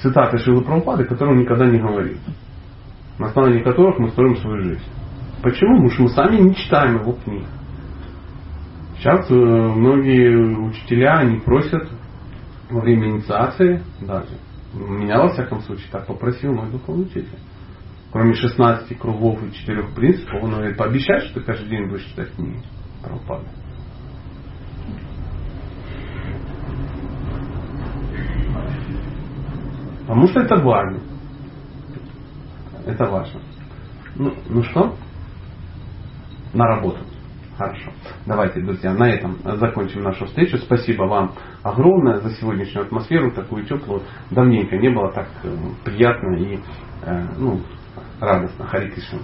Цитаты 0.00 0.38
Шилы 0.38 0.62
Прабхупады, 0.62 1.04
которые 1.04 1.36
он 1.36 1.42
никогда 1.42 1.66
не 1.66 1.78
говорит. 1.78 2.18
На 3.18 3.28
основании 3.28 3.62
которых 3.62 3.98
мы 3.98 4.10
строим 4.10 4.36
свою 4.36 4.62
жизнь. 4.62 4.84
Почему? 5.42 5.74
Потому 5.74 5.90
что 5.90 6.02
мы 6.02 6.08
сами 6.10 6.40
не 6.40 6.54
читаем 6.54 6.96
его 7.00 7.12
книг. 7.12 7.44
Сейчас 8.98 9.30
э, 9.30 9.34
многие 9.34 10.36
учителя, 10.68 11.18
они 11.18 11.38
просят 11.40 11.88
во 12.70 12.80
время 12.80 13.10
инициации 13.10 13.82
даже. 14.00 14.38
Меня, 14.74 15.18
во 15.18 15.28
всяком 15.28 15.60
случае, 15.60 15.86
так 15.90 16.06
попросил 16.06 16.52
мой 16.52 16.70
духовный 16.70 17.04
учитель. 17.04 17.38
Кроме 18.12 18.34
16 18.34 18.98
кругов 18.98 19.42
и 19.42 19.52
4 19.52 19.88
принципов, 19.94 20.42
он 20.42 20.50
говорит, 20.50 20.76
пообещай, 20.76 21.20
что 21.20 21.40
ты 21.40 21.46
каждый 21.46 21.68
день 21.68 21.88
будешь 21.88 22.04
читать 22.06 22.32
книги. 22.34 22.62
Прабхупада. 23.02 23.46
Потому 30.06 30.28
что 30.28 30.40
это 30.40 30.56
важно. 30.56 31.00
Это 32.86 33.06
важно. 33.06 33.40
Ну, 34.14 34.32
ну 34.48 34.62
что? 34.62 34.94
На 36.54 36.66
работу. 36.66 36.98
Хорошо. 37.58 37.90
Давайте, 38.26 38.60
друзья, 38.60 38.92
на 38.92 39.10
этом 39.10 39.38
закончим 39.56 40.02
нашу 40.02 40.26
встречу. 40.26 40.58
Спасибо 40.58 41.04
вам 41.04 41.32
огромное 41.62 42.18
за 42.18 42.30
сегодняшнюю 42.34 42.86
атмосферу, 42.86 43.32
такую 43.32 43.64
теплую. 43.64 44.02
Давненько 44.30 44.76
не 44.76 44.90
было 44.90 45.10
так 45.12 45.28
э, 45.42 45.56
приятно 45.84 46.36
и 46.36 46.58
э, 47.02 47.26
ну, 47.38 47.60
радостно. 48.20 48.66
Хари 48.66 48.90
Кришна. 48.90 49.20